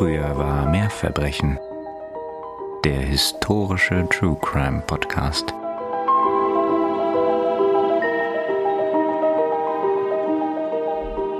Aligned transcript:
Früher 0.00 0.34
war 0.38 0.64
mehr 0.64 0.88
Verbrechen. 0.88 1.58
Der 2.86 3.00
historische 3.02 4.08
True 4.08 4.38
Crime 4.40 4.80
Podcast. 4.86 5.52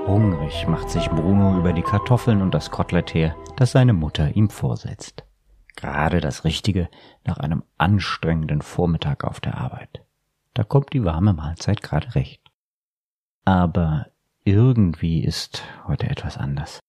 Hungrig 0.05 0.67
macht 0.67 0.91
sich 0.91 1.09
Bruno 1.09 1.57
über 1.57 1.73
die 1.73 1.81
Kartoffeln 1.81 2.43
und 2.43 2.53
das 2.53 2.69
Kotelett 2.69 3.15
her, 3.15 3.35
das 3.55 3.71
seine 3.71 3.93
Mutter 3.93 4.35
ihm 4.35 4.51
vorsetzt. 4.51 5.23
Gerade 5.75 6.21
das 6.21 6.43
Richtige 6.43 6.87
nach 7.23 7.39
einem 7.39 7.63
anstrengenden 7.79 8.61
Vormittag 8.61 9.23
auf 9.23 9.39
der 9.39 9.57
Arbeit. 9.57 10.05
Da 10.53 10.63
kommt 10.63 10.93
die 10.93 11.03
warme 11.03 11.33
Mahlzeit 11.33 11.81
gerade 11.81 12.13
recht. 12.13 12.43
Aber 13.43 14.05
irgendwie 14.43 15.23
ist 15.23 15.63
heute 15.87 16.07
etwas 16.11 16.37
anders. 16.37 16.79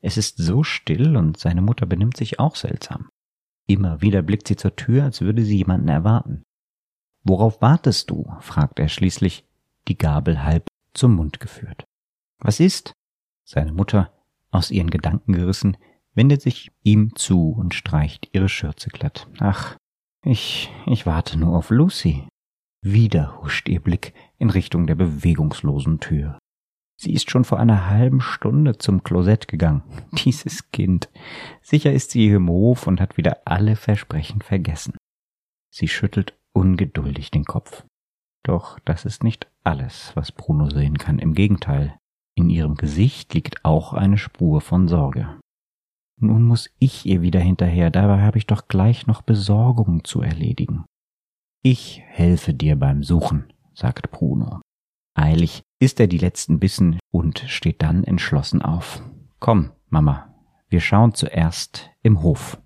Es 0.00 0.16
ist 0.16 0.38
so 0.38 0.62
still 0.62 1.16
und 1.16 1.38
seine 1.38 1.62
Mutter 1.62 1.86
benimmt 1.86 2.16
sich 2.16 2.38
auch 2.38 2.56
seltsam. 2.56 3.08
Immer 3.66 4.00
wieder 4.00 4.22
blickt 4.22 4.48
sie 4.48 4.56
zur 4.56 4.76
Tür, 4.76 5.04
als 5.04 5.20
würde 5.20 5.44
sie 5.44 5.58
jemanden 5.58 5.88
erwarten. 5.88 6.44
Worauf 7.24 7.60
wartest 7.60 8.10
du? 8.10 8.32
fragt 8.40 8.78
er 8.78 8.88
schließlich, 8.88 9.44
die 9.88 9.98
Gabel 9.98 10.42
halb 10.42 10.68
zum 10.94 11.14
Mund 11.14 11.40
geführt. 11.40 11.84
Was 12.38 12.60
ist? 12.60 12.92
Seine 13.44 13.72
Mutter, 13.72 14.12
aus 14.50 14.70
ihren 14.70 14.90
Gedanken 14.90 15.32
gerissen, 15.32 15.76
wendet 16.14 16.42
sich 16.42 16.70
ihm 16.82 17.14
zu 17.14 17.50
und 17.50 17.74
streicht 17.74 18.30
ihre 18.32 18.48
Schürze 18.48 18.90
glatt. 18.90 19.28
Ach, 19.38 19.76
ich, 20.24 20.70
ich 20.86 21.06
warte 21.06 21.38
nur 21.38 21.56
auf 21.56 21.70
Lucy. 21.70 22.26
Wieder 22.82 23.40
huscht 23.42 23.68
ihr 23.68 23.80
Blick 23.80 24.14
in 24.38 24.50
Richtung 24.50 24.86
der 24.86 24.94
bewegungslosen 24.94 26.00
Tür. 26.00 26.38
Sie 27.00 27.12
ist 27.12 27.30
schon 27.30 27.44
vor 27.44 27.60
einer 27.60 27.88
halben 27.88 28.20
Stunde 28.20 28.76
zum 28.78 29.04
Klosett 29.04 29.46
gegangen. 29.46 29.82
Dieses 30.12 30.70
Kind. 30.72 31.08
Sicher 31.62 31.92
ist 31.92 32.10
sie 32.10 32.28
im 32.28 32.48
Hof 32.48 32.86
und 32.86 33.00
hat 33.00 33.16
wieder 33.16 33.42
alle 33.44 33.76
Versprechen 33.76 34.42
vergessen. 34.42 34.96
Sie 35.72 35.86
schüttelt 35.86 36.36
ungeduldig 36.52 37.30
den 37.30 37.44
Kopf. 37.44 37.84
Doch 38.44 38.80
das 38.80 39.04
ist 39.04 39.22
nicht 39.22 39.48
alles, 39.62 40.12
was 40.16 40.32
Bruno 40.32 40.70
sehen 40.70 40.98
kann. 40.98 41.18
Im 41.18 41.34
Gegenteil. 41.34 41.96
In 42.34 42.50
ihrem 42.50 42.74
Gesicht 42.74 43.34
liegt 43.34 43.64
auch 43.64 43.92
eine 43.92 44.18
Spur 44.18 44.60
von 44.60 44.88
Sorge. 44.88 45.38
Nun 46.20 46.44
muss 46.44 46.70
ich 46.78 47.06
ihr 47.06 47.22
wieder 47.22 47.40
hinterher, 47.40 47.90
dabei 47.90 48.22
habe 48.22 48.38
ich 48.38 48.46
doch 48.46 48.66
gleich 48.66 49.06
noch 49.06 49.22
Besorgungen 49.22 50.02
zu 50.02 50.20
erledigen. 50.20 50.84
Ich 51.62 52.02
helfe 52.06 52.54
dir 52.54 52.76
beim 52.76 53.04
Suchen, 53.04 53.52
sagt 53.74 54.10
Bruno. 54.10 54.60
Eilig 55.14 55.62
isst 55.78 56.00
er 56.00 56.06
die 56.06 56.18
letzten 56.18 56.58
Bissen 56.58 56.98
und 57.10 57.44
steht 57.46 57.82
dann 57.82 58.04
entschlossen 58.04 58.62
auf. 58.62 59.02
Komm, 59.38 59.70
Mama, 59.88 60.34
wir 60.68 60.80
schauen 60.80 61.14
zuerst 61.14 61.90
im 62.02 62.22
Hof. 62.22 62.58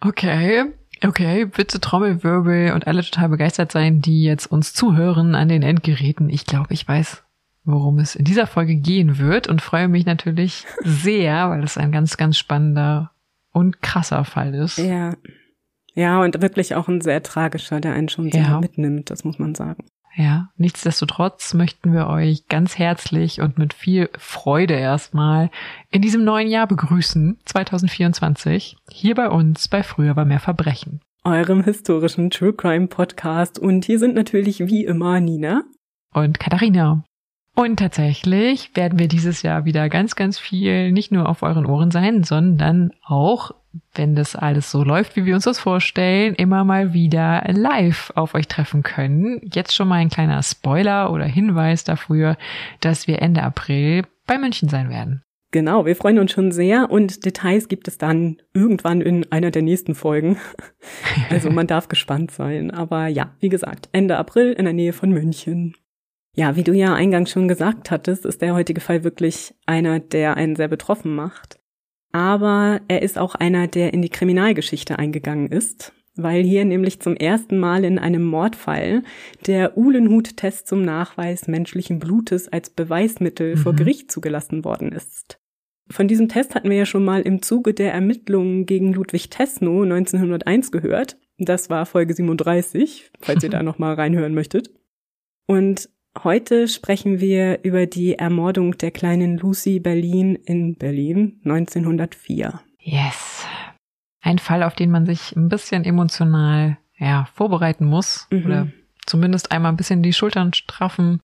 Okay, 0.00 0.64
okay, 1.02 1.46
bitte 1.46 1.80
Trommelwirbel 1.80 2.72
und 2.72 2.86
alle 2.86 3.02
total 3.02 3.28
begeistert 3.28 3.72
sein, 3.72 4.00
die 4.00 4.22
jetzt 4.22 4.46
uns 4.46 4.72
zuhören 4.72 5.34
an 5.34 5.48
den 5.48 5.62
Endgeräten. 5.62 6.30
Ich 6.30 6.46
glaube, 6.46 6.72
ich 6.72 6.86
weiß, 6.86 7.24
worum 7.64 7.98
es 7.98 8.14
in 8.14 8.24
dieser 8.24 8.46
Folge 8.46 8.76
gehen 8.76 9.18
wird 9.18 9.48
und 9.48 9.60
freue 9.60 9.88
mich 9.88 10.06
natürlich 10.06 10.64
sehr, 10.84 11.50
weil 11.50 11.64
es 11.64 11.76
ein 11.76 11.92
ganz, 11.92 12.16
ganz 12.16 12.38
spannender 12.38 13.10
und 13.52 13.82
krasser 13.82 14.24
Fall 14.24 14.54
ist. 14.54 14.78
Ja. 14.78 15.14
Ja, 15.94 16.20
und 16.20 16.42
wirklich 16.42 16.74
auch 16.74 16.88
ein 16.88 17.00
sehr 17.00 17.22
tragischer, 17.22 17.80
der 17.80 17.94
einen 17.94 18.10
schon 18.10 18.30
sehr 18.30 18.42
ja. 18.42 18.60
mitnimmt, 18.60 19.08
das 19.08 19.24
muss 19.24 19.38
man 19.38 19.54
sagen. 19.54 19.86
Ja, 20.18 20.48
nichtsdestotrotz 20.56 21.52
möchten 21.52 21.92
wir 21.92 22.06
euch 22.06 22.48
ganz 22.48 22.78
herzlich 22.78 23.42
und 23.42 23.58
mit 23.58 23.74
viel 23.74 24.08
Freude 24.18 24.72
erstmal 24.72 25.50
in 25.90 26.00
diesem 26.00 26.24
neuen 26.24 26.48
Jahr 26.48 26.66
begrüßen, 26.66 27.38
2024, 27.44 28.78
hier 28.90 29.14
bei 29.14 29.28
uns 29.28 29.68
bei 29.68 29.82
Früher 29.82 30.16
war 30.16 30.24
mehr 30.24 30.40
Verbrechen. 30.40 31.02
Eurem 31.24 31.62
historischen 31.64 32.30
True 32.30 32.54
Crime 32.54 32.86
Podcast. 32.86 33.58
Und 33.58 33.84
hier 33.84 33.98
sind 33.98 34.14
natürlich 34.14 34.60
wie 34.60 34.84
immer 34.84 35.20
Nina. 35.20 35.64
Und 36.14 36.40
Katharina. 36.40 37.04
Und 37.54 37.78
tatsächlich 37.78 38.70
werden 38.74 38.98
wir 38.98 39.08
dieses 39.08 39.42
Jahr 39.42 39.64
wieder 39.64 39.88
ganz, 39.88 40.14
ganz 40.14 40.38
viel 40.38 40.92
nicht 40.92 41.10
nur 41.10 41.28
auf 41.28 41.42
euren 41.42 41.66
Ohren 41.66 41.90
sein, 41.90 42.22
sondern 42.22 42.92
auch 43.02 43.50
wenn 43.94 44.14
das 44.14 44.36
alles 44.36 44.70
so 44.70 44.84
läuft, 44.84 45.16
wie 45.16 45.24
wir 45.24 45.34
uns 45.34 45.44
das 45.44 45.58
vorstellen, 45.58 46.34
immer 46.34 46.64
mal 46.64 46.92
wieder 46.92 47.44
live 47.48 48.12
auf 48.14 48.34
euch 48.34 48.48
treffen 48.48 48.82
können. 48.82 49.40
Jetzt 49.52 49.74
schon 49.74 49.88
mal 49.88 49.96
ein 49.96 50.10
kleiner 50.10 50.42
Spoiler 50.42 51.12
oder 51.12 51.24
Hinweis 51.24 51.84
dafür, 51.84 52.36
dass 52.80 53.06
wir 53.06 53.22
Ende 53.22 53.42
April 53.42 54.04
bei 54.26 54.38
München 54.38 54.68
sein 54.68 54.90
werden. 54.90 55.22
Genau, 55.52 55.86
wir 55.86 55.96
freuen 55.96 56.18
uns 56.18 56.32
schon 56.32 56.50
sehr 56.52 56.90
und 56.90 57.24
Details 57.24 57.68
gibt 57.68 57.88
es 57.88 57.98
dann 57.98 58.38
irgendwann 58.52 59.00
in 59.00 59.30
einer 59.30 59.50
der 59.50 59.62
nächsten 59.62 59.94
Folgen. 59.94 60.38
Also 61.30 61.50
man 61.50 61.66
darf 61.66 61.88
gespannt 61.88 62.30
sein. 62.30 62.70
Aber 62.70 63.08
ja, 63.08 63.34
wie 63.40 63.48
gesagt, 63.48 63.88
Ende 63.92 64.16
April 64.16 64.52
in 64.52 64.64
der 64.64 64.74
Nähe 64.74 64.92
von 64.92 65.10
München. 65.10 65.74
Ja, 66.34 66.54
wie 66.56 66.62
du 66.62 66.72
ja 66.72 66.94
eingangs 66.94 67.30
schon 67.30 67.48
gesagt 67.48 67.90
hattest, 67.90 68.26
ist 68.26 68.42
der 68.42 68.54
heutige 68.54 68.80
Fall 68.80 69.02
wirklich 69.02 69.54
einer, 69.64 69.98
der 69.98 70.36
einen 70.36 70.54
sehr 70.54 70.68
betroffen 70.68 71.14
macht 71.14 71.58
aber 72.16 72.80
er 72.88 73.02
ist 73.02 73.18
auch 73.18 73.34
einer, 73.34 73.66
der 73.66 73.92
in 73.92 74.00
die 74.00 74.08
Kriminalgeschichte 74.08 74.98
eingegangen 74.98 75.48
ist, 75.48 75.92
weil 76.14 76.42
hier 76.42 76.64
nämlich 76.64 76.98
zum 76.98 77.14
ersten 77.14 77.58
Mal 77.58 77.84
in 77.84 77.98
einem 77.98 78.24
Mordfall 78.24 79.02
der 79.46 79.76
Uhlenhut-Test 79.76 80.66
zum 80.66 80.80
Nachweis 80.80 81.46
menschlichen 81.46 81.98
Blutes 81.98 82.48
als 82.48 82.70
Beweismittel 82.70 83.56
mhm. 83.56 83.58
vor 83.58 83.74
Gericht 83.74 84.10
zugelassen 84.10 84.64
worden 84.64 84.92
ist. 84.92 85.38
Von 85.90 86.08
diesem 86.08 86.30
Test 86.30 86.54
hatten 86.54 86.70
wir 86.70 86.78
ja 86.78 86.86
schon 86.86 87.04
mal 87.04 87.20
im 87.20 87.42
Zuge 87.42 87.74
der 87.74 87.92
Ermittlungen 87.92 88.64
gegen 88.64 88.94
Ludwig 88.94 89.28
Tesno 89.28 89.82
1901 89.82 90.72
gehört. 90.72 91.18
Das 91.36 91.68
war 91.68 91.84
Folge 91.84 92.14
37, 92.14 93.10
falls 93.20 93.44
ihr 93.44 93.50
da 93.50 93.62
noch 93.62 93.78
mal 93.78 93.92
reinhören 93.92 94.32
möchtet. 94.32 94.70
Und 95.46 95.90
Heute 96.24 96.66
sprechen 96.66 97.20
wir 97.20 97.62
über 97.62 97.86
die 97.86 98.14
Ermordung 98.14 98.78
der 98.78 98.90
kleinen 98.90 99.36
Lucy 99.36 99.80
Berlin 99.80 100.34
in 100.34 100.74
Berlin 100.76 101.40
1904. 101.44 102.60
Yes. 102.80 103.46
Ein 104.22 104.38
Fall, 104.38 104.62
auf 104.62 104.74
den 104.74 104.90
man 104.90 105.04
sich 105.04 105.36
ein 105.36 105.48
bisschen 105.48 105.84
emotional 105.84 106.78
ja, 106.98 107.28
vorbereiten 107.34 107.84
muss 107.84 108.28
mhm. 108.30 108.46
oder 108.46 108.68
zumindest 109.04 109.52
einmal 109.52 109.72
ein 109.72 109.76
bisschen 109.76 110.02
die 110.02 110.14
Schultern 110.14 110.54
straffen, 110.54 111.20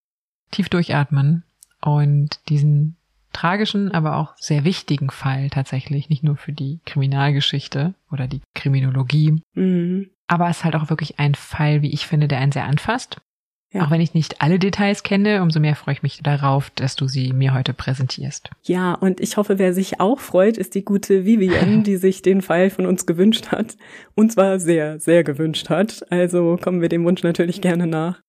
tief 0.50 0.68
durchatmen 0.68 1.44
und 1.80 2.40
diesen 2.48 2.96
tragischen, 3.32 3.92
aber 3.92 4.16
auch 4.16 4.34
sehr 4.36 4.64
wichtigen 4.64 5.08
Fall 5.08 5.48
tatsächlich, 5.48 6.10
nicht 6.10 6.22
nur 6.22 6.36
für 6.36 6.52
die 6.52 6.80
Kriminalgeschichte 6.84 7.94
oder 8.10 8.28
die 8.28 8.42
Kriminologie, 8.54 9.42
mhm. 9.54 10.10
aber 10.26 10.50
es 10.50 10.58
ist 10.58 10.64
halt 10.64 10.76
auch 10.76 10.90
wirklich 10.90 11.18
ein 11.18 11.34
Fall, 11.34 11.80
wie 11.80 11.92
ich 11.92 12.06
finde, 12.06 12.28
der 12.28 12.38
einen 12.38 12.52
sehr 12.52 12.66
anfasst 12.66 13.22
ja. 13.72 13.86
Auch 13.86 13.90
wenn 13.90 14.02
ich 14.02 14.12
nicht 14.12 14.42
alle 14.42 14.58
Details 14.58 15.02
kenne, 15.02 15.40
umso 15.42 15.58
mehr 15.58 15.76
freue 15.76 15.94
ich 15.94 16.02
mich 16.02 16.20
darauf, 16.22 16.70
dass 16.74 16.94
du 16.94 17.08
sie 17.08 17.32
mir 17.32 17.54
heute 17.54 17.72
präsentierst. 17.72 18.50
Ja, 18.64 18.92
und 18.94 19.18
ich 19.20 19.38
hoffe, 19.38 19.58
wer 19.58 19.72
sich 19.72 19.98
auch 19.98 20.20
freut, 20.20 20.58
ist 20.58 20.74
die 20.74 20.84
gute 20.84 21.24
Vivian, 21.24 21.82
die 21.84 21.96
sich 21.96 22.20
den 22.20 22.42
Fall 22.42 22.68
von 22.68 22.84
uns 22.84 23.06
gewünscht 23.06 23.48
hat. 23.48 23.76
Und 24.14 24.30
zwar 24.30 24.60
sehr, 24.60 25.00
sehr 25.00 25.24
gewünscht 25.24 25.70
hat. 25.70 26.04
Also 26.10 26.58
kommen 26.60 26.82
wir 26.82 26.90
dem 26.90 27.04
Wunsch 27.04 27.22
natürlich 27.22 27.62
gerne 27.62 27.86
nach. 27.86 28.20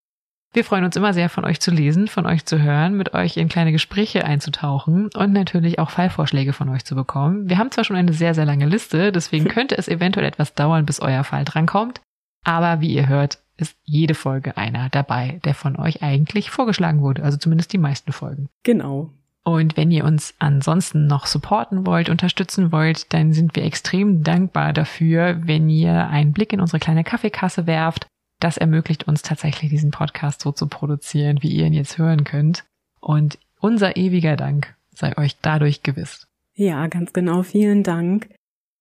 Wir 0.55 0.65
freuen 0.65 0.85
uns 0.85 0.97
immer 0.97 1.12
sehr, 1.12 1.29
von 1.29 1.45
euch 1.45 1.61
zu 1.61 1.71
lesen, 1.71 2.09
von 2.09 2.25
euch 2.25 2.47
zu 2.47 2.62
hören, 2.62 2.97
mit 2.97 3.12
euch 3.12 3.37
in 3.37 3.49
kleine 3.49 3.71
Gespräche 3.71 4.25
einzutauchen 4.25 5.11
und 5.15 5.33
natürlich 5.33 5.79
auch 5.79 5.91
Fallvorschläge 5.91 6.55
von 6.55 6.71
euch 6.71 6.85
zu 6.85 6.95
bekommen. 6.95 7.50
Wir 7.50 7.59
haben 7.59 7.71
zwar 7.71 7.85
schon 7.85 7.97
eine 7.97 8.15
sehr, 8.15 8.35
sehr 8.35 8.47
lange 8.47 8.67
Liste, 8.67 9.12
deswegen 9.12 9.45
könnte 9.49 9.77
es 9.77 9.89
eventuell 9.89 10.27
etwas 10.27 10.55
dauern, 10.55 10.87
bis 10.87 11.00
euer 11.00 11.25
Fall 11.25 11.45
drankommt. 11.45 12.00
Aber 12.45 12.81
wie 12.81 12.95
ihr 12.95 13.09
hört, 13.09 13.41
ist 13.59 13.77
jede 13.85 14.15
Folge 14.15 14.56
einer 14.56 14.89
dabei, 14.89 15.41
der 15.45 15.55
von 15.55 15.77
euch 15.77 16.03
eigentlich 16.03 16.50
vorgeschlagen 16.50 17.00
wurde. 17.03 17.25
Also 17.25 17.37
zumindest 17.37 17.73
die 17.73 17.79
meisten 17.79 18.12
Folgen. 18.12 18.49
Genau. 18.62 19.11
Und 19.45 19.77
wenn 19.77 19.91
ihr 19.91 20.05
uns 20.05 20.35
ansonsten 20.39 21.06
noch 21.06 21.27
supporten 21.27 21.87
wollt, 21.87 22.09
unterstützen 22.09 22.73
wollt, 22.73 23.12
dann 23.12 23.33
sind 23.33 23.55
wir 23.56 23.65
extrem 23.65 24.23
dankbar 24.23 24.73
dafür, 24.73 25.41
wenn 25.45 25.69
ihr 25.69 26.09
einen 26.09 26.33
Blick 26.33 26.53
in 26.53 26.61
unsere 26.61 26.79
kleine 26.79 27.05
Kaffeekasse 27.05 27.67
werft 27.67 28.06
das 28.40 28.56
ermöglicht 28.56 29.08
uns 29.08 29.23
tatsächlich, 29.23 29.70
diesen 29.70 29.90
Podcast 29.90 30.40
so 30.40 30.52
zu 30.52 30.67
produzieren, 30.67 31.43
wie 31.43 31.49
ihr 31.49 31.67
ihn 31.67 31.73
jetzt 31.73 31.99
hören 31.99 32.25
könnt. 32.25 32.64
Und 33.00 33.38
unser 33.61 33.96
ewiger 33.96 34.37
Dank 34.37 34.75
sei 34.94 35.17
euch 35.17 35.37
dadurch 35.43 35.82
gewiss. 35.82 36.26
Ja, 36.55 36.87
ganz 36.88 37.12
genau. 37.12 37.43
Vielen 37.43 37.82
Dank. 37.82 38.29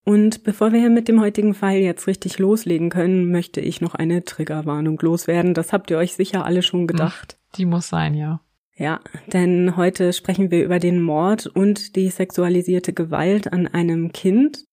Und 0.03 0.43
bevor 0.43 0.71
wir 0.71 0.89
mit 0.89 1.07
dem 1.07 1.19
heutigen 1.19 1.53
Fall 1.53 1.75
jetzt 1.75 2.07
richtig 2.07 2.39
loslegen 2.39 2.89
können, 2.89 3.29
möchte 3.29 3.59
ich 3.59 3.81
noch 3.81 3.93
eine 3.93 4.23
Triggerwarnung 4.23 4.97
loswerden. 5.01 5.53
Das 5.53 5.73
habt 5.73 5.91
ihr 5.91 5.97
euch 5.97 6.13
sicher 6.13 6.45
alle 6.45 6.63
schon 6.63 6.87
gedacht. 6.87 7.37
Die 7.55 7.65
muss 7.65 7.89
sein, 7.89 8.13
ja. 8.13 8.39
Ja, 8.77 8.99
denn 9.33 9.75
heute 9.75 10.13
sprechen 10.13 10.51
wir 10.51 10.63
über 10.63 10.79
den 10.79 11.01
Mord 11.01 11.47
und 11.47 11.95
die 11.95 12.09
sexualisierte 12.09 12.93
Gewalt 12.93 13.51
an 13.51 13.67
einem 13.67 14.13
Kind. 14.13 14.65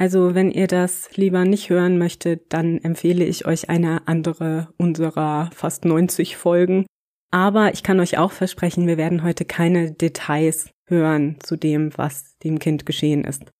Also 0.00 0.34
wenn 0.34 0.50
ihr 0.50 0.66
das 0.66 1.14
lieber 1.18 1.44
nicht 1.44 1.68
hören 1.68 1.98
möchtet, 1.98 2.54
dann 2.54 2.78
empfehle 2.78 3.22
ich 3.22 3.44
euch 3.44 3.68
eine 3.68 4.08
andere 4.08 4.72
unserer 4.78 5.50
fast 5.52 5.84
90 5.84 6.38
Folgen. 6.38 6.86
Aber 7.30 7.74
ich 7.74 7.82
kann 7.82 8.00
euch 8.00 8.16
auch 8.16 8.32
versprechen, 8.32 8.86
wir 8.86 8.96
werden 8.96 9.22
heute 9.22 9.44
keine 9.44 9.92
Details 9.92 10.70
hören 10.86 11.36
zu 11.42 11.56
dem, 11.56 11.90
was 11.98 12.38
dem 12.38 12.58
Kind 12.58 12.86
geschehen 12.86 13.24
ist. 13.24 13.52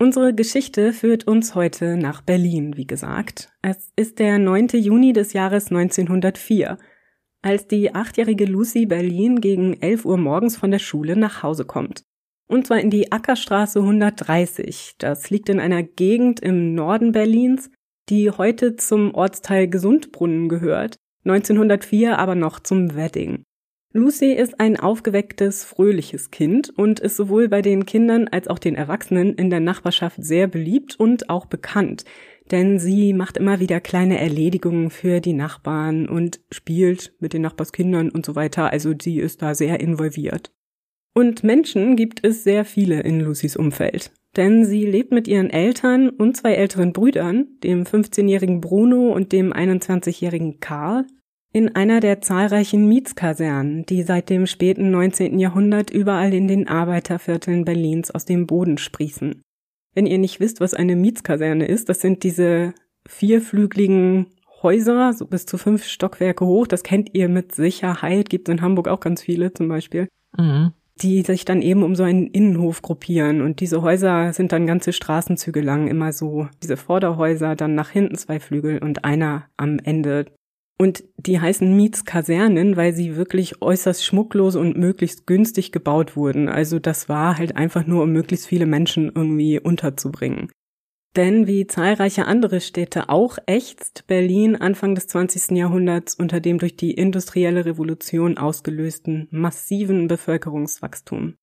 Unsere 0.00 0.34
Geschichte 0.34 0.92
führt 0.92 1.28
uns 1.28 1.54
heute 1.54 1.96
nach 1.96 2.20
Berlin, 2.20 2.76
wie 2.76 2.86
gesagt. 2.88 3.52
Es 3.62 3.92
ist 3.94 4.18
der 4.18 4.40
9. 4.40 4.70
Juni 4.72 5.12
des 5.12 5.34
Jahres 5.34 5.68
1904 5.68 6.78
als 7.42 7.68
die 7.68 7.94
achtjährige 7.94 8.44
Lucy 8.44 8.86
Berlin 8.86 9.40
gegen 9.40 9.80
11 9.80 10.04
Uhr 10.04 10.18
morgens 10.18 10.56
von 10.56 10.72
der 10.72 10.80
Schule 10.80 11.14
nach 11.14 11.44
Hause 11.44 11.64
kommt. 11.64 12.02
Und 12.50 12.66
zwar 12.66 12.80
in 12.80 12.90
die 12.90 13.12
Ackerstraße 13.12 13.78
130. 13.78 14.96
Das 14.98 15.30
liegt 15.30 15.48
in 15.48 15.60
einer 15.60 15.84
Gegend 15.84 16.40
im 16.40 16.74
Norden 16.74 17.12
Berlins, 17.12 17.70
die 18.08 18.30
heute 18.30 18.74
zum 18.74 19.14
Ortsteil 19.14 19.68
Gesundbrunnen 19.68 20.48
gehört, 20.48 20.96
1904 21.24 22.18
aber 22.18 22.34
noch 22.34 22.58
zum 22.58 22.96
Wedding. 22.96 23.44
Lucy 23.92 24.32
ist 24.32 24.58
ein 24.58 24.78
aufgewecktes, 24.78 25.64
fröhliches 25.64 26.30
Kind 26.30 26.70
und 26.76 26.98
ist 27.00 27.16
sowohl 27.16 27.48
bei 27.48 27.62
den 27.62 27.86
Kindern 27.86 28.28
als 28.28 28.48
auch 28.48 28.58
den 28.58 28.74
Erwachsenen 28.74 29.34
in 29.34 29.50
der 29.50 29.60
Nachbarschaft 29.60 30.22
sehr 30.22 30.48
beliebt 30.48 30.98
und 30.98 31.30
auch 31.30 31.46
bekannt 31.46 32.04
denn 32.50 32.78
sie 32.78 33.12
macht 33.12 33.36
immer 33.36 33.60
wieder 33.60 33.80
kleine 33.80 34.18
Erledigungen 34.18 34.90
für 34.90 35.20
die 35.20 35.32
Nachbarn 35.32 36.08
und 36.08 36.40
spielt 36.50 37.12
mit 37.20 37.32
den 37.32 37.42
Nachbarskindern 37.42 38.10
und 38.10 38.26
so 38.26 38.34
weiter. 38.34 38.70
Also 38.70 38.92
sie 39.00 39.20
ist 39.20 39.42
da 39.42 39.54
sehr 39.54 39.80
involviert. 39.80 40.52
Und 41.14 41.42
Menschen 41.42 41.96
gibt 41.96 42.24
es 42.24 42.44
sehr 42.44 42.64
viele 42.64 43.00
in 43.00 43.20
Lucys 43.20 43.56
Umfeld. 43.56 44.12
Denn 44.36 44.64
sie 44.64 44.86
lebt 44.86 45.10
mit 45.10 45.26
ihren 45.26 45.50
Eltern 45.50 46.08
und 46.08 46.36
zwei 46.36 46.54
älteren 46.54 46.92
Brüdern, 46.92 47.48
dem 47.64 47.84
15-jährigen 47.84 48.60
Bruno 48.60 49.12
und 49.12 49.32
dem 49.32 49.52
21-jährigen 49.52 50.60
Karl, 50.60 51.04
in 51.52 51.74
einer 51.74 51.98
der 51.98 52.20
zahlreichen 52.20 52.88
Mietskasernen, 52.88 53.84
die 53.86 54.04
seit 54.04 54.30
dem 54.30 54.46
späten 54.46 54.92
19. 54.92 55.40
Jahrhundert 55.40 55.90
überall 55.90 56.32
in 56.32 56.46
den 56.46 56.68
Arbeitervierteln 56.68 57.64
Berlins 57.64 58.12
aus 58.12 58.24
dem 58.24 58.46
Boden 58.46 58.78
sprießen. 58.78 59.42
Wenn 59.94 60.06
ihr 60.06 60.18
nicht 60.18 60.38
wisst, 60.38 60.60
was 60.60 60.74
eine 60.74 60.94
Mietskaserne 60.94 61.66
ist, 61.66 61.88
das 61.88 62.00
sind 62.00 62.22
diese 62.22 62.72
vierflügeligen 63.08 64.26
Häuser, 64.62 65.12
so 65.12 65.26
bis 65.26 65.46
zu 65.46 65.58
fünf 65.58 65.84
Stockwerke 65.84 66.46
hoch. 66.46 66.68
Das 66.68 66.84
kennt 66.84 67.10
ihr 67.14 67.28
mit 67.28 67.52
Sicherheit. 67.52 68.30
Gibt 68.30 68.48
in 68.48 68.60
Hamburg 68.60 68.86
auch 68.86 69.00
ganz 69.00 69.22
viele 69.22 69.52
zum 69.52 69.68
Beispiel. 69.68 70.06
Mhm. 70.38 70.72
Die 71.00 71.22
sich 71.22 71.44
dann 71.44 71.62
eben 71.62 71.82
um 71.82 71.94
so 71.94 72.02
einen 72.02 72.26
Innenhof 72.26 72.82
gruppieren. 72.82 73.40
Und 73.40 73.60
diese 73.60 73.82
Häuser 73.82 74.32
sind 74.32 74.52
dann 74.52 74.66
ganze 74.66 74.92
Straßenzüge 74.92 75.60
lang 75.60 75.88
immer 75.88 76.12
so. 76.12 76.48
Diese 76.62 76.76
Vorderhäuser, 76.76 77.56
dann 77.56 77.74
nach 77.74 77.90
hinten 77.90 78.16
zwei 78.16 78.38
Flügel 78.40 78.78
und 78.78 79.04
einer 79.04 79.46
am 79.56 79.78
Ende 79.78 80.26
und 80.80 81.04
die 81.18 81.38
heißen 81.38 81.76
Mietskasernen, 81.76 82.74
weil 82.74 82.94
sie 82.94 83.14
wirklich 83.14 83.60
äußerst 83.60 84.02
schmucklos 84.02 84.56
und 84.56 84.78
möglichst 84.78 85.26
günstig 85.26 85.72
gebaut 85.72 86.16
wurden. 86.16 86.48
Also 86.48 86.78
das 86.78 87.06
war 87.06 87.36
halt 87.36 87.54
einfach 87.54 87.86
nur, 87.86 88.04
um 88.04 88.12
möglichst 88.12 88.46
viele 88.46 88.64
Menschen 88.64 89.12
irgendwie 89.14 89.60
unterzubringen. 89.60 90.48
Denn 91.16 91.48
wie 91.48 91.66
zahlreiche 91.66 92.26
andere 92.26 92.60
Städte 92.60 93.08
auch 93.08 93.38
ächzt 93.46 94.06
Berlin 94.06 94.54
Anfang 94.54 94.94
des 94.94 95.08
20. 95.08 95.56
Jahrhunderts 95.56 96.14
unter 96.14 96.38
dem 96.38 96.58
durch 96.58 96.76
die 96.76 96.92
industrielle 96.92 97.64
Revolution 97.64 98.38
ausgelösten 98.38 99.26
massiven 99.30 100.06
Bevölkerungswachstum. 100.06 101.34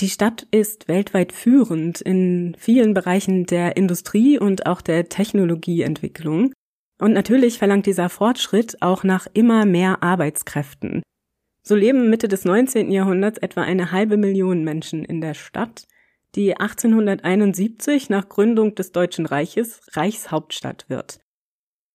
Die 0.00 0.08
Stadt 0.08 0.48
ist 0.50 0.88
weltweit 0.88 1.32
führend 1.32 2.00
in 2.00 2.56
vielen 2.58 2.92
Bereichen 2.92 3.46
der 3.46 3.76
Industrie 3.76 4.38
und 4.38 4.66
auch 4.66 4.80
der 4.80 5.08
Technologieentwicklung 5.08 6.52
und 6.98 7.12
natürlich 7.12 7.58
verlangt 7.58 7.86
dieser 7.86 8.08
Fortschritt 8.08 8.80
auch 8.80 9.04
nach 9.04 9.26
immer 9.32 9.64
mehr 9.64 10.02
Arbeitskräften. 10.02 11.02
So 11.64 11.76
leben 11.76 12.10
Mitte 12.10 12.26
des 12.26 12.44
19. 12.44 12.90
Jahrhunderts 12.90 13.38
etwa 13.38 13.62
eine 13.62 13.92
halbe 13.92 14.16
Million 14.16 14.64
Menschen 14.64 15.04
in 15.04 15.20
der 15.20 15.34
Stadt, 15.34 15.84
die 16.34 16.56
1871 16.56 18.08
nach 18.10 18.28
Gründung 18.28 18.74
des 18.74 18.92
Deutschen 18.92 19.26
Reiches 19.26 19.80
Reichshauptstadt 19.92 20.86
wird. 20.88 21.20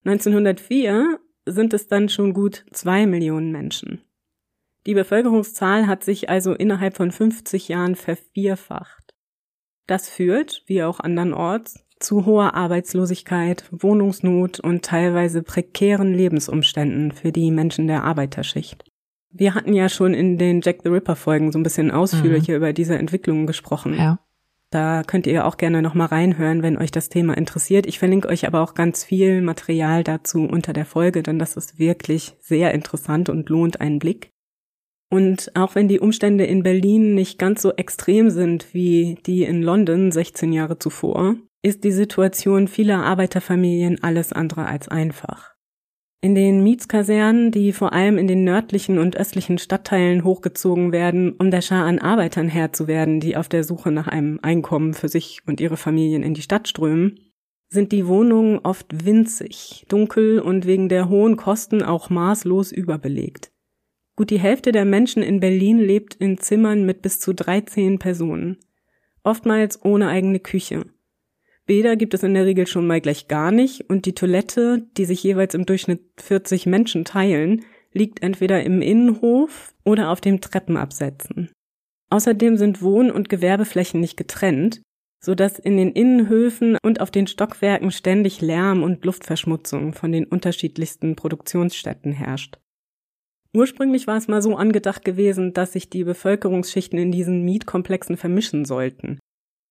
1904 0.05 1.19
sind 1.45 1.73
es 1.73 1.87
dann 1.87 2.09
schon 2.09 2.33
gut 2.33 2.65
zwei 2.71 3.07
Millionen 3.07 3.51
Menschen. 3.51 4.01
Die 4.85 4.93
Bevölkerungszahl 4.93 5.87
hat 5.87 6.03
sich 6.03 6.29
also 6.29 6.53
innerhalb 6.53 6.95
von 6.95 7.11
50 7.11 7.67
Jahren 7.67 7.95
vervierfacht. 7.95 9.13
Das 9.85 10.09
führt, 10.09 10.63
wie 10.67 10.83
auch 10.83 10.99
andernorts, 10.99 11.83
zu 11.99 12.25
hoher 12.25 12.53
Arbeitslosigkeit, 12.53 13.65
Wohnungsnot 13.71 14.59
und 14.59 14.85
teilweise 14.85 15.41
prekären 15.43 16.13
Lebensumständen 16.13 17.11
für 17.11 17.31
die 17.31 17.51
Menschen 17.51 17.87
der 17.87 18.03
Arbeiterschicht. 18.03 18.85
Wir 19.29 19.55
hatten 19.55 19.73
ja 19.73 19.89
schon 19.89 20.13
in 20.13 20.37
den 20.37 20.61
Jack 20.61 20.81
the 20.83 20.89
Ripper 20.89 21.15
Folgen 21.15 21.51
so 21.51 21.59
ein 21.59 21.63
bisschen 21.63 21.91
ausführlicher 21.91 22.53
mhm. 22.53 22.57
über 22.57 22.73
diese 22.73 22.97
Entwicklungen 22.97 23.47
gesprochen. 23.47 23.93
Ja. 23.95 24.19
Da 24.69 25.03
könnt 25.03 25.27
ihr 25.27 25.45
auch 25.45 25.57
gerne 25.57 25.81
nochmal 25.81 26.07
reinhören, 26.07 26.61
wenn 26.61 26.77
euch 26.77 26.91
das 26.91 27.07
Thema 27.07 27.37
interessiert. 27.37 27.85
Ich 27.85 27.99
verlinke 27.99 28.27
euch 28.27 28.45
aber 28.45 28.61
auch 28.61 28.73
ganz 28.73 29.03
viel 29.03 29.41
Material 29.41 30.03
dazu 30.03 30.43
unter 30.43 30.73
der 30.73 30.85
Folge, 30.85 31.23
denn 31.23 31.39
das 31.39 31.55
ist 31.55 31.79
wirklich 31.79 32.35
sehr 32.41 32.73
interessant 32.73 33.29
und 33.29 33.49
lohnt 33.49 33.79
einen 33.79 33.99
Blick. 33.99 34.31
Und 35.09 35.55
auch 35.55 35.75
wenn 35.75 35.87
die 35.87 36.01
Umstände 36.01 36.45
in 36.45 36.63
Berlin 36.63 37.15
nicht 37.15 37.39
ganz 37.39 37.61
so 37.61 37.71
extrem 37.73 38.29
sind 38.29 38.73
wie 38.73 39.17
die 39.25 39.43
in 39.43 39.63
London 39.63 40.11
16 40.11 40.51
Jahre 40.51 40.79
zuvor, 40.79 41.35
ist 41.61 41.85
die 41.85 41.91
Situation 41.91 42.67
vieler 42.67 43.03
Arbeiterfamilien 43.03 44.03
alles 44.03 44.33
andere 44.33 44.65
als 44.65 44.89
einfach. 44.89 45.56
In 46.27 46.35
den 46.35 46.61
Mietskasernen, 46.61 47.51
die 47.51 47.71
vor 47.71 47.93
allem 47.93 48.17
in 48.17 48.27
den 48.27 48.43
nördlichen 48.43 48.97
und 48.99 49.15
östlichen 49.15 49.57
Stadtteilen 49.59 50.25
hochgezogen 50.25 50.91
werden, 50.91 51.31
um 51.39 51.51
der 51.51 51.61
Schar 51.61 51.85
an 51.85 51.99
Arbeitern 51.99 52.49
Herr 52.49 52.73
zu 52.73 52.85
werden, 52.85 53.21
die 53.21 53.37
auf 53.37 53.47
der 53.47 53.63
Suche 53.63 53.91
nach 53.91 54.09
einem 54.09 54.37
Einkommen 54.41 54.93
für 54.93 55.07
sich 55.07 55.39
und 55.45 55.61
ihre 55.61 55.77
Familien 55.77 56.23
in 56.23 56.33
die 56.33 56.41
Stadt 56.41 56.67
strömen, 56.67 57.17
sind 57.69 57.93
die 57.93 58.07
Wohnungen 58.07 58.59
oft 58.59 59.05
winzig, 59.05 59.85
dunkel 59.87 60.41
und 60.41 60.65
wegen 60.65 60.89
der 60.89 61.07
hohen 61.07 61.37
Kosten 61.37 61.81
auch 61.81 62.09
maßlos 62.09 62.73
überbelegt. 62.73 63.53
Gut 64.17 64.29
die 64.29 64.39
Hälfte 64.39 64.73
der 64.73 64.83
Menschen 64.83 65.23
in 65.23 65.39
Berlin 65.39 65.79
lebt 65.79 66.15
in 66.15 66.39
Zimmern 66.39 66.85
mit 66.85 67.01
bis 67.01 67.21
zu 67.21 67.33
13 67.33 67.99
Personen, 67.99 68.57
oftmals 69.23 69.81
ohne 69.85 70.09
eigene 70.09 70.41
Küche. 70.41 70.87
Bäder 71.67 71.97
gibt 71.97 72.13
es 72.13 72.23
in 72.23 72.33
der 72.33 72.45
Regel 72.45 72.65
schon 72.65 72.87
mal 72.87 73.01
gleich 73.01 73.27
gar 73.27 73.51
nicht 73.51 73.89
und 73.89 74.05
die 74.05 74.15
Toilette, 74.15 74.87
die 74.95 75.03
sich 75.03 75.21
jeweils 75.21 75.53
im 75.53 75.65
Durchschnitt 75.65 75.99
40 76.17 76.65
Menschen 76.65 77.03
teilen, 77.03 77.65
liegt 77.91 78.23
entweder 78.23 78.63
im 78.63 78.81
Innenhof 78.81 79.75
oder 79.83 80.09
auf 80.09 80.21
dem 80.21 80.39
Treppenabsätzen. 80.39 81.51
Außerdem 82.09 82.55
sind 82.55 82.81
Wohn- 82.81 83.11
und 83.11 83.27
Gewerbeflächen 83.27 83.99
nicht 83.99 84.15
getrennt, 84.15 84.81
so 85.21 85.35
dass 85.35 85.59
in 85.59 85.75
den 85.75 85.91
Innenhöfen 85.91 86.77
und 86.83 87.01
auf 87.01 87.11
den 87.11 87.27
Stockwerken 87.27 87.91
ständig 87.91 88.39
Lärm 88.39 88.81
und 88.81 89.03
Luftverschmutzung 89.03 89.91
von 89.91 90.13
den 90.13 90.23
unterschiedlichsten 90.23 91.17
Produktionsstätten 91.17 92.13
herrscht. 92.13 92.59
Ursprünglich 93.53 94.07
war 94.07 94.15
es 94.15 94.29
mal 94.29 94.41
so 94.41 94.55
angedacht 94.55 95.03
gewesen, 95.03 95.53
dass 95.53 95.73
sich 95.73 95.89
die 95.89 96.05
Bevölkerungsschichten 96.05 96.97
in 96.97 97.11
diesen 97.11 97.43
Mietkomplexen 97.43 98.15
vermischen 98.15 98.63
sollten 98.63 99.19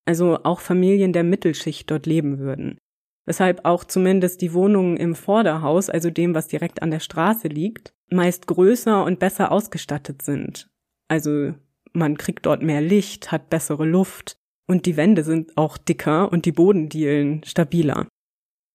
also 0.06 0.38
auch 0.44 0.60
Familien 0.60 1.12
der 1.12 1.24
Mittelschicht 1.24 1.90
dort 1.90 2.06
leben 2.06 2.38
würden. 2.38 2.78
Weshalb 3.26 3.64
auch 3.64 3.84
zumindest 3.84 4.40
die 4.40 4.52
Wohnungen 4.52 4.96
im 4.96 5.14
Vorderhaus, 5.14 5.90
also 5.90 6.10
dem, 6.10 6.34
was 6.34 6.46
direkt 6.46 6.80
an 6.82 6.90
der 6.90 7.00
Straße 7.00 7.48
liegt, 7.48 7.92
meist 8.10 8.46
größer 8.46 9.04
und 9.04 9.18
besser 9.18 9.50
ausgestattet 9.50 10.22
sind. 10.22 10.68
Also 11.08 11.54
man 11.92 12.16
kriegt 12.16 12.46
dort 12.46 12.62
mehr 12.62 12.80
Licht, 12.80 13.32
hat 13.32 13.50
bessere 13.50 13.84
Luft 13.84 14.36
und 14.68 14.86
die 14.86 14.96
Wände 14.96 15.24
sind 15.24 15.56
auch 15.56 15.76
dicker 15.76 16.30
und 16.30 16.44
die 16.44 16.52
Bodendielen 16.52 17.42
stabiler. 17.44 18.06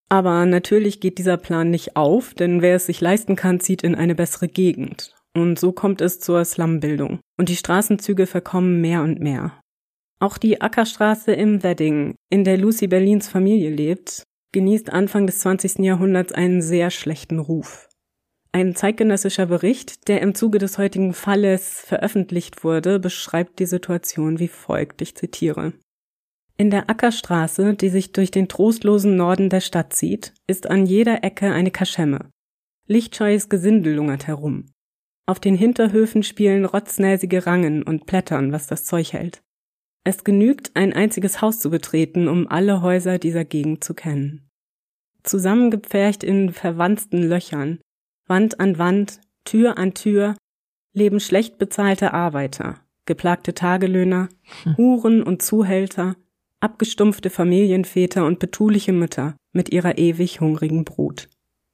Aber 0.10 0.46
natürlich 0.46 1.00
geht 1.00 1.18
dieser 1.18 1.38
Plan 1.38 1.70
nicht 1.70 1.96
auf, 1.96 2.34
denn 2.34 2.62
wer 2.62 2.76
es 2.76 2.88
sich 2.88 3.00
leisten 3.00 3.38
kann, 3.38 3.62
zieht 3.62 3.84
in 3.84 3.96
eine 3.96 4.16
bessere 4.16 4.50
Gegend. 4.50 5.16
Und 5.34 5.58
so 5.58 5.72
kommt 5.72 6.02
es 6.02 6.20
zur 6.20 6.44
Slumbildung. 6.44 7.22
Und 7.38 7.48
die 7.48 7.56
Straßenzüge 7.56 8.28
verkommen 8.28 8.82
mehr 8.82 9.04
und 9.04 9.22
mehr. 9.22 9.61
Auch 10.22 10.38
die 10.38 10.62
Ackerstraße 10.62 11.34
im 11.34 11.64
Wedding, 11.64 12.14
in 12.30 12.44
der 12.44 12.56
Lucy 12.56 12.86
Berlins 12.86 13.28
Familie 13.28 13.72
lebt, 13.72 14.22
genießt 14.52 14.92
Anfang 14.92 15.26
des 15.26 15.40
20. 15.40 15.80
Jahrhunderts 15.80 16.32
einen 16.32 16.62
sehr 16.62 16.92
schlechten 16.92 17.40
Ruf. 17.40 17.90
Ein 18.52 18.76
zeitgenössischer 18.76 19.48
Bericht, 19.48 20.08
der 20.08 20.22
im 20.22 20.36
Zuge 20.36 20.60
des 20.60 20.78
heutigen 20.78 21.14
Falles 21.16 21.80
veröffentlicht 21.80 22.64
wurde, 22.64 23.00
beschreibt 23.00 23.58
die 23.58 23.66
Situation 23.66 24.38
wie 24.38 24.48
folgt, 24.48 25.02
ich 25.02 25.16
zitiere. 25.16 25.74
In 26.56 26.70
der 26.70 26.88
Ackerstraße, 26.88 27.74
die 27.74 27.90
sich 27.90 28.12
durch 28.12 28.30
den 28.30 28.48
trostlosen 28.48 29.16
Norden 29.16 29.50
der 29.50 29.62
Stadt 29.62 29.94
zieht, 29.94 30.36
ist 30.46 30.70
an 30.70 30.86
jeder 30.86 31.24
Ecke 31.24 31.52
eine 31.52 31.72
Kaschemme. 31.72 32.30
Lichtscheues 32.86 33.50
Gesindel 33.50 33.96
lungert 33.96 34.28
herum. 34.28 34.68
Auf 35.26 35.40
den 35.40 35.56
Hinterhöfen 35.56 36.22
spielen 36.22 36.66
rotznäsige 36.66 37.48
Rangen 37.48 37.82
und 37.82 38.06
plättern, 38.06 38.52
was 38.52 38.68
das 38.68 38.86
Zeug 38.86 39.14
hält. 39.14 39.42
Es 40.04 40.24
genügt, 40.24 40.72
ein 40.76 40.94
einziges 40.94 41.42
Haus 41.42 41.60
zu 41.60 41.70
betreten, 41.70 42.28
um 42.28 42.48
alle 42.48 42.82
Häuser 42.82 43.20
dieser 43.20 43.46
Gegend 43.46 43.84
zu 43.84 43.94
kennen. 43.94 44.50
Zusammengepfercht 45.24 46.24
in 46.24 46.52
verwanzten 46.52 47.22
Löchern, 47.22 47.80
Wand 48.28 48.60
an 48.60 48.80
Wand, 48.80 49.22
Tür 49.46 49.78
an 49.78 49.94
Tür, 49.94 50.36
leben 50.94 51.20
schlecht 51.20 51.60
bezahlte 51.60 52.14
Arbeiter, 52.14 52.80
geplagte 53.06 53.54
Tagelöhner, 53.54 54.30
hm. 54.64 54.78
Huren 54.78 55.24
und 55.24 55.44
Zuhälter, 55.44 56.16
abgestumpfte 56.60 57.30
Familienväter 57.30 58.26
und 58.26 58.40
betuliche 58.40 58.94
Mütter 58.94 59.36
mit 59.52 59.72
ihrer 59.72 59.98
ewig 59.98 60.42
hungrigen 60.42 60.86
Brut. 60.86 61.30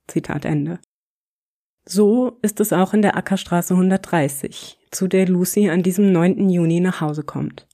Zitat 0.07 0.45
Ende. 0.45 0.79
So 1.85 2.37
ist 2.41 2.59
es 2.59 2.73
auch 2.73 2.93
in 2.93 3.01
der 3.01 3.15
Ackerstraße 3.15 3.73
130, 3.73 4.77
zu 4.91 5.07
der 5.07 5.27
Lucy 5.27 5.69
an 5.69 5.83
diesem 5.83 6.11
9. 6.11 6.49
Juni 6.49 6.81
nach 6.81 6.99
Hause 6.99 7.23
kommt. 7.23 7.66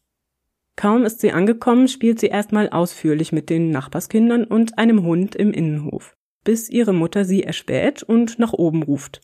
Kaum 0.75 1.05
ist 1.05 1.21
sie 1.21 1.31
angekommen, 1.31 1.87
spielt 1.87 2.19
sie 2.19 2.27
erstmal 2.27 2.69
ausführlich 2.69 3.31
mit 3.31 3.49
den 3.49 3.69
Nachbarskindern 3.69 4.43
und 4.43 4.77
einem 4.77 5.03
Hund 5.03 5.35
im 5.35 5.51
Innenhof, 5.53 6.15
bis 6.43 6.69
ihre 6.69 6.93
Mutter 6.93 7.25
sie 7.25 7.43
erspäht 7.43 8.03
und 8.03 8.39
nach 8.39 8.53
oben 8.53 8.83
ruft. 8.83 9.21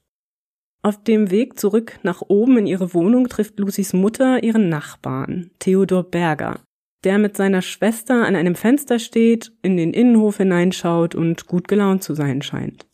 Auf 0.82 1.04
dem 1.04 1.30
Weg 1.30 1.60
zurück 1.60 2.00
nach 2.04 2.22
oben 2.28 2.58
in 2.58 2.68
ihre 2.68 2.94
Wohnung 2.94 3.28
trifft 3.28 3.60
Lucys 3.60 3.94
Mutter 3.94 4.44
ihren 4.44 4.70
Nachbarn, 4.70 5.52
Theodor 5.60 6.04
Berger, 6.04 6.62
der 7.04 7.18
mit 7.18 7.36
seiner 7.36 7.62
Schwester 7.62 8.26
an 8.26 8.36
einem 8.36 8.56
Fenster 8.56 9.00
steht, 9.00 9.52
in 9.62 9.76
den 9.76 9.94
Innenhof 9.94 10.38
hineinschaut 10.38 11.16
und 11.16 11.48
gut 11.48 11.68
gelaunt 11.68 12.04
zu 12.04 12.14
sein 12.14 12.42
scheint. 12.42 12.88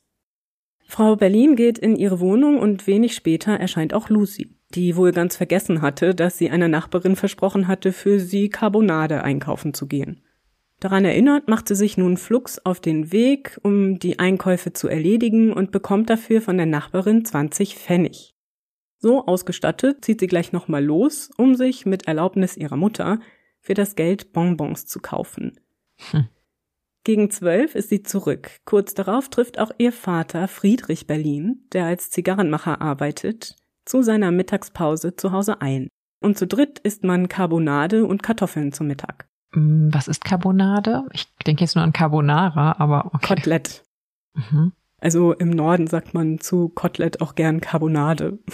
Frau 0.87 1.15
Berlin 1.15 1.55
geht 1.55 1.77
in 1.77 1.95
ihre 1.95 2.19
Wohnung 2.19 2.59
und 2.59 2.87
wenig 2.87 3.15
später 3.15 3.53
erscheint 3.53 3.93
auch 3.93 4.09
Lucy, 4.09 4.55
die 4.75 4.95
wohl 4.95 5.11
ganz 5.11 5.37
vergessen 5.37 5.81
hatte, 5.81 6.13
dass 6.13 6.37
sie 6.37 6.49
einer 6.49 6.67
Nachbarin 6.67 7.15
versprochen 7.15 7.67
hatte, 7.67 7.93
für 7.93 8.19
sie 8.19 8.49
Carbonade 8.49 9.23
einkaufen 9.23 9.73
zu 9.73 9.87
gehen. 9.87 10.21
Daran 10.79 11.05
erinnert, 11.05 11.47
macht 11.47 11.67
sie 11.67 11.75
sich 11.75 11.97
nun 11.97 12.17
flugs 12.17 12.59
auf 12.59 12.79
den 12.79 13.11
Weg, 13.11 13.59
um 13.63 13.97
die 13.97 14.19
Einkäufe 14.19 14.73
zu 14.73 14.87
erledigen 14.87 15.53
und 15.53 15.71
bekommt 15.71 16.09
dafür 16.09 16.41
von 16.41 16.57
der 16.57 16.65
Nachbarin 16.65 17.23
20 17.23 17.75
Pfennig. 17.75 18.35
So 18.99 19.25
ausgestattet 19.25 20.03
zieht 20.03 20.19
sie 20.19 20.27
gleich 20.27 20.51
nochmal 20.51 20.83
los, 20.83 21.29
um 21.37 21.55
sich 21.55 21.85
mit 21.85 22.07
Erlaubnis 22.07 22.57
ihrer 22.57 22.75
Mutter 22.75 23.19
für 23.61 23.73
das 23.73 23.95
Geld 23.95 24.33
Bonbons 24.33 24.85
zu 24.85 24.99
kaufen. 24.99 25.59
Hm. 26.11 26.27
Gegen 27.03 27.29
zwölf 27.29 27.75
ist 27.75 27.89
sie 27.89 28.01
zurück. 28.01 28.49
Kurz 28.65 28.95
darauf 28.95 29.29
trifft 29.29 29.59
auch 29.59 29.71
ihr 29.77 29.91
Vater 29.91 30.47
Friedrich 30.47 31.05
Berlin, 31.05 31.67
der 31.71 31.85
als 31.85 32.09
Zigarrenmacher 32.09 32.81
arbeitet, 32.81 33.55
zu 33.85 34.01
seiner 34.01 34.31
Mittagspause 34.31 35.15
zu 35.15 35.31
Hause 35.31 35.61
ein. 35.61 35.89
Und 36.21 36.37
zu 36.37 36.47
dritt 36.47 36.79
isst 36.79 37.03
man 37.03 37.29
Carbonade 37.29 38.05
und 38.05 38.23
Kartoffeln 38.23 38.71
zum 38.71 38.87
Mittag. 38.87 39.27
Mm, 39.53 39.89
was 39.91 40.07
ist 40.07 40.25
Carbonade? 40.25 41.05
Ich 41.13 41.27
denke 41.45 41.63
jetzt 41.63 41.75
nur 41.75 41.83
an 41.83 41.93
Carbonara, 41.93 42.75
aber 42.79 43.11
okay. 43.13 43.35
Kotelett. 43.35 43.83
Mhm. 44.33 44.73
Also 44.99 45.33
im 45.33 45.49
Norden 45.49 45.87
sagt 45.87 46.13
man 46.13 46.39
zu 46.39 46.69
Kotelett 46.69 47.21
auch 47.21 47.35
gern 47.35 47.61
Carbonade. 47.61 48.39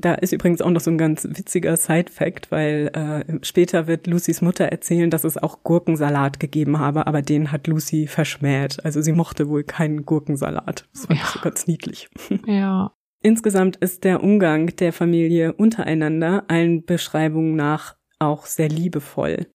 Da 0.00 0.14
ist 0.14 0.32
übrigens 0.32 0.60
auch 0.60 0.70
noch 0.70 0.80
so 0.80 0.90
ein 0.90 0.98
ganz 0.98 1.24
witziger 1.24 1.76
Side-Fact, 1.76 2.50
weil 2.50 2.90
äh, 2.94 3.38
später 3.44 3.86
wird 3.86 4.08
Lucys 4.08 4.42
Mutter 4.42 4.64
erzählen, 4.64 5.08
dass 5.08 5.22
es 5.22 5.36
auch 5.36 5.62
Gurkensalat 5.62 6.40
gegeben 6.40 6.80
habe, 6.80 7.06
aber 7.06 7.22
den 7.22 7.52
hat 7.52 7.68
Lucy 7.68 8.08
verschmäht. 8.08 8.84
Also 8.84 9.02
sie 9.02 9.12
mochte 9.12 9.48
wohl 9.48 9.62
keinen 9.62 10.04
Gurkensalat. 10.04 10.88
Das 10.92 11.06
fand 11.06 11.20
ja. 11.20 11.26
so 11.26 11.38
ganz 11.40 11.68
niedlich. 11.68 12.08
Ja. 12.46 12.92
Insgesamt 13.26 13.76
ist 13.76 14.04
der 14.04 14.22
Umgang 14.22 14.66
der 14.76 14.92
Familie 14.92 15.54
untereinander 15.54 16.44
allen 16.48 16.84
Beschreibungen 16.84 17.56
nach 17.56 17.96
auch 18.18 18.44
sehr 18.44 18.68
liebevoll. 18.68 19.46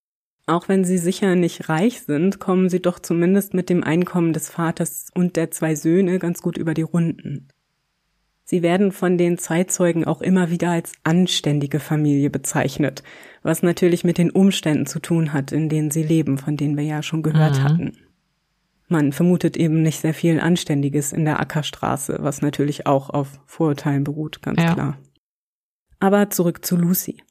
Auch 0.47 0.67
wenn 0.67 0.83
sie 0.83 0.97
sicher 0.97 1.35
nicht 1.35 1.69
reich 1.69 2.01
sind, 2.01 2.39
kommen 2.39 2.69
sie 2.69 2.81
doch 2.81 2.97
zumindest 2.97 3.53
mit 3.53 3.69
dem 3.69 3.83
Einkommen 3.83 4.33
des 4.33 4.49
Vaters 4.49 5.11
und 5.13 5.35
der 5.35 5.51
zwei 5.51 5.75
Söhne 5.75 6.17
ganz 6.17 6.41
gut 6.41 6.57
über 6.57 6.73
die 6.73 6.81
Runden. 6.81 7.49
Sie 8.43 8.63
werden 8.63 8.91
von 8.91 9.19
den 9.19 9.37
Zeitzeugen 9.37 10.03
auch 10.03 10.21
immer 10.21 10.49
wieder 10.49 10.71
als 10.71 10.93
anständige 11.03 11.79
Familie 11.79 12.31
bezeichnet, 12.31 13.03
was 13.43 13.61
natürlich 13.61 14.03
mit 14.03 14.17
den 14.17 14.31
Umständen 14.31 14.87
zu 14.87 14.99
tun 14.99 15.31
hat, 15.31 15.51
in 15.51 15.69
denen 15.69 15.91
sie 15.91 16.01
leben, 16.01 16.39
von 16.39 16.57
denen 16.57 16.75
wir 16.75 16.85
ja 16.85 17.03
schon 17.03 17.21
gehört 17.21 17.59
mhm. 17.59 17.63
hatten. 17.63 17.97
Man 18.89 19.13
vermutet 19.13 19.55
eben 19.55 19.83
nicht 19.83 20.01
sehr 20.01 20.15
viel 20.15 20.39
Anständiges 20.39 21.13
in 21.13 21.23
der 21.23 21.39
Ackerstraße, 21.39 22.17
was 22.21 22.41
natürlich 22.41 22.87
auch 22.87 23.11
auf 23.11 23.39
Vorurteilen 23.45 24.03
beruht, 24.03 24.41
ganz 24.41 24.61
ja. 24.61 24.73
klar. 24.73 24.97
Aber 25.99 26.29
zurück 26.31 26.65
zu 26.65 26.75
Lucy. 26.75 27.21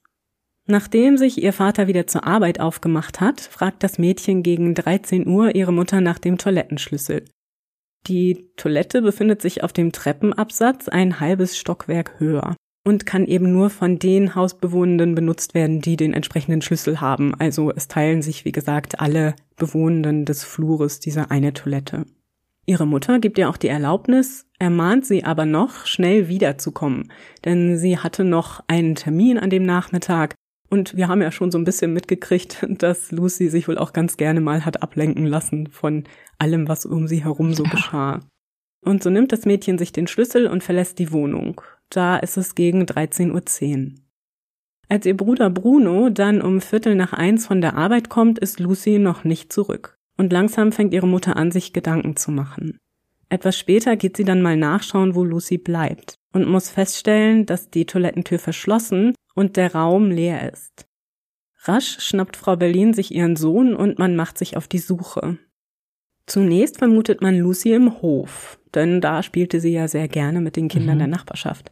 Nachdem 0.67 1.17
sich 1.17 1.43
ihr 1.43 1.53
Vater 1.53 1.89
wieder 1.89 2.07
zur 2.07 2.27
Arbeit 2.27 2.61
aufgemacht 2.61 3.21
hat, 3.21 3.41
fragt 3.41 3.83
das 3.83 3.99
Mädchen 3.99 4.43
gegen 4.43 4.75
13 4.75 5.27
Uhr 5.27 5.55
ihre 5.55 5.73
Mutter 5.73 6.01
nach 6.01 6.19
dem 6.19 6.39
Toilettenschlüssel. 6.39 7.25
Die 8.07 8.51
Toilette 8.57 9.03
befindet 9.03 9.43
sich 9.43 9.65
auf 9.65 9.73
dem 9.73 9.91
Treppenabsatz 9.91 10.89
ein 10.89 11.19
halbes 11.19 11.59
Stockwerk 11.59 12.21
höher 12.21 12.55
und 12.85 13.07
kann 13.07 13.27
eben 13.27 13.53
nur 13.53 13.71
von 13.71 13.99
den 13.99 14.35
Hausbewohnenden 14.35 15.15
benutzt 15.15 15.55
werden, 15.55 15.81
die 15.81 15.97
den 15.97 16.15
entsprechenden 16.15 16.63
Schlüssel 16.63 17.01
haben. 17.01 17.35
Also 17.39 17.73
es 17.75 17.89
teilen 17.89 18.23
sich, 18.23 18.45
wie 18.45 18.53
gesagt, 18.53 19.01
alle 19.01 19.35
Bewohnenden 19.57 20.25
des 20.25 20.45
Flures 20.45 21.01
diese 21.01 21.31
eine 21.31 21.53
Toilette. 21.53 22.07
Ihre 22.67 22.87
Mutter 22.87 23.19
gibt 23.19 23.39
ihr 23.39 23.49
auch 23.49 23.57
die 23.57 23.69
Erlaubnis, 23.69 24.47
ermahnt 24.59 25.07
sie 25.07 25.25
aber 25.25 25.47
noch, 25.47 25.87
schnell 25.87 26.29
wiederzukommen, 26.29 27.11
denn 27.45 27.79
sie 27.79 27.99
hatte 27.99 28.25
noch 28.25 28.63
einen 28.69 28.95
Termin 28.95 29.39
an 29.39 29.49
dem 29.49 29.63
Nachmittag 29.63 30.35
und 30.71 30.97
wir 30.97 31.09
haben 31.09 31.23
ja 31.23 31.33
schon 31.33 31.51
so 31.51 31.59
ein 31.59 31.65
bisschen 31.65 31.93
mitgekriegt, 31.93 32.67
dass 32.69 33.11
Lucy 33.11 33.49
sich 33.49 33.69
wohl 33.69 33.79
auch 33.79 33.93
ganz 33.93 34.17
gerne 34.17 34.41
mal 34.41 34.65
hat 34.65 34.83
ablenken 34.83 35.27
lassen 35.27 35.69
von 35.69 36.05
allem, 36.39 36.69
was 36.69 36.87
um 36.87 37.09
sie 37.09 37.25
herum 37.25 37.55
so 37.55 37.63
geschah. 37.65 38.21
Und 38.85 39.03
so 39.03 39.11
nimmt 39.11 39.33
das 39.33 39.45
Mädchen 39.45 39.79
sich 39.79 39.93
den 39.93 40.07
Schlüssel 40.07 40.47
und 40.47 40.63
verlässt 40.63 40.99
die 40.99 41.11
Wohnung. 41.11 41.61
Da 41.91 42.17
ist 42.19 42.37
es 42.37 42.55
gegen 42.55 42.83
13.10 42.83 43.33
Uhr. 43.33 43.93
Als 44.89 45.05
ihr 45.05 45.17
Bruder 45.17 45.51
Bruno 45.51 46.09
dann 46.09 46.41
um 46.41 46.61
Viertel 46.61 46.95
nach 46.95 47.13
eins 47.13 47.47
von 47.47 47.61
der 47.61 47.77
Arbeit 47.77 48.09
kommt, 48.09 48.39
ist 48.39 48.59
Lucy 48.59 48.99
noch 48.99 49.25
nicht 49.25 49.53
zurück. 49.53 49.99
Und 50.17 50.33
langsam 50.33 50.73
fängt 50.73 50.95
ihre 50.95 51.07
Mutter 51.07 51.37
an, 51.37 51.51
sich 51.51 51.73
Gedanken 51.73 52.17
zu 52.17 52.31
machen. 52.31 52.79
Etwas 53.29 53.59
später 53.59 53.97
geht 53.97 54.17
sie 54.17 54.25
dann 54.25 54.43
mal 54.43 54.57
nachschauen, 54.57 55.15
wo 55.15 55.23
Lucy 55.23 55.59
bleibt 55.59 56.15
und 56.33 56.49
muss 56.49 56.71
feststellen, 56.71 57.45
dass 57.45 57.71
die 57.71 57.85
Toilettentür 57.85 58.39
verschlossen 58.39 59.15
und 59.35 59.57
der 59.57 59.75
Raum 59.75 60.11
leer 60.11 60.51
ist. 60.53 60.87
Rasch 61.65 62.01
schnappt 62.01 62.37
Frau 62.37 62.57
Berlin 62.57 62.95
sich 62.95 63.15
ihren 63.15 63.37
Sohn 63.37 63.75
und 63.75 63.99
man 63.99 64.17
macht 64.17 64.39
sich 64.39 64.57
auf 64.57 64.69
die 64.69 64.79
Suche. 64.79 65.39
Zunächst 66.27 66.79
vermutet 66.79 67.21
man 67.21 67.39
Lucy 67.39 67.73
im 67.73 68.01
Hof, 68.01 68.59
denn 68.75 69.01
da 69.01 69.23
spielte 69.23 69.61
sie 69.61 69.73
ja 69.73 69.89
sehr 69.89 70.09
gerne 70.09 70.41
mit 70.41 70.57
den 70.57 70.69
Kindern 70.69 70.97
mhm. 70.97 71.01
der 71.01 71.09
Nachbarschaft. 71.09 71.71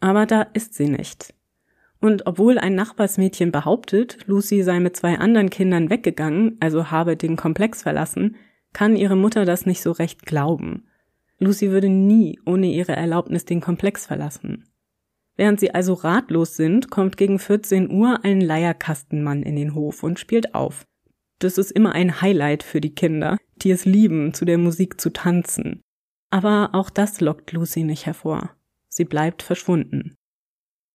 Aber 0.00 0.26
da 0.26 0.42
ist 0.42 0.74
sie 0.74 0.88
nicht. 0.88 1.34
Und 2.00 2.26
obwohl 2.26 2.58
ein 2.58 2.74
Nachbarsmädchen 2.74 3.52
behauptet, 3.52 4.18
Lucy 4.26 4.62
sei 4.62 4.80
mit 4.80 4.96
zwei 4.96 5.18
anderen 5.18 5.50
Kindern 5.50 5.90
weggegangen, 5.90 6.56
also 6.60 6.90
habe 6.90 7.16
den 7.16 7.36
Komplex 7.36 7.82
verlassen, 7.82 8.36
kann 8.72 8.96
ihre 8.96 9.16
Mutter 9.16 9.44
das 9.44 9.66
nicht 9.66 9.82
so 9.82 9.92
recht 9.92 10.26
glauben. 10.26 10.86
Lucy 11.38 11.70
würde 11.70 11.88
nie 11.88 12.38
ohne 12.44 12.66
ihre 12.66 12.94
Erlaubnis 12.94 13.44
den 13.44 13.60
Komplex 13.60 14.06
verlassen. 14.06 14.64
Während 15.36 15.60
sie 15.60 15.74
also 15.74 15.94
ratlos 15.94 16.56
sind, 16.56 16.90
kommt 16.90 17.16
gegen 17.16 17.38
14 17.38 17.90
Uhr 17.90 18.24
ein 18.24 18.40
Leierkastenmann 18.40 19.42
in 19.42 19.56
den 19.56 19.74
Hof 19.74 20.02
und 20.02 20.18
spielt 20.18 20.54
auf. 20.54 20.86
Das 21.38 21.58
ist 21.58 21.70
immer 21.70 21.92
ein 21.92 22.22
Highlight 22.22 22.62
für 22.62 22.80
die 22.80 22.94
Kinder, 22.94 23.36
die 23.56 23.70
es 23.70 23.84
lieben, 23.84 24.32
zu 24.32 24.46
der 24.46 24.56
Musik 24.56 24.98
zu 24.98 25.10
tanzen. 25.10 25.82
Aber 26.30 26.70
auch 26.72 26.88
das 26.88 27.20
lockt 27.20 27.52
Lucy 27.52 27.84
nicht 27.84 28.06
hervor. 28.06 28.55
Sie 28.96 29.04
bleibt 29.04 29.42
verschwunden. 29.42 30.16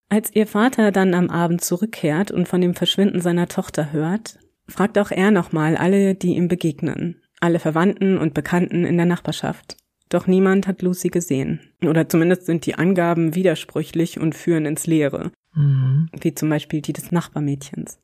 Als 0.10 0.36
ihr 0.36 0.48
Vater 0.48 0.92
dann 0.92 1.14
am 1.14 1.30
Abend 1.30 1.62
zurückkehrt 1.62 2.32
und 2.32 2.48
von 2.48 2.60
dem 2.60 2.74
Verschwinden 2.74 3.22
seiner 3.22 3.48
Tochter 3.48 3.94
hört, 3.94 4.40
fragt 4.68 4.98
auch 4.98 5.12
er 5.12 5.30
nochmal 5.30 5.78
alle, 5.78 6.16
die 6.16 6.36
ihm 6.36 6.48
begegnen, 6.48 7.22
alle 7.40 7.60
Verwandten 7.60 8.18
und 8.18 8.34
Bekannten 8.34 8.86
in 8.86 8.98
der 8.98 9.06
Nachbarschaft. 9.06 9.78
Doch 10.10 10.26
niemand 10.26 10.66
hat 10.66 10.82
Lucy 10.82 11.10
gesehen. 11.10 11.62
Oder 11.86 12.10
zumindest 12.10 12.48
sind 12.48 12.66
die 12.66 12.74
Angaben 12.74 13.36
widersprüchlich 13.36 14.20
und 14.20 14.34
führen 14.34 14.66
ins 14.66 14.88
Leere. 14.88 15.32
Mhm. 15.54 16.10
Wie 16.20 16.34
zum 16.34 16.50
Beispiel 16.50 16.82
die 16.82 16.94
des 16.94 17.12
Nachbarmädchens. 17.12 18.00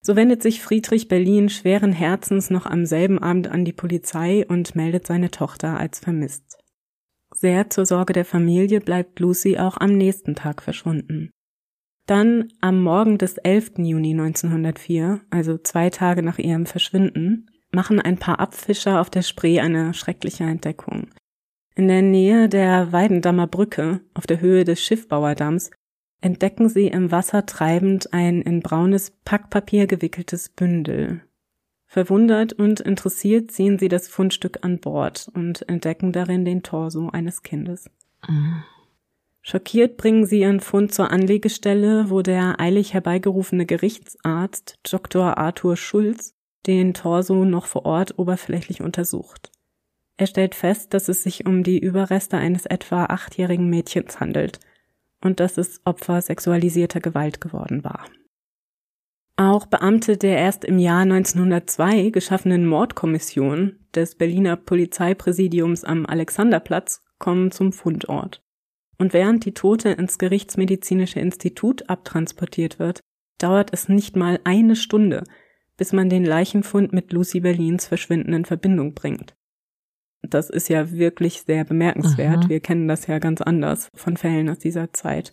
So 0.00 0.14
wendet 0.14 0.42
sich 0.42 0.62
Friedrich 0.62 1.08
Berlin 1.08 1.48
schweren 1.48 1.92
Herzens 1.92 2.50
noch 2.50 2.66
am 2.66 2.86
selben 2.86 3.18
Abend 3.18 3.48
an 3.48 3.64
die 3.64 3.72
Polizei 3.72 4.46
und 4.46 4.76
meldet 4.76 5.08
seine 5.08 5.32
Tochter 5.32 5.78
als 5.78 5.98
vermisst. 5.98 6.63
Sehr 7.34 7.68
zur 7.68 7.84
Sorge 7.84 8.12
der 8.12 8.24
Familie 8.24 8.80
bleibt 8.80 9.18
Lucy 9.18 9.58
auch 9.58 9.76
am 9.76 9.96
nächsten 9.96 10.36
Tag 10.36 10.62
verschwunden. 10.62 11.30
Dann 12.06 12.48
am 12.60 12.82
Morgen 12.82 13.18
des 13.18 13.38
11. 13.38 13.78
Juni 13.78 14.12
1904, 14.12 15.20
also 15.30 15.58
zwei 15.58 15.90
Tage 15.90 16.22
nach 16.22 16.38
ihrem 16.38 16.64
Verschwinden, 16.64 17.50
machen 17.72 18.00
ein 18.00 18.18
paar 18.18 18.38
Abfischer 18.38 19.00
auf 19.00 19.10
der 19.10 19.22
Spree 19.22 19.58
eine 19.58 19.94
schreckliche 19.94 20.44
Entdeckung. 20.44 21.08
In 21.74 21.88
der 21.88 22.02
Nähe 22.02 22.48
der 22.48 22.92
Weidendammer 22.92 23.48
Brücke, 23.48 24.00
auf 24.14 24.26
der 24.26 24.40
Höhe 24.40 24.64
des 24.64 24.80
Schiffbauerdamms, 24.80 25.70
entdecken 26.20 26.68
sie 26.68 26.86
im 26.86 27.10
Wasser 27.10 27.46
treibend 27.46 28.12
ein 28.12 28.42
in 28.42 28.60
braunes 28.60 29.10
Packpapier 29.24 29.88
gewickeltes 29.88 30.50
Bündel. 30.50 31.22
Verwundert 31.94 32.52
und 32.54 32.80
interessiert 32.80 33.52
ziehen 33.52 33.78
sie 33.78 33.86
das 33.86 34.08
Fundstück 34.08 34.64
an 34.64 34.80
Bord 34.80 35.30
und 35.32 35.68
entdecken 35.68 36.10
darin 36.10 36.44
den 36.44 36.64
Torso 36.64 37.08
eines 37.10 37.44
Kindes. 37.44 37.88
Mhm. 38.26 38.64
Schockiert 39.42 39.96
bringen 39.96 40.26
sie 40.26 40.40
ihren 40.40 40.58
Fund 40.58 40.92
zur 40.92 41.12
Anlegestelle, 41.12 42.10
wo 42.10 42.20
der 42.20 42.58
eilig 42.58 42.94
herbeigerufene 42.94 43.64
Gerichtsarzt 43.64 44.80
Dr. 44.82 45.38
Arthur 45.38 45.76
Schulz 45.76 46.34
den 46.66 46.94
Torso 46.94 47.44
noch 47.44 47.66
vor 47.66 47.86
Ort 47.86 48.18
oberflächlich 48.18 48.82
untersucht. 48.82 49.52
Er 50.16 50.26
stellt 50.26 50.56
fest, 50.56 50.94
dass 50.94 51.08
es 51.08 51.22
sich 51.22 51.46
um 51.46 51.62
die 51.62 51.78
Überreste 51.78 52.36
eines 52.36 52.66
etwa 52.66 53.04
achtjährigen 53.04 53.70
Mädchens 53.70 54.18
handelt 54.18 54.58
und 55.20 55.38
dass 55.38 55.58
es 55.58 55.80
Opfer 55.84 56.20
sexualisierter 56.20 56.98
Gewalt 56.98 57.40
geworden 57.40 57.84
war. 57.84 58.04
Auch 59.36 59.66
Beamte 59.66 60.16
der 60.16 60.38
erst 60.38 60.64
im 60.64 60.78
Jahr 60.78 61.02
1902 61.02 62.10
geschaffenen 62.10 62.66
Mordkommission 62.66 63.80
des 63.94 64.14
Berliner 64.14 64.56
Polizeipräsidiums 64.56 65.82
am 65.82 66.06
Alexanderplatz 66.06 67.02
kommen 67.18 67.50
zum 67.50 67.72
Fundort. 67.72 68.42
Und 68.96 69.12
während 69.12 69.44
die 69.44 69.54
Tote 69.54 69.90
ins 69.90 70.18
Gerichtsmedizinische 70.18 71.18
Institut 71.18 71.90
abtransportiert 71.90 72.78
wird, 72.78 73.00
dauert 73.38 73.72
es 73.72 73.88
nicht 73.88 74.14
mal 74.14 74.38
eine 74.44 74.76
Stunde, 74.76 75.24
bis 75.76 75.92
man 75.92 76.08
den 76.08 76.24
Leichenfund 76.24 76.92
mit 76.92 77.12
Lucy 77.12 77.40
Berlins 77.40 77.86
Verschwinden 77.86 78.32
in 78.32 78.44
Verbindung 78.44 78.94
bringt. 78.94 79.34
Das 80.22 80.48
ist 80.48 80.68
ja 80.68 80.92
wirklich 80.92 81.42
sehr 81.42 81.64
bemerkenswert. 81.64 82.44
Aha. 82.44 82.48
Wir 82.48 82.60
kennen 82.60 82.86
das 82.86 83.08
ja 83.08 83.18
ganz 83.18 83.42
anders 83.42 83.88
von 83.94 84.16
Fällen 84.16 84.48
aus 84.48 84.58
dieser 84.58 84.92
Zeit. 84.92 85.32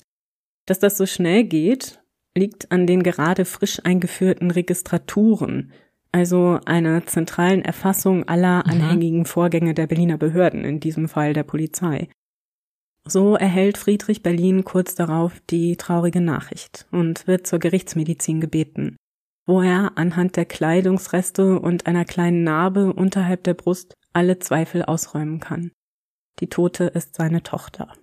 Dass 0.65 0.79
das 0.79 0.97
so 0.97 1.05
schnell 1.05 1.43
geht, 1.43 2.00
liegt 2.35 2.71
an 2.71 2.87
den 2.87 3.03
gerade 3.03 3.45
frisch 3.45 3.81
eingeführten 3.83 4.51
Registraturen, 4.51 5.71
also 6.11 6.59
einer 6.65 7.05
zentralen 7.05 7.63
Erfassung 7.63 8.27
aller 8.27 8.65
anhängigen 8.65 9.25
Vorgänge 9.25 9.73
der 9.73 9.87
Berliner 9.87 10.17
Behörden, 10.17 10.65
in 10.65 10.79
diesem 10.79 11.07
Fall 11.07 11.33
der 11.33 11.43
Polizei. 11.43 12.09
So 13.05 13.35
erhält 13.35 13.77
Friedrich 13.77 14.21
Berlin 14.21 14.63
kurz 14.63 14.93
darauf 14.93 15.39
die 15.49 15.75
traurige 15.75 16.21
Nachricht 16.21 16.87
und 16.91 17.27
wird 17.27 17.47
zur 17.47 17.59
Gerichtsmedizin 17.59 18.41
gebeten, 18.41 18.97
wo 19.47 19.61
er 19.61 19.97
anhand 19.97 20.35
der 20.35 20.45
Kleidungsreste 20.45 21.59
und 21.59 21.87
einer 21.87 22.05
kleinen 22.05 22.43
Narbe 22.43 22.93
unterhalb 22.93 23.43
der 23.43 23.55
Brust 23.55 23.95
alle 24.13 24.39
Zweifel 24.39 24.83
ausräumen 24.83 25.39
kann. 25.39 25.71
Die 26.39 26.47
Tote 26.47 26.85
ist 26.85 27.15
seine 27.15 27.41
Tochter. 27.43 27.93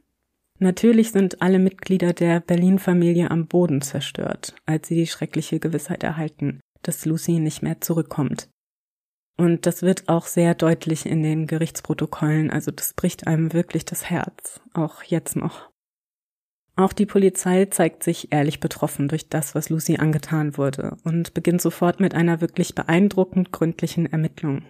Natürlich 0.60 1.12
sind 1.12 1.40
alle 1.40 1.60
Mitglieder 1.60 2.12
der 2.12 2.40
Berlin-Familie 2.40 3.30
am 3.30 3.46
Boden 3.46 3.80
zerstört, 3.80 4.56
als 4.66 4.88
sie 4.88 4.96
die 4.96 5.06
schreckliche 5.06 5.60
Gewissheit 5.60 6.02
erhalten, 6.02 6.60
dass 6.82 7.04
Lucy 7.04 7.38
nicht 7.38 7.62
mehr 7.62 7.80
zurückkommt. 7.80 8.48
Und 9.36 9.66
das 9.66 9.82
wird 9.82 10.08
auch 10.08 10.26
sehr 10.26 10.56
deutlich 10.56 11.06
in 11.06 11.22
den 11.22 11.46
Gerichtsprotokollen, 11.46 12.50
also 12.50 12.72
das 12.72 12.92
bricht 12.94 13.28
einem 13.28 13.52
wirklich 13.52 13.84
das 13.84 14.10
Herz, 14.10 14.60
auch 14.74 15.04
jetzt 15.04 15.36
noch. 15.36 15.70
Auch 16.74 16.92
die 16.92 17.06
Polizei 17.06 17.66
zeigt 17.66 18.02
sich 18.02 18.32
ehrlich 18.32 18.58
betroffen 18.58 19.08
durch 19.08 19.28
das, 19.28 19.54
was 19.54 19.68
Lucy 19.68 19.96
angetan 19.96 20.56
wurde 20.56 20.96
und 21.04 21.34
beginnt 21.34 21.60
sofort 21.60 22.00
mit 22.00 22.14
einer 22.14 22.40
wirklich 22.40 22.74
beeindruckend 22.74 23.52
gründlichen 23.52 24.06
Ermittlung. 24.06 24.62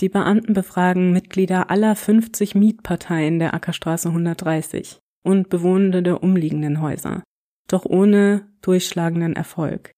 Die 0.00 0.08
Beamten 0.08 0.54
befragen 0.54 1.12
Mitglieder 1.12 1.70
aller 1.70 1.96
50 1.96 2.54
Mietparteien 2.54 3.38
der 3.38 3.54
Ackerstraße 3.54 4.08
130 4.08 5.01
und 5.22 5.48
Bewohnende 5.48 6.02
der 6.02 6.22
umliegenden 6.22 6.80
Häuser, 6.80 7.22
doch 7.68 7.84
ohne 7.84 8.48
durchschlagenden 8.62 9.34
Erfolg. 9.34 9.92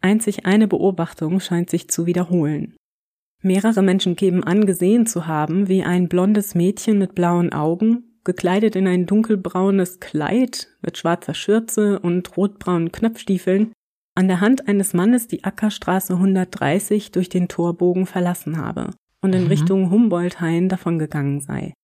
Einzig 0.00 0.46
eine 0.46 0.68
Beobachtung 0.68 1.40
scheint 1.40 1.70
sich 1.70 1.88
zu 1.88 2.06
wiederholen. 2.06 2.74
Mehrere 3.42 3.82
Menschen 3.82 4.16
geben 4.16 4.42
an, 4.42 4.66
gesehen 4.66 5.06
zu 5.06 5.26
haben, 5.26 5.68
wie 5.68 5.82
ein 5.82 6.08
blondes 6.08 6.54
Mädchen 6.54 6.98
mit 6.98 7.14
blauen 7.14 7.52
Augen, 7.52 8.18
gekleidet 8.24 8.74
in 8.74 8.86
ein 8.86 9.06
dunkelbraunes 9.06 10.00
Kleid 10.00 10.68
mit 10.80 10.96
schwarzer 10.96 11.34
Schürze 11.34 11.98
und 11.98 12.36
rotbraunen 12.36 12.90
Knöpfstiefeln, 12.90 13.72
an 14.14 14.28
der 14.28 14.40
Hand 14.40 14.68
eines 14.68 14.94
Mannes 14.94 15.26
die 15.26 15.44
Ackerstraße 15.44 16.14
130 16.14 17.12
durch 17.12 17.28
den 17.28 17.48
Torbogen 17.48 18.06
verlassen 18.06 18.58
habe 18.58 18.90
und 19.20 19.34
in 19.34 19.44
mhm. 19.44 19.48
Richtung 19.48 19.90
Humboldthain 19.90 20.68
davongegangen 20.68 21.40
sei. 21.40 21.74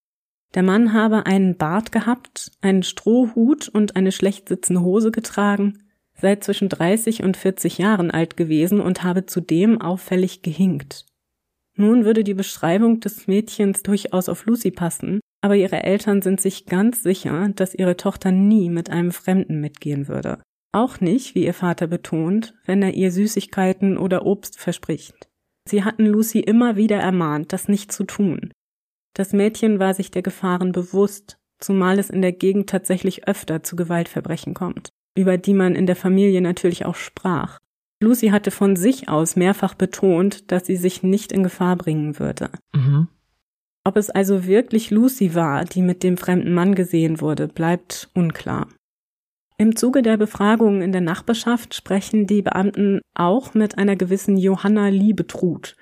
Der 0.54 0.62
Mann 0.62 0.92
habe 0.92 1.26
einen 1.26 1.56
Bart 1.56 1.92
gehabt, 1.92 2.50
einen 2.60 2.82
Strohhut 2.82 3.68
und 3.68 3.96
eine 3.96 4.12
schlecht 4.12 4.48
sitzende 4.48 4.82
Hose 4.82 5.10
getragen, 5.10 5.78
sei 6.20 6.36
zwischen 6.36 6.68
30 6.68 7.22
und 7.22 7.36
40 7.36 7.78
Jahren 7.78 8.10
alt 8.10 8.36
gewesen 8.36 8.80
und 8.80 9.04
habe 9.04 9.26
zudem 9.26 9.80
auffällig 9.80 10.42
gehinkt. 10.42 11.06
Nun 11.76 12.04
würde 12.04 12.24
die 12.24 12.34
Beschreibung 12.34 13.00
des 13.00 13.26
Mädchens 13.26 13.82
durchaus 13.82 14.28
auf 14.28 14.44
Lucy 14.44 14.70
passen, 14.70 15.20
aber 15.40 15.56
ihre 15.56 15.82
Eltern 15.82 16.20
sind 16.20 16.40
sich 16.40 16.66
ganz 16.66 17.02
sicher, 17.02 17.48
dass 17.54 17.74
ihre 17.74 17.96
Tochter 17.96 18.32
nie 18.32 18.68
mit 18.68 18.90
einem 18.90 19.12
Fremden 19.12 19.60
mitgehen 19.60 20.08
würde. 20.08 20.42
Auch 20.72 21.00
nicht, 21.00 21.34
wie 21.34 21.44
ihr 21.44 21.54
Vater 21.54 21.86
betont, 21.86 22.54
wenn 22.66 22.82
er 22.82 22.94
ihr 22.94 23.10
Süßigkeiten 23.10 23.98
oder 23.98 24.26
Obst 24.26 24.58
verspricht. 24.58 25.28
Sie 25.68 25.84
hatten 25.84 26.06
Lucy 26.06 26.40
immer 26.40 26.76
wieder 26.76 26.98
ermahnt, 26.98 27.52
das 27.52 27.68
nicht 27.68 27.92
zu 27.92 28.04
tun. 28.04 28.52
Das 29.14 29.32
Mädchen 29.32 29.78
war 29.78 29.94
sich 29.94 30.10
der 30.10 30.22
Gefahren 30.22 30.72
bewusst, 30.72 31.38
zumal 31.58 31.98
es 31.98 32.10
in 32.10 32.22
der 32.22 32.32
Gegend 32.32 32.70
tatsächlich 32.70 33.26
öfter 33.28 33.62
zu 33.62 33.76
Gewaltverbrechen 33.76 34.54
kommt, 34.54 34.90
über 35.16 35.38
die 35.38 35.54
man 35.54 35.74
in 35.74 35.86
der 35.86 35.96
Familie 35.96 36.40
natürlich 36.40 36.84
auch 36.86 36.94
sprach. 36.94 37.58
Lucy 38.02 38.28
hatte 38.28 38.50
von 38.50 38.76
sich 38.76 39.08
aus 39.08 39.36
mehrfach 39.36 39.74
betont, 39.74 40.50
dass 40.50 40.66
sie 40.66 40.76
sich 40.76 41.02
nicht 41.02 41.32
in 41.32 41.42
Gefahr 41.42 41.76
bringen 41.76 42.18
würde. 42.18 42.50
Mhm. 42.72 43.08
Ob 43.84 43.96
es 43.96 44.10
also 44.10 44.46
wirklich 44.46 44.90
Lucy 44.90 45.34
war, 45.34 45.64
die 45.64 45.82
mit 45.82 46.02
dem 46.02 46.16
fremden 46.16 46.52
Mann 46.52 46.74
gesehen 46.74 47.20
wurde, 47.20 47.48
bleibt 47.48 48.10
unklar. 48.14 48.68
Im 49.58 49.76
Zuge 49.76 50.00
der 50.00 50.16
Befragung 50.16 50.80
in 50.80 50.92
der 50.92 51.02
Nachbarschaft 51.02 51.74
sprechen 51.74 52.26
die 52.26 52.40
Beamten 52.40 53.00
auch 53.14 53.52
mit 53.52 53.76
einer 53.76 53.96
gewissen 53.96 54.38
Johanna 54.38 54.88
Liebetrud, 54.88 55.76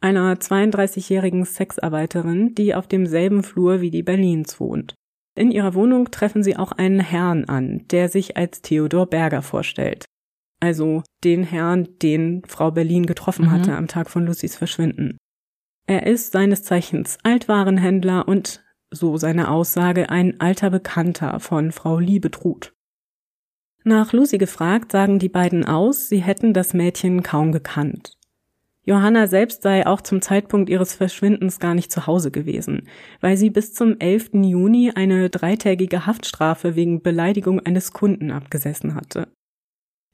einer 0.00 0.34
32-jährigen 0.34 1.44
Sexarbeiterin, 1.44 2.54
die 2.54 2.74
auf 2.74 2.86
demselben 2.86 3.42
Flur 3.42 3.80
wie 3.80 3.90
die 3.90 4.02
Berlins 4.02 4.60
wohnt. 4.60 4.94
In 5.36 5.50
ihrer 5.50 5.74
Wohnung 5.74 6.10
treffen 6.10 6.42
sie 6.42 6.56
auch 6.56 6.72
einen 6.72 7.00
Herrn 7.00 7.44
an, 7.44 7.86
der 7.88 8.08
sich 8.08 8.36
als 8.36 8.62
Theodor 8.62 9.06
Berger 9.06 9.42
vorstellt 9.42 10.06
also 10.60 11.02
den 11.24 11.42
Herrn, 11.42 11.88
den 12.00 12.42
Frau 12.46 12.70
Berlin 12.70 13.06
getroffen 13.06 13.46
mhm. 13.46 13.50
hatte 13.50 13.76
am 13.76 13.88
Tag 13.88 14.10
von 14.10 14.26
Lucys 14.26 14.56
Verschwinden. 14.56 15.16
Er 15.86 16.06
ist 16.06 16.32
seines 16.32 16.62
Zeichens 16.62 17.18
Altwarenhändler 17.24 18.28
und, 18.28 18.62
so 18.90 19.16
seine 19.16 19.50
Aussage, 19.50 20.10
ein 20.10 20.40
alter 20.40 20.70
Bekannter 20.70 21.40
von 21.40 21.72
Frau 21.72 21.98
Liebetrud. 21.98 22.72
Nach 23.82 24.12
Lucy 24.12 24.36
gefragt, 24.36 24.92
sagen 24.92 25.18
die 25.18 25.30
beiden 25.30 25.64
aus, 25.64 26.08
sie 26.08 26.22
hätten 26.22 26.52
das 26.52 26.74
Mädchen 26.74 27.22
kaum 27.22 27.50
gekannt. 27.50 28.12
Johanna 28.90 29.28
selbst 29.28 29.62
sei 29.62 29.86
auch 29.86 30.00
zum 30.00 30.20
Zeitpunkt 30.20 30.68
ihres 30.68 30.94
Verschwindens 30.94 31.60
gar 31.60 31.74
nicht 31.74 31.92
zu 31.92 32.08
Hause 32.08 32.32
gewesen, 32.32 32.88
weil 33.20 33.36
sie 33.36 33.48
bis 33.48 33.72
zum 33.72 33.94
11. 34.00 34.30
Juni 34.32 34.90
eine 34.92 35.30
dreitägige 35.30 36.06
Haftstrafe 36.06 36.74
wegen 36.74 37.00
Beleidigung 37.00 37.60
eines 37.60 37.92
Kunden 37.92 38.32
abgesessen 38.32 38.96
hatte. 38.96 39.28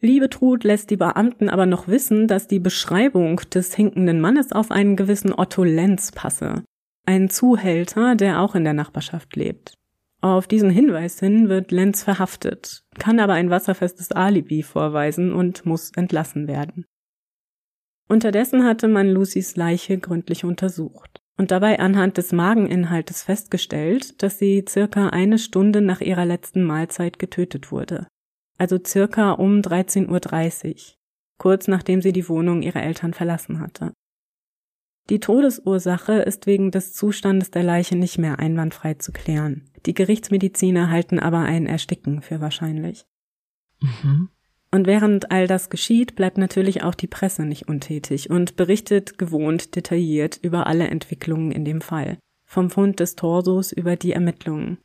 Liebetrud 0.02 0.62
lässt 0.62 0.90
die 0.90 0.98
Beamten 0.98 1.48
aber 1.48 1.64
noch 1.64 1.88
wissen, 1.88 2.28
dass 2.28 2.48
die 2.48 2.58
Beschreibung 2.58 3.40
des 3.54 3.74
hinkenden 3.74 4.20
Mannes 4.20 4.52
auf 4.52 4.70
einen 4.70 4.94
gewissen 4.94 5.32
Otto 5.32 5.64
Lenz 5.64 6.12
passe, 6.12 6.62
einen 7.06 7.30
Zuhälter, 7.30 8.14
der 8.14 8.42
auch 8.42 8.54
in 8.54 8.64
der 8.64 8.74
Nachbarschaft 8.74 9.36
lebt. 9.36 9.72
Auf 10.20 10.46
diesen 10.46 10.68
Hinweis 10.68 11.18
hin 11.18 11.48
wird 11.48 11.70
Lenz 11.72 12.02
verhaftet, 12.02 12.82
kann 12.98 13.20
aber 13.20 13.32
ein 13.32 13.48
wasserfestes 13.48 14.12
Alibi 14.12 14.62
vorweisen 14.62 15.32
und 15.32 15.64
muss 15.64 15.92
entlassen 15.96 16.46
werden. 16.46 16.84
Unterdessen 18.08 18.64
hatte 18.64 18.88
man 18.88 19.08
Lucys 19.08 19.56
Leiche 19.56 19.98
gründlich 19.98 20.44
untersucht 20.44 21.20
und 21.36 21.50
dabei 21.50 21.80
anhand 21.80 22.18
des 22.18 22.32
Mageninhaltes 22.32 23.22
festgestellt, 23.22 24.22
dass 24.22 24.38
sie 24.38 24.64
circa 24.68 25.08
eine 25.08 25.38
Stunde 25.38 25.80
nach 25.80 26.00
ihrer 26.00 26.24
letzten 26.24 26.62
Mahlzeit 26.64 27.18
getötet 27.18 27.72
wurde 27.72 28.06
also 28.58 28.78
circa 28.84 29.32
um 29.32 29.60
13.30 29.60 30.68
Uhr, 30.68 30.74
kurz 31.38 31.68
nachdem 31.68 32.00
sie 32.02 32.12
die 32.12 32.28
Wohnung 32.28 32.62
ihrer 32.62 32.82
Eltern 32.82 33.14
verlassen 33.14 33.60
hatte. 33.60 33.92
Die 35.08 35.20
Todesursache 35.20 36.14
ist 36.14 36.46
wegen 36.46 36.72
des 36.72 36.92
Zustandes 36.92 37.50
der 37.52 37.62
Leiche 37.62 37.96
nicht 37.96 38.18
mehr 38.18 38.40
einwandfrei 38.40 38.94
zu 38.94 39.12
klären. 39.12 39.70
Die 39.86 39.94
Gerichtsmediziner 39.94 40.90
halten 40.90 41.20
aber 41.20 41.40
ein 41.40 41.66
Ersticken 41.66 42.22
für 42.22 42.40
wahrscheinlich. 42.40 43.06
Mhm. 43.80 44.30
Und 44.76 44.86
während 44.86 45.30
all 45.30 45.46
das 45.46 45.70
geschieht, 45.70 46.16
bleibt 46.16 46.36
natürlich 46.36 46.82
auch 46.82 46.94
die 46.94 47.06
Presse 47.06 47.46
nicht 47.46 47.66
untätig 47.66 48.28
und 48.28 48.56
berichtet 48.56 49.16
gewohnt 49.16 49.74
detailliert 49.74 50.38
über 50.42 50.66
alle 50.66 50.88
Entwicklungen 50.88 51.50
in 51.50 51.64
dem 51.64 51.80
Fall. 51.80 52.18
Vom 52.44 52.68
Fund 52.68 53.00
des 53.00 53.16
Torsos 53.16 53.72
über 53.72 53.96
die 53.96 54.12
Ermittlungen. 54.12 54.76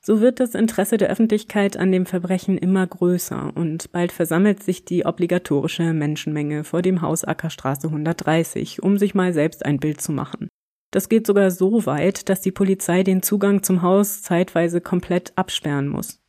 So 0.00 0.22
wird 0.22 0.40
das 0.40 0.54
Interesse 0.54 0.96
der 0.96 1.10
Öffentlichkeit 1.10 1.76
an 1.76 1.92
dem 1.92 2.06
Verbrechen 2.06 2.56
immer 2.56 2.86
größer 2.86 3.52
und 3.54 3.92
bald 3.92 4.10
versammelt 4.10 4.62
sich 4.62 4.86
die 4.86 5.04
obligatorische 5.04 5.92
Menschenmenge 5.92 6.64
vor 6.64 6.80
dem 6.80 7.02
Haus 7.02 7.24
Ackerstraße 7.24 7.88
130, 7.88 8.82
um 8.82 8.96
sich 8.96 9.14
mal 9.14 9.34
selbst 9.34 9.66
ein 9.66 9.80
Bild 9.80 10.00
zu 10.00 10.12
machen. 10.12 10.48
Das 10.92 11.10
geht 11.10 11.26
sogar 11.26 11.50
so 11.50 11.84
weit, 11.84 12.30
dass 12.30 12.40
die 12.40 12.52
Polizei 12.52 13.02
den 13.02 13.22
Zugang 13.22 13.62
zum 13.62 13.82
Haus 13.82 14.22
zeitweise 14.22 14.80
komplett 14.80 15.34
absperren 15.36 15.88
muss 15.88 16.23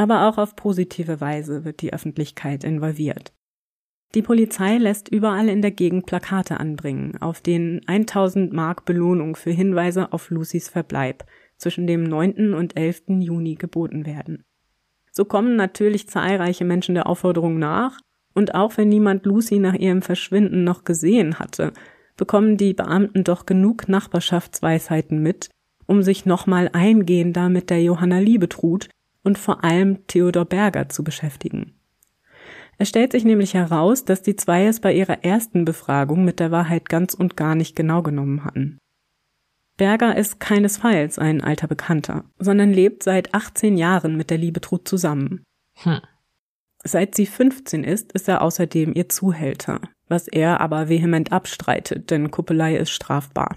aber 0.00 0.26
auch 0.26 0.38
auf 0.38 0.56
positive 0.56 1.20
Weise 1.20 1.66
wird 1.66 1.82
die 1.82 1.92
Öffentlichkeit 1.92 2.64
involviert. 2.64 3.34
Die 4.14 4.22
Polizei 4.22 4.78
lässt 4.78 5.10
überall 5.10 5.46
in 5.50 5.60
der 5.60 5.72
Gegend 5.72 6.06
Plakate 6.06 6.58
anbringen, 6.58 7.18
auf 7.20 7.42
denen 7.42 7.86
1000 7.86 8.50
Mark 8.50 8.86
Belohnung 8.86 9.36
für 9.36 9.50
Hinweise 9.50 10.10
auf 10.14 10.30
Lucys 10.30 10.70
Verbleib 10.70 11.26
zwischen 11.58 11.86
dem 11.86 12.04
9. 12.04 12.54
und 12.54 12.78
11. 12.78 13.02
Juni 13.20 13.56
geboten 13.56 14.06
werden. 14.06 14.42
So 15.12 15.26
kommen 15.26 15.54
natürlich 15.56 16.08
zahlreiche 16.08 16.64
Menschen 16.64 16.94
der 16.94 17.06
Aufforderung 17.06 17.58
nach, 17.58 18.00
und 18.32 18.54
auch 18.54 18.78
wenn 18.78 18.88
niemand 18.88 19.26
Lucy 19.26 19.58
nach 19.58 19.74
ihrem 19.74 20.00
Verschwinden 20.00 20.64
noch 20.64 20.84
gesehen 20.84 21.38
hatte, 21.38 21.74
bekommen 22.16 22.56
die 22.56 22.72
Beamten 22.72 23.22
doch 23.22 23.44
genug 23.44 23.86
Nachbarschaftsweisheiten 23.86 25.22
mit, 25.22 25.50
um 25.84 26.02
sich 26.02 26.24
nochmal 26.24 26.70
eingehender 26.72 27.50
mit 27.50 27.68
der 27.68 27.82
Johanna 27.82 28.18
Liebetrud 28.18 28.88
und 29.22 29.38
vor 29.38 29.64
allem 29.64 30.06
Theodor 30.06 30.44
Berger 30.44 30.88
zu 30.88 31.04
beschäftigen. 31.04 31.74
Es 32.78 32.88
stellt 32.88 33.12
sich 33.12 33.24
nämlich 33.24 33.54
heraus, 33.54 34.06
dass 34.06 34.22
die 34.22 34.36
zwei 34.36 34.64
es 34.64 34.80
bei 34.80 34.94
ihrer 34.94 35.22
ersten 35.22 35.66
Befragung 35.66 36.24
mit 36.24 36.40
der 36.40 36.50
Wahrheit 36.50 36.88
ganz 36.88 37.12
und 37.12 37.36
gar 37.36 37.54
nicht 37.54 37.76
genau 37.76 38.02
genommen 38.02 38.44
hatten. 38.44 38.78
Berger 39.76 40.16
ist 40.16 40.40
keinesfalls 40.40 41.18
ein 41.18 41.42
alter 41.42 41.66
Bekannter, 41.66 42.24
sondern 42.38 42.72
lebt 42.72 43.02
seit 43.02 43.34
18 43.34 43.76
Jahren 43.76 44.16
mit 44.16 44.30
der 44.30 44.38
Liebetrud 44.38 44.86
zusammen. 44.88 45.42
Hm. 45.76 46.00
Seit 46.82 47.14
sie 47.14 47.26
15 47.26 47.84
ist, 47.84 48.12
ist 48.12 48.28
er 48.28 48.42
außerdem 48.42 48.94
ihr 48.94 49.08
Zuhälter, 49.08 49.80
was 50.08 50.28
er 50.28 50.60
aber 50.60 50.88
vehement 50.88 51.32
abstreitet, 51.32 52.10
denn 52.10 52.30
Kuppelei 52.30 52.76
ist 52.76 52.90
strafbar. 52.90 53.56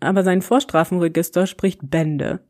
Aber 0.00 0.24
sein 0.24 0.42
Vorstrafenregister 0.42 1.46
spricht 1.46 1.88
Bände. 1.90 2.40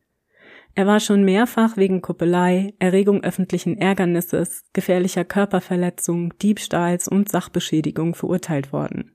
Er 0.77 0.87
war 0.87 0.99
schon 0.99 1.25
mehrfach 1.25 1.77
wegen 1.77 2.03
Kuppelei, 2.03 2.75
Erregung 2.81 3.23
öffentlichen 3.23 3.79
Ärgernisses, 3.79 4.65
gefährlicher 4.73 5.25
Körperverletzung, 5.25 6.37
Diebstahls 6.39 7.07
und 7.07 7.29
Sachbeschädigung 7.29 8.15
verurteilt 8.15 8.73
worden. 8.73 9.13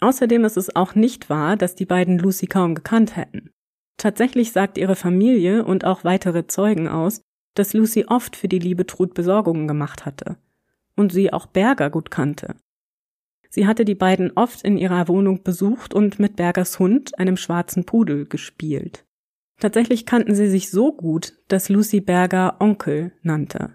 Außerdem 0.00 0.44
ist 0.44 0.56
es 0.56 0.74
auch 0.74 0.94
nicht 0.94 1.28
wahr, 1.28 1.56
dass 1.56 1.74
die 1.74 1.86
beiden 1.86 2.18
Lucy 2.18 2.46
kaum 2.46 2.74
gekannt 2.74 3.16
hätten. 3.16 3.50
Tatsächlich 3.98 4.52
sagt 4.52 4.78
ihre 4.78 4.96
Familie 4.96 5.64
und 5.64 5.84
auch 5.84 6.04
weitere 6.04 6.46
Zeugen 6.46 6.88
aus, 6.88 7.22
dass 7.54 7.72
Lucy 7.72 8.04
oft 8.06 8.36
für 8.36 8.48
die 8.48 8.58
liebe 8.58 8.86
Trud 8.86 9.14
Besorgungen 9.14 9.66
gemacht 9.68 10.04
hatte 10.04 10.36
und 10.96 11.12
sie 11.12 11.32
auch 11.32 11.46
Berger 11.46 11.90
gut 11.90 12.10
kannte. 12.10 12.56
Sie 13.48 13.66
hatte 13.66 13.84
die 13.84 13.94
beiden 13.94 14.32
oft 14.34 14.62
in 14.62 14.76
ihrer 14.76 15.08
Wohnung 15.08 15.42
besucht 15.42 15.94
und 15.94 16.18
mit 16.18 16.36
Bergers 16.36 16.78
Hund, 16.78 17.18
einem 17.18 17.36
schwarzen 17.38 17.84
Pudel, 17.84 18.26
gespielt. 18.26 19.05
Tatsächlich 19.58 20.04
kannten 20.04 20.34
sie 20.34 20.48
sich 20.48 20.70
so 20.70 20.92
gut, 20.92 21.34
dass 21.48 21.68
Lucy 21.68 22.00
Berger 22.00 22.56
Onkel 22.60 23.12
nannte. 23.22 23.72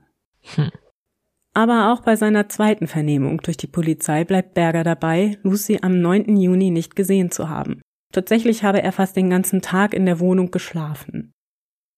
Hm. 0.56 0.70
Aber 1.54 1.92
auch 1.92 2.02
bei 2.02 2.16
seiner 2.16 2.48
zweiten 2.50 2.88
Vernehmung 2.88 3.42
durch 3.42 3.58
die 3.58 3.68
Polizei 3.68 4.24
bleibt 4.24 4.54
Berger 4.54 4.84
dabei, 4.84 5.38
Lucy 5.44 5.80
am 5.82 6.00
9. 6.00 6.38
Juni 6.38 6.70
nicht 6.70 6.96
gesehen 6.96 7.32
zu 7.32 7.50
haben. 7.50 7.82
Tatsächlich 8.14 8.64
habe 8.64 8.82
er 8.82 8.92
fast 8.92 9.16
den 9.16 9.30
ganzen 9.30 9.62
Tag 9.62 9.94
in 9.94 10.06
der 10.06 10.20
Wohnung 10.20 10.52
geschlafen. 10.52 11.34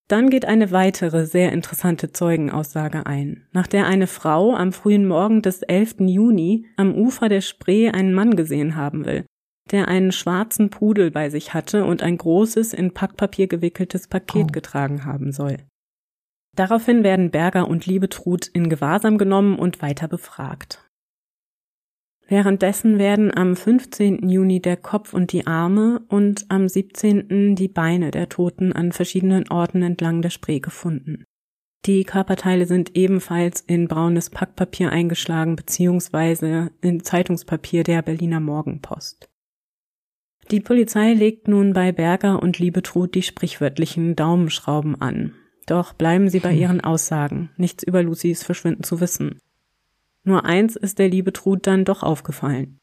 Dann 0.07 0.29
geht 0.29 0.45
eine 0.45 0.71
weitere 0.71 1.25
sehr 1.25 1.51
interessante 1.51 2.11
Zeugenaussage 2.11 3.05
ein, 3.05 3.47
nach 3.51 3.67
der 3.67 3.87
eine 3.87 4.07
Frau 4.07 4.53
am 4.53 4.73
frühen 4.73 5.07
Morgen 5.07 5.41
des 5.41 5.61
11. 5.61 5.95
Juni 6.01 6.65
am 6.75 6.93
Ufer 6.93 7.29
der 7.29 7.41
Spree 7.41 7.89
einen 7.89 8.13
Mann 8.13 8.35
gesehen 8.35 8.75
haben 8.75 9.05
will, 9.05 9.25
der 9.71 9.87
einen 9.87 10.11
schwarzen 10.11 10.69
Pudel 10.69 11.11
bei 11.11 11.29
sich 11.29 11.53
hatte 11.53 11.85
und 11.85 12.03
ein 12.03 12.17
großes, 12.17 12.73
in 12.73 12.93
Packpapier 12.93 13.47
gewickeltes 13.47 14.07
Paket 14.07 14.47
oh. 14.49 14.51
getragen 14.51 15.05
haben 15.05 15.31
soll. 15.31 15.57
Daraufhin 16.55 17.03
werden 17.03 17.31
Berger 17.31 17.67
und 17.67 17.85
Liebetrud 17.85 18.47
in 18.47 18.69
Gewahrsam 18.69 19.17
genommen 19.17 19.57
und 19.57 19.81
weiter 19.81 20.07
befragt. 20.07 20.87
Währenddessen 22.27 22.99
werden 22.99 23.35
am 23.35 23.55
15. 23.55 24.29
Juni 24.29 24.61
der 24.61 24.77
Kopf 24.77 25.13
und 25.13 25.33
die 25.33 25.45
Arme 25.45 26.01
und 26.07 26.45
am 26.49 26.69
17. 26.69 27.55
die 27.55 27.67
Beine 27.67 28.11
der 28.11 28.29
Toten 28.29 28.71
an 28.71 28.91
verschiedenen 28.91 29.49
Orten 29.49 29.81
entlang 29.81 30.21
der 30.21 30.29
Spree 30.29 30.59
gefunden. 30.59 31.25
Die 31.85 32.05
Körperteile 32.05 32.65
sind 32.65 32.95
ebenfalls 32.95 33.59
in 33.59 33.89
braunes 33.89 34.29
Packpapier 34.29 34.89
eingeschlagen 34.89 35.57
bzw. 35.57 36.69
in 36.81 37.03
Zeitungspapier 37.03 37.83
der 37.83 38.01
Berliner 38.01 38.39
Morgenpost. 38.39 39.29
Die 40.51 40.59
Polizei 40.59 41.13
legt 41.13 41.47
nun 41.47 41.73
bei 41.73 41.91
Berger 41.91 42.41
und 42.41 42.59
Liebetrud 42.59 43.15
die 43.15 43.23
sprichwörtlichen 43.23 44.15
Daumenschrauben 44.15 44.99
an. 44.99 45.33
Doch 45.65 45.93
bleiben 45.93 46.29
sie 46.29 46.39
bei 46.39 46.51
hm. 46.51 46.59
ihren 46.59 46.81
Aussagen, 46.81 47.49
nichts 47.57 47.83
über 47.83 48.03
Lucys 48.03 48.43
Verschwinden 48.43 48.83
zu 48.83 48.99
wissen. 48.99 49.39
Nur 50.23 50.45
eins 50.45 50.75
ist 50.75 50.99
der 50.99 51.09
Liebetrud 51.09 51.65
dann 51.67 51.85
doch 51.85 52.03
aufgefallen. 52.03 52.79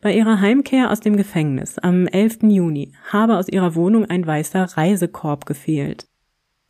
Bei 0.00 0.14
ihrer 0.14 0.40
Heimkehr 0.40 0.92
aus 0.92 1.00
dem 1.00 1.16
Gefängnis 1.16 1.78
am 1.78 2.06
11. 2.06 2.38
Juni 2.42 2.92
habe 3.10 3.36
aus 3.36 3.48
ihrer 3.48 3.74
Wohnung 3.74 4.04
ein 4.04 4.24
weißer 4.24 4.62
Reisekorb 4.76 5.44
gefehlt. 5.44 6.06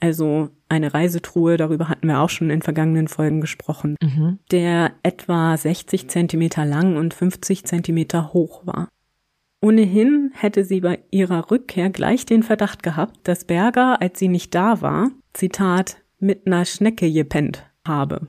Also 0.01 0.51
eine 0.69 0.95
Reisetruhe, 0.95 1.57
darüber 1.57 1.89
hatten 1.89 2.09
wir 2.09 2.21
auch 2.21 2.31
schon 2.31 2.51
in 2.51 2.63
vergangenen 2.63 3.09
Folgen 3.09 3.41
gesprochen, 3.41 3.97
mhm. 4.03 4.39
der 4.51 4.93
etwa 5.03 5.57
60 5.57 6.09
Zentimeter 6.09 6.65
lang 6.65 6.97
und 6.97 7.13
50 7.13 7.65
Zentimeter 7.65 8.33
hoch 8.33 8.67
war. 8.67 8.89
Ohnehin 9.61 10.31
hätte 10.35 10.65
sie 10.65 10.81
bei 10.81 11.01
ihrer 11.11 11.51
Rückkehr 11.51 11.91
gleich 11.91 12.27
den 12.27 12.43
Verdacht 12.43 12.83
gehabt, 12.83 13.17
dass 13.25 13.45
Berger, 13.45 14.01
als 14.01 14.19
sie 14.19 14.29
nicht 14.29 14.55
da 14.55 14.83
war, 14.83 15.11
Zitat, 15.33 15.99
mit 16.21 16.47
ner 16.47 16.65
Schnecke 16.65 17.11
gepennt 17.11 17.67
habe. 17.87 18.27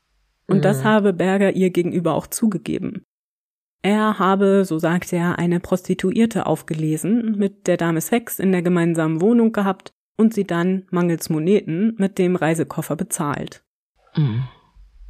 Und 0.48 0.58
mhm. 0.58 0.62
das 0.62 0.84
habe 0.84 1.14
Berger 1.14 1.52
ihr 1.52 1.70
gegenüber 1.70 2.16
auch 2.16 2.28
zugegeben. 2.28 3.04
Er 3.82 4.20
habe, 4.20 4.66
so 4.66 4.78
sagt 4.80 5.14
er, 5.14 5.40
eine 5.40 5.60
Prostituierte 5.60 6.46
aufgelesen, 6.46 7.38
mit 7.38 7.68
der 7.68 7.78
Dame 7.78 8.02
Sex 8.02 8.40
in 8.40 8.52
der 8.52 8.62
gemeinsamen 8.62 9.22
Wohnung 9.22 9.52
gehabt 9.52 9.92
und 10.18 10.34
sie 10.34 10.44
dann, 10.44 10.86
mangels 10.90 11.30
Moneten, 11.30 11.96
mit 11.98 12.18
dem 12.18 12.36
Reisekoffer 12.36 12.96
bezahlt. 12.96 13.64
Mhm. 14.16 14.44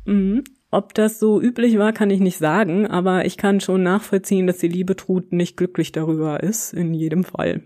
Mhm. 0.05 0.43
Ob 0.71 0.93
das 0.93 1.19
so 1.19 1.41
üblich 1.41 1.77
war, 1.79 1.93
kann 1.93 2.11
ich 2.11 2.19
nicht 2.19 2.37
sagen, 2.37 2.85
aber 2.85 3.25
ich 3.25 3.37
kann 3.37 3.59
schon 3.59 3.81
nachvollziehen, 3.81 4.45
dass 4.45 4.59
die 4.59 4.67
liebe 4.67 4.95
Trud 4.95 5.31
nicht 5.33 5.57
glücklich 5.57 5.91
darüber 5.91 6.43
ist, 6.43 6.73
in 6.73 6.93
jedem 6.93 7.23
Fall. 7.23 7.63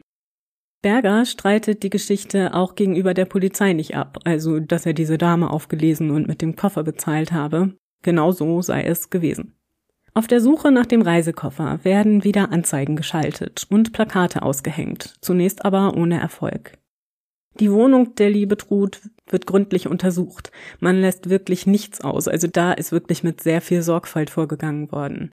Berger 0.81 1.25
streitet 1.25 1.83
die 1.83 1.89
Geschichte 1.89 2.53
auch 2.53 2.75
gegenüber 2.75 3.13
der 3.13 3.25
Polizei 3.25 3.73
nicht 3.73 3.95
ab, 3.95 4.19
also 4.25 4.59
dass 4.59 4.85
er 4.85 4.93
diese 4.93 5.17
Dame 5.17 5.49
aufgelesen 5.49 6.11
und 6.11 6.27
mit 6.27 6.41
dem 6.41 6.55
Koffer 6.55 6.83
bezahlt 6.83 7.31
habe. 7.31 7.73
Genau 8.03 8.31
so 8.31 8.61
sei 8.61 8.83
es 8.83 9.09
gewesen. 9.09 9.55
Auf 10.13 10.27
der 10.27 10.41
Suche 10.41 10.71
nach 10.71 10.85
dem 10.85 11.01
Reisekoffer 11.01 11.79
werden 11.83 12.23
wieder 12.23 12.51
Anzeigen 12.51 12.95
geschaltet 12.95 13.65
und 13.69 13.93
Plakate 13.93 14.43
ausgehängt, 14.43 15.15
zunächst 15.21 15.65
aber 15.65 15.95
ohne 15.97 16.19
Erfolg. 16.19 16.77
Die 17.59 17.71
Wohnung 17.71 18.15
der 18.15 18.29
liebe 18.29 18.57
Trud 18.57 19.01
wird 19.27 19.45
gründlich 19.45 19.87
untersucht. 19.87 20.51
Man 20.79 20.99
lässt 20.99 21.29
wirklich 21.29 21.67
nichts 21.67 22.01
aus. 22.01 22.27
Also 22.27 22.47
da 22.47 22.73
ist 22.73 22.91
wirklich 22.91 23.23
mit 23.23 23.41
sehr 23.41 23.61
viel 23.61 23.81
Sorgfalt 23.81 24.29
vorgegangen 24.29 24.91
worden. 24.91 25.31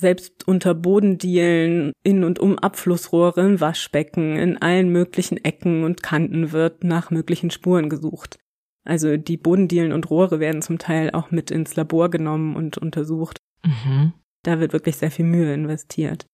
Selbst 0.00 0.46
unter 0.46 0.74
Bodendielen, 0.74 1.92
in 2.04 2.22
und 2.22 2.38
um 2.38 2.58
Abflussrohre, 2.58 3.60
Waschbecken, 3.60 4.36
in 4.36 4.56
allen 4.56 4.90
möglichen 4.90 5.44
Ecken 5.44 5.82
und 5.82 6.02
Kanten 6.02 6.52
wird 6.52 6.84
nach 6.84 7.10
möglichen 7.10 7.50
Spuren 7.50 7.88
gesucht. 7.88 8.38
Also 8.84 9.16
die 9.16 9.36
Bodendielen 9.36 9.92
und 9.92 10.08
Rohre 10.08 10.40
werden 10.40 10.62
zum 10.62 10.78
Teil 10.78 11.10
auch 11.10 11.30
mit 11.30 11.50
ins 11.50 11.76
Labor 11.76 12.10
genommen 12.10 12.56
und 12.56 12.78
untersucht. 12.78 13.38
Mhm. 13.64 14.12
Da 14.44 14.60
wird 14.60 14.72
wirklich 14.72 14.96
sehr 14.96 15.10
viel 15.10 15.26
Mühe 15.26 15.52
investiert. 15.52 16.26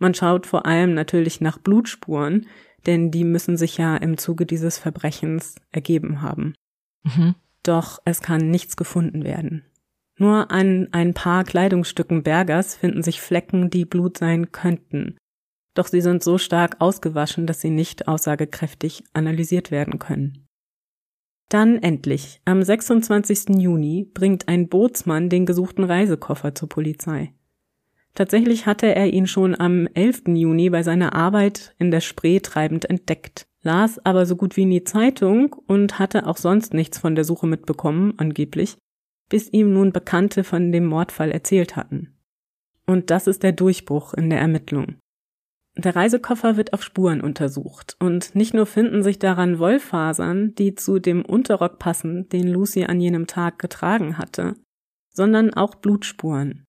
Man 0.00 0.14
schaut 0.14 0.46
vor 0.46 0.66
allem 0.66 0.94
natürlich 0.94 1.40
nach 1.40 1.58
Blutspuren, 1.58 2.46
denn 2.86 3.10
die 3.10 3.24
müssen 3.24 3.56
sich 3.56 3.76
ja 3.76 3.96
im 3.96 4.16
Zuge 4.18 4.46
dieses 4.46 4.78
Verbrechens 4.78 5.56
ergeben 5.70 6.22
haben. 6.22 6.54
Mhm. 7.04 7.34
Doch 7.62 8.00
es 8.06 8.22
kann 8.22 8.50
nichts 8.50 8.76
gefunden 8.76 9.22
werden. 9.22 9.64
Nur 10.16 10.50
an 10.50 10.88
ein 10.92 11.14
paar 11.14 11.44
Kleidungsstücken 11.44 12.22
Bergers 12.22 12.74
finden 12.74 13.02
sich 13.02 13.20
Flecken, 13.20 13.68
die 13.70 13.84
Blut 13.84 14.18
sein 14.18 14.52
könnten. 14.52 15.18
Doch 15.74 15.86
sie 15.86 16.00
sind 16.00 16.22
so 16.22 16.38
stark 16.38 16.76
ausgewaschen, 16.80 17.46
dass 17.46 17.60
sie 17.60 17.70
nicht 17.70 18.08
aussagekräftig 18.08 19.04
analysiert 19.12 19.70
werden 19.70 19.98
können. 19.98 20.46
Dann 21.50 21.82
endlich, 21.82 22.40
am 22.44 22.62
26. 22.62 23.56
Juni, 23.58 24.08
bringt 24.14 24.48
ein 24.48 24.68
Bootsmann 24.68 25.28
den 25.28 25.46
gesuchten 25.46 25.84
Reisekoffer 25.84 26.54
zur 26.54 26.68
Polizei. 26.68 27.34
Tatsächlich 28.14 28.66
hatte 28.66 28.94
er 28.94 29.12
ihn 29.12 29.26
schon 29.26 29.58
am 29.58 29.86
11. 29.94 30.22
Juni 30.28 30.68
bei 30.70 30.82
seiner 30.82 31.14
Arbeit 31.14 31.74
in 31.78 31.90
der 31.90 32.00
Spree 32.00 32.40
treibend 32.40 32.88
entdeckt, 32.90 33.46
las 33.62 34.04
aber 34.04 34.26
so 34.26 34.36
gut 34.36 34.56
wie 34.56 34.66
nie 34.66 34.84
Zeitung 34.84 35.54
und 35.66 35.98
hatte 35.98 36.26
auch 36.26 36.36
sonst 36.36 36.74
nichts 36.74 36.98
von 36.98 37.14
der 37.14 37.24
Suche 37.24 37.46
mitbekommen, 37.46 38.14
angeblich, 38.16 38.76
bis 39.28 39.48
ihm 39.52 39.72
nun 39.72 39.92
Bekannte 39.92 40.44
von 40.44 40.72
dem 40.72 40.86
Mordfall 40.86 41.30
erzählt 41.30 41.76
hatten. 41.76 42.16
Und 42.86 43.10
das 43.10 43.26
ist 43.28 43.42
der 43.44 43.52
Durchbruch 43.52 44.14
in 44.14 44.30
der 44.30 44.40
Ermittlung. 44.40 44.96
Der 45.76 45.94
Reisekoffer 45.94 46.56
wird 46.56 46.72
auf 46.72 46.82
Spuren 46.82 47.20
untersucht 47.20 47.96
und 48.00 48.34
nicht 48.34 48.54
nur 48.54 48.66
finden 48.66 49.04
sich 49.04 49.20
daran 49.20 49.60
Wollfasern, 49.60 50.54
die 50.56 50.74
zu 50.74 50.98
dem 50.98 51.24
Unterrock 51.24 51.78
passen, 51.78 52.28
den 52.28 52.48
Lucy 52.48 52.84
an 52.84 53.00
jenem 53.00 53.28
Tag 53.28 53.60
getragen 53.60 54.18
hatte, 54.18 54.56
sondern 55.10 55.54
auch 55.54 55.76
Blutspuren. 55.76 56.64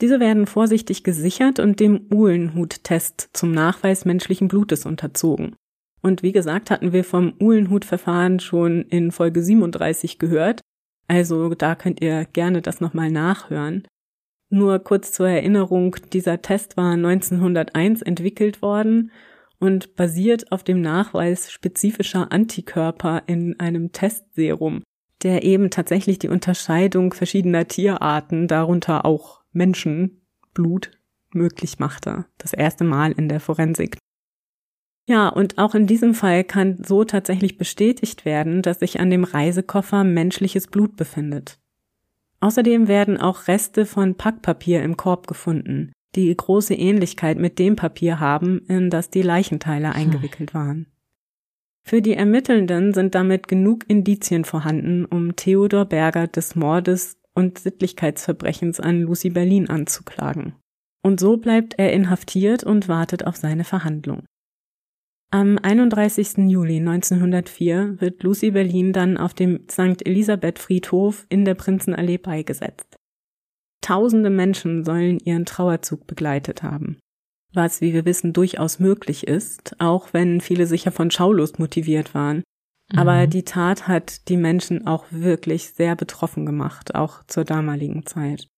Diese 0.00 0.20
werden 0.20 0.46
vorsichtig 0.46 1.02
gesichert 1.02 1.58
und 1.58 1.80
dem 1.80 2.06
Uhlenhut-Test 2.12 3.30
zum 3.32 3.50
Nachweis 3.50 4.04
menschlichen 4.04 4.48
Blutes 4.48 4.86
unterzogen. 4.86 5.56
Und 6.02 6.22
wie 6.22 6.32
gesagt, 6.32 6.70
hatten 6.70 6.92
wir 6.92 7.02
vom 7.02 7.34
Uhlenhut-Verfahren 7.40 8.38
schon 8.38 8.82
in 8.82 9.10
Folge 9.10 9.42
37 9.42 10.18
gehört, 10.18 10.60
also 11.08 11.54
da 11.54 11.74
könnt 11.74 12.00
ihr 12.02 12.26
gerne 12.26 12.62
das 12.62 12.80
nochmal 12.80 13.10
nachhören. 13.10 13.88
Nur 14.50 14.78
kurz 14.78 15.12
zur 15.12 15.28
Erinnerung, 15.28 15.96
dieser 16.12 16.40
Test 16.40 16.76
war 16.76 16.92
1901 16.92 18.02
entwickelt 18.02 18.62
worden 18.62 19.10
und 19.58 19.96
basiert 19.96 20.52
auf 20.52 20.62
dem 20.62 20.80
Nachweis 20.80 21.50
spezifischer 21.50 22.30
Antikörper 22.30 23.22
in 23.26 23.58
einem 23.58 23.92
Testserum, 23.92 24.82
der 25.22 25.42
eben 25.42 25.70
tatsächlich 25.70 26.18
die 26.18 26.28
Unterscheidung 26.28 27.12
verschiedener 27.12 27.66
Tierarten, 27.66 28.46
darunter 28.46 29.04
auch 29.04 29.42
Menschenblut, 29.58 30.90
möglich 31.34 31.78
machte. 31.78 32.24
Das 32.38 32.54
erste 32.54 32.84
Mal 32.84 33.12
in 33.12 33.28
der 33.28 33.40
Forensik. 33.40 33.98
Ja, 35.06 35.28
und 35.28 35.58
auch 35.58 35.74
in 35.74 35.86
diesem 35.86 36.14
Fall 36.14 36.44
kann 36.44 36.82
so 36.84 37.04
tatsächlich 37.04 37.58
bestätigt 37.58 38.24
werden, 38.24 38.62
dass 38.62 38.80
sich 38.80 39.00
an 39.00 39.10
dem 39.10 39.24
Reisekoffer 39.24 40.04
menschliches 40.04 40.66
Blut 40.66 40.96
befindet. 40.96 41.58
Außerdem 42.40 42.88
werden 42.88 43.16
auch 43.16 43.48
Reste 43.48 43.84
von 43.84 44.14
Packpapier 44.14 44.82
im 44.82 44.96
Korb 44.96 45.26
gefunden, 45.26 45.92
die 46.14 46.34
große 46.34 46.74
Ähnlichkeit 46.74 47.38
mit 47.38 47.58
dem 47.58 47.74
Papier 47.74 48.20
haben, 48.20 48.60
in 48.68 48.90
das 48.90 49.10
die 49.10 49.22
Leichenteile 49.22 49.88
hm. 49.88 49.96
eingewickelt 49.96 50.54
waren. 50.54 50.86
Für 51.82 52.02
die 52.02 52.12
Ermittelnden 52.12 52.92
sind 52.92 53.14
damit 53.14 53.48
genug 53.48 53.88
Indizien 53.88 54.44
vorhanden, 54.44 55.06
um 55.06 55.36
Theodor 55.36 55.86
Berger 55.86 56.26
des 56.26 56.54
Mordes 56.54 57.16
und 57.38 57.56
Sittlichkeitsverbrechens 57.56 58.80
an 58.80 59.02
Lucy 59.02 59.30
Berlin 59.30 59.70
anzuklagen. 59.70 60.56
Und 61.04 61.20
so 61.20 61.36
bleibt 61.36 61.78
er 61.78 61.92
inhaftiert 61.92 62.64
und 62.64 62.88
wartet 62.88 63.28
auf 63.28 63.36
seine 63.36 63.62
Verhandlung. 63.62 64.24
Am 65.30 65.56
31. 65.56 66.48
Juli 66.48 66.78
1904 66.78 68.00
wird 68.00 68.24
Lucy 68.24 68.50
Berlin 68.50 68.92
dann 68.92 69.16
auf 69.16 69.34
dem 69.34 69.60
St. 69.70 70.04
Elisabeth 70.04 70.58
Friedhof 70.58 71.26
in 71.28 71.44
der 71.44 71.54
Prinzenallee 71.54 72.18
beigesetzt. 72.18 72.96
Tausende 73.82 74.30
Menschen 74.30 74.84
sollen 74.84 75.20
ihren 75.20 75.46
Trauerzug 75.46 76.08
begleitet 76.08 76.64
haben. 76.64 76.98
Was, 77.54 77.80
wie 77.80 77.92
wir 77.92 78.04
wissen, 78.04 78.32
durchaus 78.32 78.80
möglich 78.80 79.28
ist, 79.28 79.76
auch 79.78 80.12
wenn 80.12 80.40
viele 80.40 80.66
sicher 80.66 80.90
von 80.90 81.12
Schaulust 81.12 81.60
motiviert 81.60 82.14
waren. 82.14 82.42
Mhm. 82.92 82.98
Aber 82.98 83.26
die 83.26 83.44
Tat 83.44 83.88
hat 83.88 84.28
die 84.28 84.36
Menschen 84.36 84.86
auch 84.86 85.06
wirklich 85.10 85.70
sehr 85.70 85.96
betroffen 85.96 86.46
gemacht, 86.46 86.94
auch 86.94 87.22
zur 87.26 87.44
damaligen 87.44 88.06
Zeit. 88.06 88.48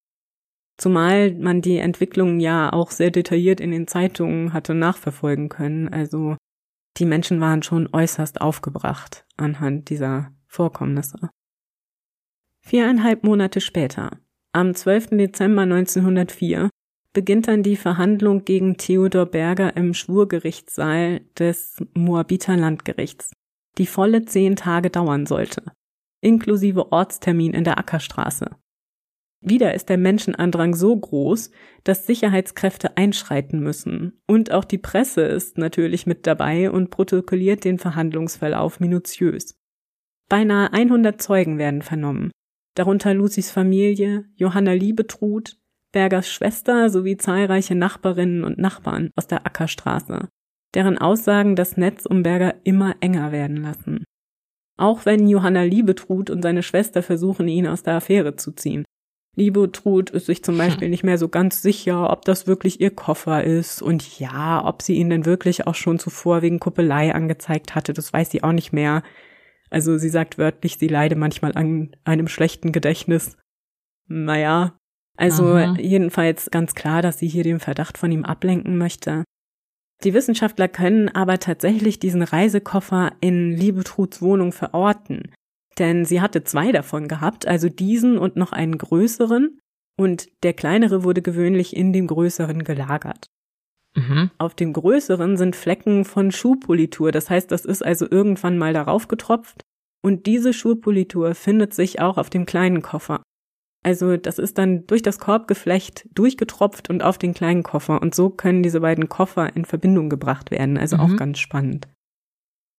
Zumal 0.76 1.34
man 1.34 1.60
die 1.60 1.76
Entwicklung 1.76 2.40
ja 2.40 2.72
auch 2.72 2.90
sehr 2.90 3.10
detailliert 3.10 3.60
in 3.60 3.70
den 3.70 3.86
Zeitungen 3.86 4.54
hatte 4.54 4.74
nachverfolgen 4.74 5.50
können. 5.50 5.88
Also 5.88 6.36
die 6.96 7.04
Menschen 7.04 7.40
waren 7.40 7.62
schon 7.62 7.88
äußerst 7.92 8.40
aufgebracht 8.40 9.26
anhand 9.36 9.90
dieser 9.90 10.32
Vorkommnisse. 10.46 11.30
Viereinhalb 12.62 13.24
Monate 13.24 13.60
später, 13.60 14.10
am 14.52 14.74
12. 14.74 15.08
Dezember 15.10 15.62
1904, 15.62 16.70
beginnt 17.12 17.48
dann 17.48 17.62
die 17.62 17.76
Verhandlung 17.76 18.44
gegen 18.44 18.76
Theodor 18.76 19.26
Berger 19.26 19.76
im 19.76 19.94
Schwurgerichtssaal 19.94 21.20
des 21.38 21.76
Moabiter 21.94 22.56
Landgerichts, 22.56 23.32
die 23.78 23.86
volle 23.86 24.24
zehn 24.24 24.56
Tage 24.56 24.90
dauern 24.90 25.26
sollte, 25.26 25.62
inklusive 26.20 26.92
Ortstermin 26.92 27.54
in 27.54 27.64
der 27.64 27.78
Ackerstraße. 27.78 28.50
Wieder 29.42 29.74
ist 29.74 29.88
der 29.88 29.96
Menschenandrang 29.96 30.74
so 30.74 30.94
groß, 30.94 31.50
dass 31.82 32.06
Sicherheitskräfte 32.06 32.98
einschreiten 32.98 33.60
müssen. 33.60 34.20
Und 34.26 34.52
auch 34.52 34.64
die 34.64 34.76
Presse 34.76 35.22
ist 35.22 35.56
natürlich 35.56 36.06
mit 36.06 36.26
dabei 36.26 36.70
und 36.70 36.90
protokolliert 36.90 37.64
den 37.64 37.78
Verhandlungsverlauf 37.78 38.80
minutiös. 38.80 39.58
Beinahe 40.28 40.72
100 40.72 41.20
Zeugen 41.22 41.58
werden 41.58 41.80
vernommen, 41.80 42.30
darunter 42.74 43.14
Lucys 43.14 43.50
Familie, 43.50 44.26
Johanna 44.36 44.72
Liebetrud, 44.72 45.56
Bergers 45.92 46.30
Schwester 46.30 46.88
sowie 46.90 47.16
zahlreiche 47.16 47.74
Nachbarinnen 47.74 48.44
und 48.44 48.58
Nachbarn 48.58 49.10
aus 49.16 49.26
der 49.26 49.44
Ackerstraße, 49.46 50.28
deren 50.74 50.98
Aussagen 50.98 51.56
das 51.56 51.76
Netz 51.76 52.06
um 52.06 52.22
Berger 52.22 52.54
immer 52.64 52.96
enger 53.00 53.32
werden 53.32 53.56
lassen. 53.56 54.04
Auch 54.76 55.04
wenn 55.04 55.28
Johanna 55.28 55.62
Liebetrud 55.62 56.30
und 56.30 56.42
seine 56.42 56.62
Schwester 56.62 57.02
versuchen, 57.02 57.48
ihn 57.48 57.66
aus 57.66 57.82
der 57.82 57.94
Affäre 57.94 58.36
zu 58.36 58.52
ziehen, 58.52 58.84
Liebe 59.36 59.70
Trud 59.70 60.10
ist 60.10 60.26
sich 60.26 60.42
zum 60.42 60.58
Beispiel 60.58 60.88
nicht 60.88 61.04
mehr 61.04 61.16
so 61.16 61.28
ganz 61.28 61.62
sicher, 61.62 62.10
ob 62.10 62.24
das 62.24 62.46
wirklich 62.46 62.80
ihr 62.80 62.90
Koffer 62.90 63.44
ist 63.44 63.80
und 63.80 64.18
ja, 64.18 64.64
ob 64.64 64.82
sie 64.82 64.94
ihn 64.94 65.08
denn 65.08 65.24
wirklich 65.24 65.66
auch 65.66 65.76
schon 65.76 66.00
zuvor 66.00 66.42
wegen 66.42 66.58
Kuppelei 66.58 67.14
angezeigt 67.14 67.74
hatte, 67.74 67.92
das 67.92 68.12
weiß 68.12 68.30
sie 68.30 68.42
auch 68.42 68.52
nicht 68.52 68.72
mehr. 68.72 69.02
Also 69.70 69.98
sie 69.98 70.08
sagt 70.08 70.36
wörtlich, 70.36 70.78
sie 70.78 70.88
leide 70.88 71.14
manchmal 71.14 71.52
an 71.54 71.94
einem 72.02 72.26
schlechten 72.26 72.72
Gedächtnis. 72.72 73.36
Naja, 74.08 74.76
also 75.16 75.44
Aha. 75.54 75.76
jedenfalls 75.78 76.50
ganz 76.50 76.74
klar, 76.74 77.00
dass 77.00 77.18
sie 77.20 77.28
hier 77.28 77.44
den 77.44 77.60
Verdacht 77.60 77.98
von 77.98 78.10
ihm 78.10 78.24
ablenken 78.24 78.76
möchte. 78.78 79.22
Die 80.02 80.14
Wissenschaftler 80.14 80.68
können 80.68 81.08
aber 81.08 81.38
tatsächlich 81.38 81.98
diesen 81.98 82.22
Reisekoffer 82.22 83.12
in 83.20 83.52
Liebetruds 83.52 84.22
Wohnung 84.22 84.52
verorten 84.52 85.30
denn 85.80 86.04
sie 86.04 86.20
hatte 86.20 86.44
zwei 86.44 86.72
davon 86.72 87.08
gehabt, 87.08 87.48
also 87.48 87.68
diesen 87.68 88.18
und 88.18 88.36
noch 88.36 88.52
einen 88.52 88.78
größeren, 88.78 89.58
und 89.96 90.28
der 90.42 90.52
kleinere 90.52 91.04
wurde 91.04 91.22
gewöhnlich 91.22 91.74
in 91.74 91.92
dem 91.92 92.06
größeren 92.06 92.64
gelagert. 92.64 93.26
Mhm. 93.96 94.30
Auf 94.38 94.54
dem 94.54 94.72
größeren 94.72 95.36
sind 95.36 95.56
Flecken 95.56 96.04
von 96.04 96.30
Schuhpolitur, 96.32 97.12
das 97.12 97.30
heißt, 97.30 97.50
das 97.50 97.64
ist 97.64 97.84
also 97.84 98.06
irgendwann 98.08 98.58
mal 98.58 98.74
darauf 98.74 99.08
getropft, 99.08 99.62
und 100.02 100.26
diese 100.26 100.52
Schuhpolitur 100.52 101.34
findet 101.34 101.74
sich 101.74 102.00
auch 102.00 102.18
auf 102.18 102.30
dem 102.30 102.46
kleinen 102.46 102.82
Koffer. 102.82 103.22
Also 103.82 104.16
das 104.16 104.38
ist 104.38 104.58
dann 104.58 104.86
durch 104.86 105.02
das 105.02 105.18
Korbgeflecht 105.18 106.08
durchgetropft 106.14 106.90
und 106.90 107.02
auf 107.02 107.16
den 107.16 107.32
kleinen 107.32 107.62
Koffer. 107.62 108.02
Und 108.02 108.14
so 108.14 108.28
können 108.30 108.62
diese 108.62 108.80
beiden 108.80 109.08
Koffer 109.08 109.56
in 109.56 109.64
Verbindung 109.64 110.10
gebracht 110.10 110.50
werden. 110.50 110.76
Also 110.76 110.96
mhm. 110.96 111.02
auch 111.02 111.16
ganz 111.16 111.38
spannend. 111.38 111.88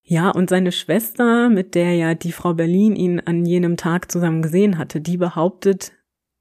Ja, 0.03 0.29
und 0.29 0.49
seine 0.49 0.71
Schwester, 0.71 1.49
mit 1.49 1.75
der 1.75 1.95
ja 1.95 2.15
die 2.15 2.31
Frau 2.31 2.53
Berlin 2.53 2.95
ihn 2.95 3.19
an 3.19 3.45
jenem 3.45 3.77
Tag 3.77 4.11
zusammen 4.11 4.41
gesehen 4.41 4.77
hatte, 4.77 4.99
die 4.99 5.17
behauptet, 5.17 5.93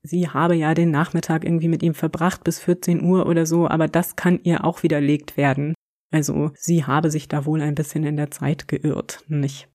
sie 0.02 0.28
habe 0.28 0.54
ja 0.56 0.74
den 0.74 0.90
Nachmittag 0.90 1.44
irgendwie 1.44 1.68
mit 1.68 1.82
ihm 1.82 1.94
verbracht 1.94 2.42
bis 2.42 2.58
14 2.60 3.02
Uhr 3.02 3.26
oder 3.26 3.46
so, 3.46 3.68
aber 3.68 3.86
das 3.86 4.16
kann 4.16 4.40
ihr 4.42 4.64
auch 4.64 4.82
widerlegt 4.82 5.36
werden. 5.36 5.74
Also 6.10 6.50
sie 6.54 6.84
habe 6.84 7.10
sich 7.10 7.28
da 7.28 7.44
wohl 7.44 7.60
ein 7.60 7.74
bisschen 7.74 8.04
in 8.04 8.16
der 8.16 8.30
Zeit 8.30 8.66
geirrt, 8.66 9.24
nicht? 9.28 9.68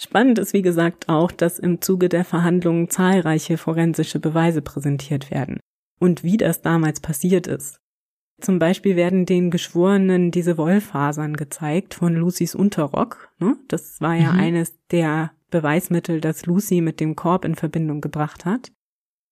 Spannend 0.00 0.38
ist, 0.38 0.52
wie 0.52 0.62
gesagt, 0.62 1.08
auch, 1.08 1.32
dass 1.32 1.58
im 1.58 1.82
Zuge 1.82 2.08
der 2.08 2.24
Verhandlungen 2.24 2.88
zahlreiche 2.88 3.58
forensische 3.58 4.20
Beweise 4.20 4.62
präsentiert 4.62 5.32
werden. 5.32 5.58
Und 5.98 6.22
wie 6.22 6.36
das 6.36 6.62
damals 6.62 7.00
passiert 7.00 7.48
ist. 7.48 7.80
Zum 8.40 8.60
Beispiel 8.60 8.94
werden 8.94 9.26
den 9.26 9.50
Geschworenen 9.50 10.30
diese 10.30 10.56
Wollfasern 10.56 11.36
gezeigt 11.36 11.94
von 11.94 12.14
Lucys 12.14 12.54
Unterrock. 12.54 13.32
Ne? 13.40 13.56
Das 13.66 14.00
war 14.00 14.14
ja 14.14 14.34
mhm. 14.34 14.38
eines 14.38 14.78
der 14.92 15.32
Beweismittel, 15.50 16.20
das 16.20 16.46
Lucy 16.46 16.80
mit 16.80 17.00
dem 17.00 17.16
Korb 17.16 17.44
in 17.44 17.56
Verbindung 17.56 18.00
gebracht 18.00 18.44
hat. 18.44 18.70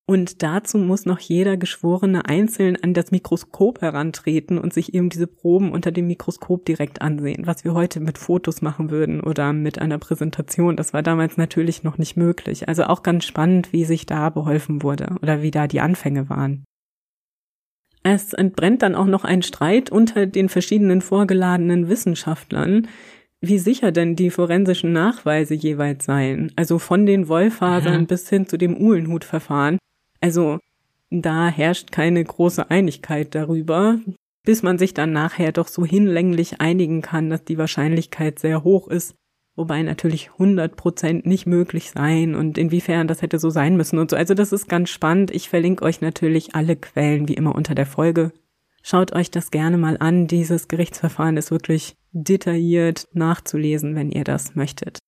Und 0.09 0.41
dazu 0.41 0.77
muss 0.77 1.05
noch 1.05 1.19
jeder 1.19 1.57
Geschworene 1.57 2.25
einzeln 2.25 2.77
an 2.81 2.93
das 2.93 3.11
Mikroskop 3.11 3.81
herantreten 3.81 4.57
und 4.57 4.73
sich 4.73 4.93
eben 4.93 5.09
diese 5.09 5.27
Proben 5.27 5.73
unter 5.73 5.91
dem 5.91 6.07
Mikroskop 6.07 6.63
direkt 6.63 7.01
ansehen, 7.01 7.45
was 7.45 7.65
wir 7.65 7.73
heute 7.73 7.99
mit 7.99 8.17
Fotos 8.17 8.61
machen 8.61 8.89
würden 8.89 9.19
oder 9.19 9.51
mit 9.51 9.79
einer 9.79 9.97
Präsentation. 9.97 10.77
Das 10.77 10.93
war 10.93 11.03
damals 11.03 11.35
natürlich 11.35 11.83
noch 11.83 11.97
nicht 11.97 12.15
möglich. 12.15 12.69
Also 12.69 12.85
auch 12.85 13.03
ganz 13.03 13.25
spannend, 13.25 13.73
wie 13.73 13.83
sich 13.83 14.05
da 14.05 14.29
beholfen 14.29 14.81
wurde 14.81 15.17
oder 15.21 15.41
wie 15.41 15.51
da 15.51 15.67
die 15.67 15.81
Anfänge 15.81 16.29
waren. 16.29 16.63
Es 18.03 18.31
entbrennt 18.31 18.83
dann 18.83 18.95
auch 18.95 19.07
noch 19.07 19.25
ein 19.25 19.41
Streit 19.41 19.89
unter 19.89 20.25
den 20.25 20.47
verschiedenen 20.47 21.01
vorgeladenen 21.01 21.89
Wissenschaftlern, 21.89 22.87
wie 23.41 23.59
sicher 23.59 23.91
denn 23.91 24.15
die 24.15 24.29
forensischen 24.29 24.93
Nachweise 24.93 25.53
jeweils 25.53 26.05
seien. 26.05 26.53
Also 26.55 26.79
von 26.79 27.05
den 27.05 27.27
Wollfasern 27.27 28.01
mhm. 28.01 28.07
bis 28.07 28.29
hin 28.29 28.47
zu 28.47 28.57
dem 28.57 28.77
Uhlenhutverfahren. 28.77 29.77
Also 30.19 30.59
da 31.09 31.47
herrscht 31.47 31.91
keine 31.91 32.23
große 32.23 32.69
Einigkeit 32.69 33.33
darüber, 33.33 33.99
bis 34.43 34.63
man 34.63 34.77
sich 34.77 34.93
dann 34.93 35.11
nachher 35.11 35.51
doch 35.51 35.67
so 35.67 35.85
hinlänglich 35.85 36.61
einigen 36.61 37.01
kann, 37.01 37.29
dass 37.29 37.43
die 37.43 37.57
Wahrscheinlichkeit 37.57 38.39
sehr 38.39 38.63
hoch 38.63 38.87
ist, 38.87 39.15
wobei 39.55 39.81
natürlich 39.81 40.31
100 40.33 40.75
Prozent 40.75 41.25
nicht 41.25 41.47
möglich 41.47 41.91
sein 41.91 42.35
und 42.35 42.57
inwiefern 42.57 43.07
das 43.07 43.21
hätte 43.21 43.39
so 43.39 43.49
sein 43.49 43.75
müssen 43.77 43.99
und 43.99 44.11
so. 44.11 44.15
Also 44.15 44.33
das 44.33 44.51
ist 44.51 44.69
ganz 44.69 44.89
spannend. 44.89 45.31
Ich 45.31 45.49
verlinke 45.49 45.83
euch 45.83 46.01
natürlich 46.01 46.55
alle 46.55 46.75
Quellen 46.75 47.27
wie 47.27 47.33
immer 47.33 47.55
unter 47.55 47.75
der 47.75 47.85
Folge. 47.85 48.31
Schaut 48.83 49.11
euch 49.13 49.31
das 49.31 49.51
gerne 49.51 49.77
mal 49.77 49.97
an. 49.99 50.27
Dieses 50.27 50.69
Gerichtsverfahren 50.69 51.35
ist 51.35 51.51
wirklich 51.51 51.95
detailliert 52.11 53.07
nachzulesen, 53.13 53.95
wenn 53.95 54.11
ihr 54.11 54.23
das 54.23 54.55
möchtet. 54.55 54.99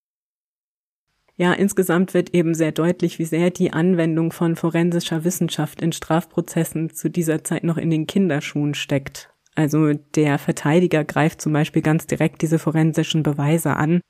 Ja, 1.40 1.54
insgesamt 1.54 2.14
wird 2.14 2.34
eben 2.34 2.54
sehr 2.54 2.74
deutlich, 2.74 3.18
wie 3.18 3.24
sehr 3.24 3.50
die 3.50 3.72
Anwendung 3.72 4.34
von 4.34 4.58
forensischer 4.58 5.24
Wissenschaft 5.24 5.82
in 5.82 5.94
Strafprozessen 5.94 6.90
zu 6.90 7.10
dieser 7.10 7.46
Zeit 7.46 7.64
noch 7.64 7.78
in 7.78 7.90
den 7.90 8.08
Kinderschuhen 8.08 8.74
steckt. 8.74 9.34
Also 9.56 9.94
der 9.94 10.38
Verteidiger 10.38 11.06
greift 11.06 11.40
zum 11.42 11.54
Beispiel 11.54 11.82
ganz 11.82 12.08
direkt 12.08 12.42
diese 12.42 12.60
forensischen 12.60 13.24
Beweise 13.24 13.78
an 13.78 14.02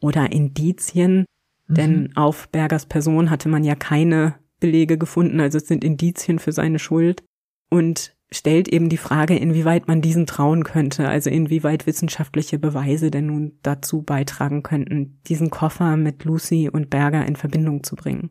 oder 0.00 0.32
Indizien, 0.32 1.26
mhm. 1.68 1.74
denn 1.74 2.16
auf 2.16 2.48
Bergers 2.48 2.86
Person 2.86 3.28
hatte 3.28 3.50
man 3.50 3.62
ja 3.62 3.74
keine 3.74 4.36
Belege 4.58 4.96
gefunden, 4.96 5.38
also 5.38 5.58
es 5.58 5.68
sind 5.68 5.84
Indizien 5.84 6.38
für 6.38 6.52
seine 6.52 6.78
Schuld. 6.78 7.22
Und 7.68 8.16
stellt 8.32 8.68
eben 8.68 8.88
die 8.88 8.96
Frage, 8.96 9.36
inwieweit 9.36 9.88
man 9.88 10.00
diesen 10.00 10.26
trauen 10.26 10.64
könnte, 10.64 11.08
also 11.08 11.30
inwieweit 11.30 11.86
wissenschaftliche 11.86 12.58
Beweise 12.58 13.10
denn 13.10 13.26
nun 13.26 13.58
dazu 13.62 14.02
beitragen 14.02 14.62
könnten, 14.62 15.20
diesen 15.26 15.50
Koffer 15.50 15.96
mit 15.96 16.24
Lucy 16.24 16.68
und 16.68 16.90
Berger 16.90 17.26
in 17.26 17.36
Verbindung 17.36 17.82
zu 17.82 17.96
bringen. 17.96 18.30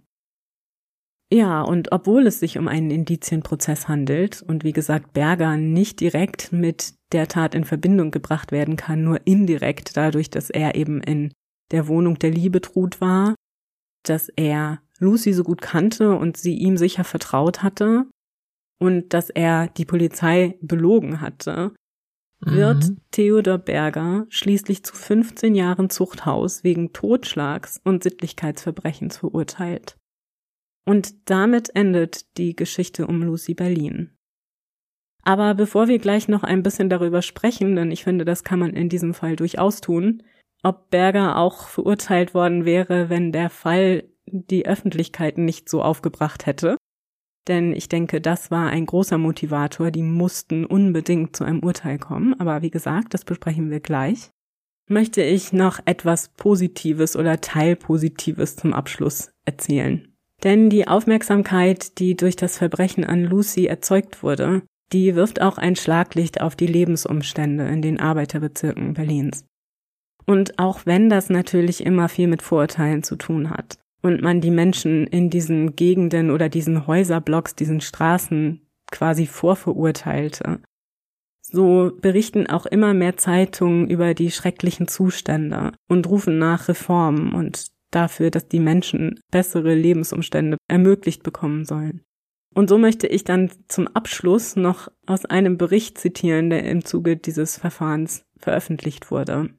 Ja, 1.31 1.61
und 1.61 1.91
obwohl 1.91 2.25
es 2.25 2.39
sich 2.39 2.57
um 2.57 2.67
einen 2.67 2.89
Indizienprozess 2.89 3.87
handelt 3.87 4.41
und 4.41 4.63
wie 4.63 4.73
gesagt 4.73 5.13
Berger 5.13 5.57
nicht 5.57 5.99
direkt 5.99 6.51
mit 6.51 6.95
der 7.11 7.27
Tat 7.27 7.53
in 7.53 7.65
Verbindung 7.65 8.09
gebracht 8.09 8.51
werden 8.51 8.77
kann, 8.77 9.03
nur 9.03 9.27
indirekt 9.27 9.95
dadurch, 9.95 10.31
dass 10.31 10.49
er 10.49 10.73
eben 10.73 11.01
in 11.01 11.31
der 11.71 11.87
Wohnung 11.87 12.17
der 12.17 12.31
Liebe 12.31 12.61
trut 12.61 12.99
war, 12.99 13.35
dass 14.03 14.29
er 14.29 14.81
Lucy 14.97 15.33
so 15.33 15.43
gut 15.43 15.61
kannte 15.61 16.17
und 16.17 16.35
sie 16.35 16.55
ihm 16.55 16.77
sicher 16.77 17.03
vertraut 17.03 17.61
hatte, 17.61 18.07
und 18.79 19.13
dass 19.13 19.29
er 19.29 19.67
die 19.67 19.85
Polizei 19.85 20.57
belogen 20.61 21.21
hatte, 21.21 21.73
wird 22.41 22.89
mhm. 22.89 23.01
Theodor 23.11 23.57
Berger 23.57 24.25
schließlich 24.29 24.83
zu 24.83 24.95
15 24.95 25.55
Jahren 25.55 25.89
Zuchthaus 25.89 26.63
wegen 26.63 26.93
Totschlags 26.93 27.81
und 27.83 28.03
Sittlichkeitsverbrechens 28.03 29.17
verurteilt. 29.17 29.97
Und 30.85 31.29
damit 31.29 31.75
endet 31.75 32.37
die 32.37 32.55
Geschichte 32.55 33.07
um 33.07 33.21
Lucy 33.21 33.53
Berlin. 33.53 34.15
Aber 35.23 35.53
bevor 35.53 35.89
wir 35.89 35.99
gleich 35.99 36.27
noch 36.29 36.43
ein 36.43 36.63
bisschen 36.63 36.89
darüber 36.89 37.21
sprechen, 37.21 37.75
denn 37.75 37.91
ich 37.91 38.03
finde, 38.05 38.23
das 38.23 38.43
kann 38.45 38.59
man 38.59 38.73
in 38.73 38.87
diesem 38.87 39.13
Fall 39.13 39.35
durchaus 39.35 39.81
tun, 39.81 40.23
ob 40.63 40.89
Berger 40.89 41.37
auch 41.37 41.67
verurteilt 41.67 42.33
worden 42.33 42.65
wäre, 42.65 43.09
wenn 43.09 43.31
der 43.31 43.49
Fall 43.49 44.05
die 44.25 44.65
Öffentlichkeit 44.65 45.37
nicht 45.37 45.69
so 45.69 45.81
aufgebracht 45.81 46.45
hätte, 46.45 46.77
denn 47.49 47.73
ich 47.73 47.89
denke, 47.89 48.21
das 48.21 48.51
war 48.51 48.69
ein 48.69 48.85
großer 48.85 49.17
Motivator. 49.17 49.91
Die 49.91 50.03
mussten 50.03 50.65
unbedingt 50.65 51.35
zu 51.35 51.43
einem 51.43 51.59
Urteil 51.59 51.97
kommen. 51.97 52.39
Aber 52.39 52.61
wie 52.61 52.69
gesagt, 52.69 53.13
das 53.13 53.25
besprechen 53.25 53.69
wir 53.69 53.79
gleich. 53.79 54.31
Möchte 54.87 55.21
ich 55.21 55.51
noch 55.51 55.79
etwas 55.85 56.29
Positives 56.29 57.15
oder 57.15 57.41
Teilpositives 57.41 58.55
zum 58.55 58.73
Abschluss 58.73 59.31
erzählen. 59.45 60.07
Denn 60.43 60.69
die 60.69 60.87
Aufmerksamkeit, 60.87 61.99
die 61.99 62.15
durch 62.15 62.35
das 62.35 62.57
Verbrechen 62.57 63.03
an 63.03 63.25
Lucy 63.25 63.65
erzeugt 63.65 64.23
wurde, 64.23 64.61
die 64.93 65.15
wirft 65.15 65.41
auch 65.41 65.57
ein 65.57 65.75
Schlaglicht 65.75 66.41
auf 66.41 66.55
die 66.55 66.67
Lebensumstände 66.67 67.67
in 67.67 67.81
den 67.81 67.99
Arbeiterbezirken 67.99 68.93
Berlins. 68.93 69.45
Und 70.25 70.59
auch 70.59 70.85
wenn 70.85 71.09
das 71.09 71.29
natürlich 71.29 71.83
immer 71.83 72.09
viel 72.09 72.27
mit 72.27 72.41
Vorurteilen 72.41 73.03
zu 73.03 73.15
tun 73.15 73.49
hat, 73.49 73.77
und 74.01 74.21
man 74.21 74.41
die 74.41 74.51
Menschen 74.51 75.07
in 75.07 75.29
diesen 75.29 75.75
Gegenden 75.75 76.31
oder 76.31 76.49
diesen 76.49 76.87
Häuserblocks, 76.87 77.55
diesen 77.55 77.81
Straßen 77.81 78.61
quasi 78.91 79.25
vorverurteilte. 79.25 80.61
So 81.41 81.91
berichten 81.99 82.47
auch 82.47 82.65
immer 82.65 82.93
mehr 82.93 83.17
Zeitungen 83.17 83.89
über 83.89 84.13
die 84.13 84.31
schrecklichen 84.31 84.87
Zustände 84.87 85.71
und 85.87 86.07
rufen 86.07 86.37
nach 86.37 86.67
Reformen 86.67 87.33
und 87.33 87.67
dafür, 87.91 88.29
dass 88.29 88.47
die 88.47 88.59
Menschen 88.59 89.19
bessere 89.31 89.73
Lebensumstände 89.73 90.57
ermöglicht 90.67 91.23
bekommen 91.23 91.65
sollen. 91.65 92.03
Und 92.53 92.69
so 92.69 92.77
möchte 92.77 93.07
ich 93.07 93.23
dann 93.23 93.51
zum 93.67 93.87
Abschluss 93.87 94.55
noch 94.55 94.89
aus 95.05 95.25
einem 95.25 95.57
Bericht 95.57 95.97
zitieren, 95.97 96.49
der 96.49 96.65
im 96.65 96.83
Zuge 96.83 97.17
dieses 97.17 97.57
Verfahrens 97.57 98.25
veröffentlicht 98.37 99.11
wurde. 99.11 99.49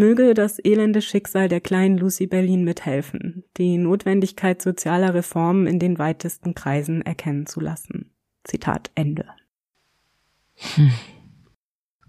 Möge 0.00 0.32
das 0.32 0.58
elende 0.58 1.02
Schicksal 1.02 1.48
der 1.48 1.60
kleinen 1.60 1.98
Lucy 1.98 2.26
Berlin 2.26 2.64
mithelfen, 2.64 3.44
die 3.58 3.76
Notwendigkeit 3.76 4.62
sozialer 4.62 5.12
Reformen 5.12 5.66
in 5.66 5.78
den 5.78 5.98
weitesten 5.98 6.54
Kreisen 6.54 7.02
erkennen 7.02 7.44
zu 7.44 7.60
lassen. 7.60 8.10
Zitat 8.42 8.90
Ende. 8.94 9.26
Hm. 10.74 10.90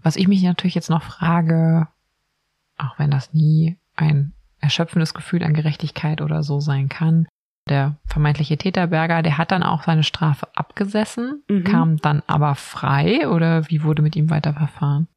Was 0.02 0.16
ich 0.16 0.26
mich 0.26 0.42
natürlich 0.42 0.74
jetzt 0.74 0.88
noch 0.88 1.02
frage, 1.02 1.86
auch 2.78 2.98
wenn 2.98 3.10
das 3.10 3.34
nie 3.34 3.76
ein 3.94 4.32
erschöpfendes 4.58 5.12
Gefühl 5.12 5.42
an 5.42 5.52
Gerechtigkeit 5.52 6.22
oder 6.22 6.42
so 6.42 6.60
sein 6.60 6.88
kann, 6.88 7.28
der 7.68 7.96
vermeintliche 8.06 8.56
Täterberger, 8.56 9.22
der 9.22 9.36
hat 9.36 9.52
dann 9.52 9.62
auch 9.62 9.84
seine 9.84 10.02
Strafe 10.02 10.48
abgesessen, 10.54 11.42
mhm. 11.48 11.64
kam 11.64 11.96
dann 11.98 12.22
aber 12.26 12.54
frei 12.54 13.28
oder 13.28 13.68
wie 13.68 13.82
wurde 13.82 14.00
mit 14.00 14.16
ihm 14.16 14.30
weiter 14.30 14.54
verfahren? 14.54 15.08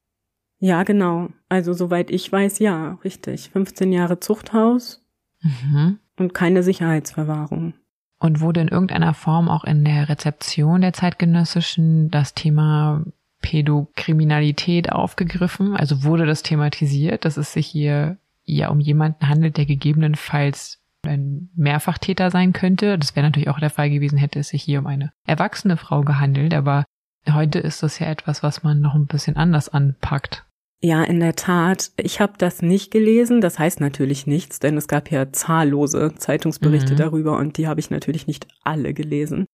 Ja, 0.66 0.82
genau. 0.82 1.30
Also 1.48 1.74
soweit 1.74 2.10
ich 2.10 2.32
weiß, 2.32 2.58
ja, 2.58 2.98
richtig. 3.04 3.52
15 3.52 3.92
Jahre 3.92 4.20
Zuchthaus 4.20 5.06
mhm. 5.44 6.00
und 6.18 6.34
keine 6.34 6.64
Sicherheitsverwahrung. 6.64 7.76
Und 8.18 8.42
wurde 8.42 8.62
in 8.62 8.70
irgendeiner 8.70 9.14
Form 9.14 9.48
auch 9.48 9.64
in 9.64 9.86
der 9.86 10.10
Rezeption 10.10 10.82
der 10.82 10.92
zeitgenössischen 10.92 12.10
das 12.10 12.34
Thema 12.34 13.04
Pädokriminalität 13.44 14.92
aufgegriffen? 14.92 15.76
Also 15.76 16.04
wurde 16.04 16.26
das 16.26 16.42
thematisiert, 16.42 17.26
dass 17.26 17.38
es 17.38 17.54
sich 17.54 17.68
hier 17.68 18.18
ja 18.44 18.70
um 18.70 18.80
jemanden 18.80 19.30
handelt, 19.30 19.58
der 19.58 19.68
gegebenenfalls 19.68 20.82
ein 21.04 21.52
Mehrfachtäter 21.56 22.32
sein 22.32 22.54
könnte. 22.54 22.98
Das 22.98 23.16
wäre 23.16 23.28
natürlich 23.28 23.50
auch 23.50 23.60
der 23.60 23.70
Fall 23.70 23.92
gewesen, 23.92 24.18
hätte 24.18 24.40
es 24.40 24.48
sich 24.48 24.64
hier 24.64 24.80
um 24.80 24.88
eine 24.88 25.14
erwachsene 25.28 25.78
Frau 25.78 26.02
gehandelt, 26.02 26.56
aber 26.56 26.86
heute 27.32 27.60
ist 27.60 27.84
das 27.84 28.00
ja 28.00 28.08
etwas, 28.08 28.42
was 28.42 28.64
man 28.64 28.82
noch 28.82 28.96
ein 28.96 29.06
bisschen 29.06 29.36
anders 29.36 29.70
anpackt. 29.70 30.44
Ja, 30.82 31.04
in 31.04 31.20
der 31.20 31.36
Tat. 31.36 31.92
Ich 31.98 32.20
habe 32.20 32.34
das 32.38 32.62
nicht 32.62 32.92
gelesen. 32.92 33.42
Das 33.42 33.58
heißt 33.58 33.80
natürlich 33.80 34.28
nichts, 34.28 34.60
denn 34.60 34.78
es 34.78 34.88
gab 34.88 35.10
ja 35.10 35.32
zahllose 35.32 36.14
Zeitungsberichte 36.18 36.94
mhm. 36.94 36.98
darüber 36.98 37.38
und 37.38 37.58
die 37.58 37.68
habe 37.68 37.80
ich 37.80 37.90
natürlich 37.90 38.28
nicht 38.28 38.48
alle 38.64 38.94
gelesen. 38.94 39.46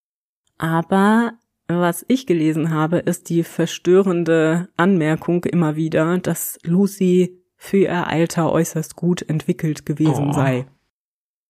Aber 0.57 1.33
was 1.67 2.05
ich 2.07 2.27
gelesen 2.27 2.71
habe, 2.71 2.97
ist 2.97 3.29
die 3.29 3.43
verstörende 3.43 4.69
Anmerkung 4.77 5.45
immer 5.45 5.75
wieder, 5.75 6.17
dass 6.17 6.59
Lucy 6.63 7.41
für 7.55 7.77
ihr 7.77 8.07
Alter 8.07 8.51
äußerst 8.51 8.95
gut 8.95 9.21
entwickelt 9.21 9.85
gewesen 9.85 10.29
oh. 10.29 10.33
sei. 10.33 10.65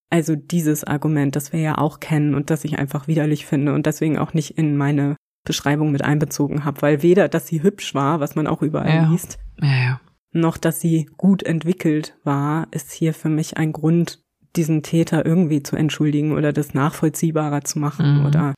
Also 0.10 0.36
dieses 0.36 0.84
Argument, 0.84 1.36
das 1.36 1.54
wir 1.54 1.62
ja 1.62 1.78
auch 1.78 2.02
kennen 2.02 2.36
und 2.36 2.50
das 2.50 2.66
ich 2.66 2.78
einfach 2.78 3.08
widerlich 3.08 3.46
finde 3.46 3.74
und 3.74 3.86
deswegen 3.86 4.18
auch 4.18 4.34
nicht 4.34 4.58
in 4.58 4.76
meine 4.76 5.16
Beschreibung 5.46 5.92
mit 5.92 6.04
einbezogen 6.04 6.66
habe, 6.66 6.82
weil 6.82 7.02
weder, 7.02 7.30
dass 7.30 7.48
sie 7.48 7.64
hübsch 7.64 7.96
war, 7.96 8.20
was 8.20 8.36
man 8.36 8.46
auch 8.46 8.62
überall 8.62 8.94
ja. 8.94 9.10
liest, 9.10 9.40
ja, 9.62 9.84
ja. 9.84 10.02
noch, 10.32 10.58
dass 10.58 10.80
sie 10.80 11.10
gut 11.18 11.44
entwickelt 11.44 12.16
war, 12.24 12.68
ist 12.72 12.92
hier 12.92 13.14
für 13.14 13.30
mich 13.30 13.58
ein 13.58 13.72
Grund, 13.72 14.24
diesen 14.56 14.84
Täter 14.84 15.26
irgendwie 15.26 15.64
zu 15.64 15.78
entschuldigen 15.78 16.34
oder 16.34 16.52
das 16.52 16.74
nachvollziehbarer 16.74 17.64
zu 17.64 17.80
machen 17.80 18.20
mhm. 18.20 18.26
oder 18.26 18.54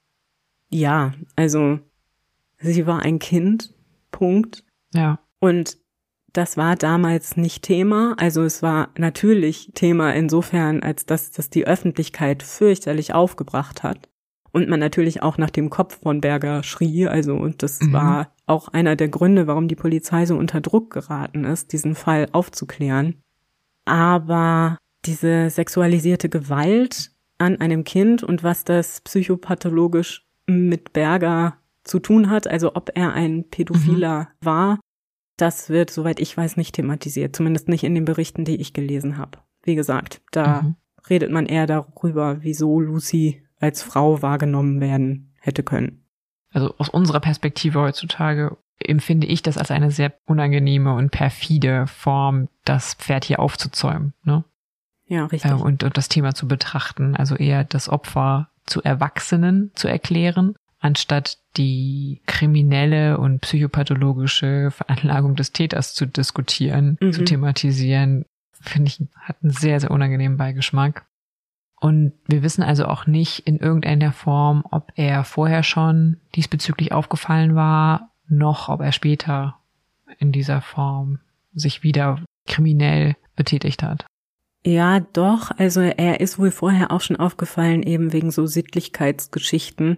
ja, 0.70 1.14
also 1.36 1.80
sie 2.58 2.88
war 2.88 3.04
ein 3.04 3.20
Kind, 3.20 3.76
Punkt. 4.10 4.64
Ja. 4.94 5.20
Und 5.40 5.78
das 6.32 6.58
war 6.58 6.76
damals 6.76 7.38
nicht 7.38 7.64
Thema. 7.64 8.16
Also 8.18 8.44
es 8.44 8.64
war 8.64 8.90
natürlich 8.98 9.72
Thema 9.76 10.14
insofern, 10.16 10.82
als 10.82 11.06
dass 11.06 11.30
das 11.30 11.52
die 11.52 11.68
Öffentlichkeit 11.68 12.42
fürchterlich 12.42 13.14
aufgebracht 13.14 13.84
hat 13.84 14.10
und 14.54 14.70
man 14.70 14.80
natürlich 14.80 15.22
auch 15.22 15.38
nach 15.38 15.50
dem 15.50 15.70
Kopf 15.70 16.00
von 16.02 16.22
Berger 16.22 16.64
schrie. 16.64 17.08
Also, 17.08 17.36
und 17.36 17.64
das 17.64 17.82
mhm. 17.82 17.92
war 17.92 18.32
auch 18.46 18.70
einer 18.70 18.96
der 18.96 19.10
Gründe, 19.10 19.48
warum 19.48 19.68
die 19.68 19.76
Polizei 19.76 20.26
so 20.26 20.38
unter 20.38 20.62
Druck 20.62 20.92
geraten 20.92 21.44
ist, 21.44 21.74
diesen 21.74 21.96
Fall 21.96 22.28
aufzuklären. 22.32 23.22
Aber 23.86 24.78
diese 25.06 25.50
sexualisierte 25.50 26.30
Gewalt 26.30 27.12
an 27.40 27.60
einem 27.60 27.84
Kind 27.84 28.24
und 28.24 28.44
was 28.44 28.64
das 28.64 29.02
psychopathologisch 29.02 30.26
mit 30.46 30.94
Berger 30.94 31.58
zu 31.84 32.00
tun 32.00 32.30
hat, 32.30 32.48
also 32.48 32.76
ob 32.76 32.92
er 32.94 33.14
ein 33.14 33.50
Pädophiler 33.50 34.30
mhm. 34.40 34.46
war, 34.46 34.80
das 35.36 35.70
wird, 35.70 35.90
soweit 35.90 36.20
ich 36.20 36.38
weiß, 36.38 36.58
nicht 36.58 36.76
thematisiert. 36.76 37.36
Zumindest 37.36 37.68
nicht 37.68 37.84
in 37.84 37.96
den 37.96 38.06
Berichten, 38.06 38.46
die 38.46 38.58
ich 38.58 38.74
gelesen 38.74 39.18
habe. 39.18 39.40
Wie 39.64 39.74
gesagt, 39.74 40.22
da 40.32 40.62
mhm. 40.62 40.76
redet 41.10 41.32
man 41.32 41.48
eher 41.48 41.66
darüber, 41.66 42.44
wieso 42.44 42.80
Lucy 42.80 43.43
als 43.64 43.82
Frau 43.82 44.22
wahrgenommen 44.22 44.82
werden 44.82 45.34
hätte 45.40 45.64
können. 45.64 46.04
Also 46.52 46.76
aus 46.78 46.90
unserer 46.90 47.22
Perspektive 47.22 47.80
heutzutage 47.80 48.58
empfinde 48.78 49.26
ich 49.26 49.42
das 49.42 49.58
als 49.58 49.72
eine 49.72 49.90
sehr 49.90 50.14
unangenehme 50.26 50.94
und 50.94 51.12
perfide 51.12 51.88
Form, 51.88 52.50
das 52.66 52.96
Pferd 52.96 53.24
hier 53.24 53.40
aufzuzäumen. 53.40 54.14
Ne? 54.26 54.44
Ja, 55.08 55.28
richtig. 55.28 55.50
Äh, 55.50 55.54
und, 55.54 55.82
und 55.84 55.98
das 55.98 56.10
Thema 56.10 56.36
zu 56.36 56.46
betrachten, 56.46 57.16
also 57.16 57.36
eher 57.36 57.64
das 57.64 57.88
Opfer 57.88 58.50
zu 58.66 58.84
Erwachsenen 58.84 59.72
zu 59.76 59.88
erklären, 59.88 60.56
anstatt 60.80 61.38
die 61.56 62.22
kriminelle 62.26 63.18
und 63.18 63.40
psychopathologische 63.40 64.72
Veranlagung 64.72 65.36
des 65.36 65.54
Täters 65.54 65.94
zu 65.94 66.06
diskutieren, 66.06 66.98
mhm. 67.00 67.14
zu 67.14 67.24
thematisieren, 67.24 68.26
finde 68.52 68.90
ich, 68.90 69.00
hat 69.16 69.38
einen 69.42 69.54
sehr, 69.54 69.80
sehr 69.80 69.92
unangenehmen 69.92 70.38
Beigeschmack. 70.38 71.06
Und 71.84 72.14
wir 72.28 72.44
wissen 72.44 72.64
also 72.64 72.86
auch 72.86 73.08
nicht 73.08 73.40
in 73.40 73.58
irgendeiner 73.58 74.14
Form, 74.14 74.64
ob 74.72 74.94
er 74.96 75.26
vorher 75.26 75.64
schon 75.64 76.16
diesbezüglich 76.34 76.94
aufgefallen 76.94 77.56
war, 77.56 78.10
noch 78.30 78.70
ob 78.70 78.80
er 78.80 78.94
später 78.94 79.56
in 80.18 80.32
dieser 80.32 80.62
Form 80.62 81.20
sich 81.54 81.84
wieder 81.84 82.24
kriminell 82.48 83.18
betätigt 83.36 83.84
hat. 83.84 84.06
Ja, 84.66 85.02
doch. 85.02 85.52
Also 85.58 85.82
er 85.82 86.22
ist 86.22 86.40
wohl 86.40 86.52
vorher 86.52 86.90
auch 86.90 87.02
schon 87.02 87.18
aufgefallen, 87.18 87.84
eben 87.84 88.14
wegen 88.14 88.32
so 88.32 88.46
Sittlichkeitsgeschichten. 88.46 89.98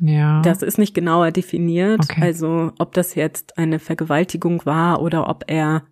Ja. 0.00 0.42
Das 0.42 0.60
ist 0.60 0.76
nicht 0.76 0.92
genauer 0.92 1.30
definiert. 1.30 2.00
Okay. 2.02 2.20
Also 2.20 2.72
ob 2.78 2.92
das 2.92 3.14
jetzt 3.14 3.56
eine 3.56 3.78
Vergewaltigung 3.78 4.66
war 4.66 5.00
oder 5.00 5.26
ob 5.30 5.44
er, 5.46 5.84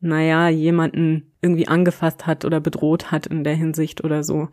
naja, 0.00 0.50
jemanden 0.50 1.32
irgendwie 1.40 1.68
angefasst 1.68 2.26
hat 2.26 2.44
oder 2.44 2.60
bedroht 2.60 3.10
hat 3.10 3.26
in 3.26 3.44
der 3.44 3.54
Hinsicht 3.54 4.04
oder 4.04 4.22
so. 4.22 4.50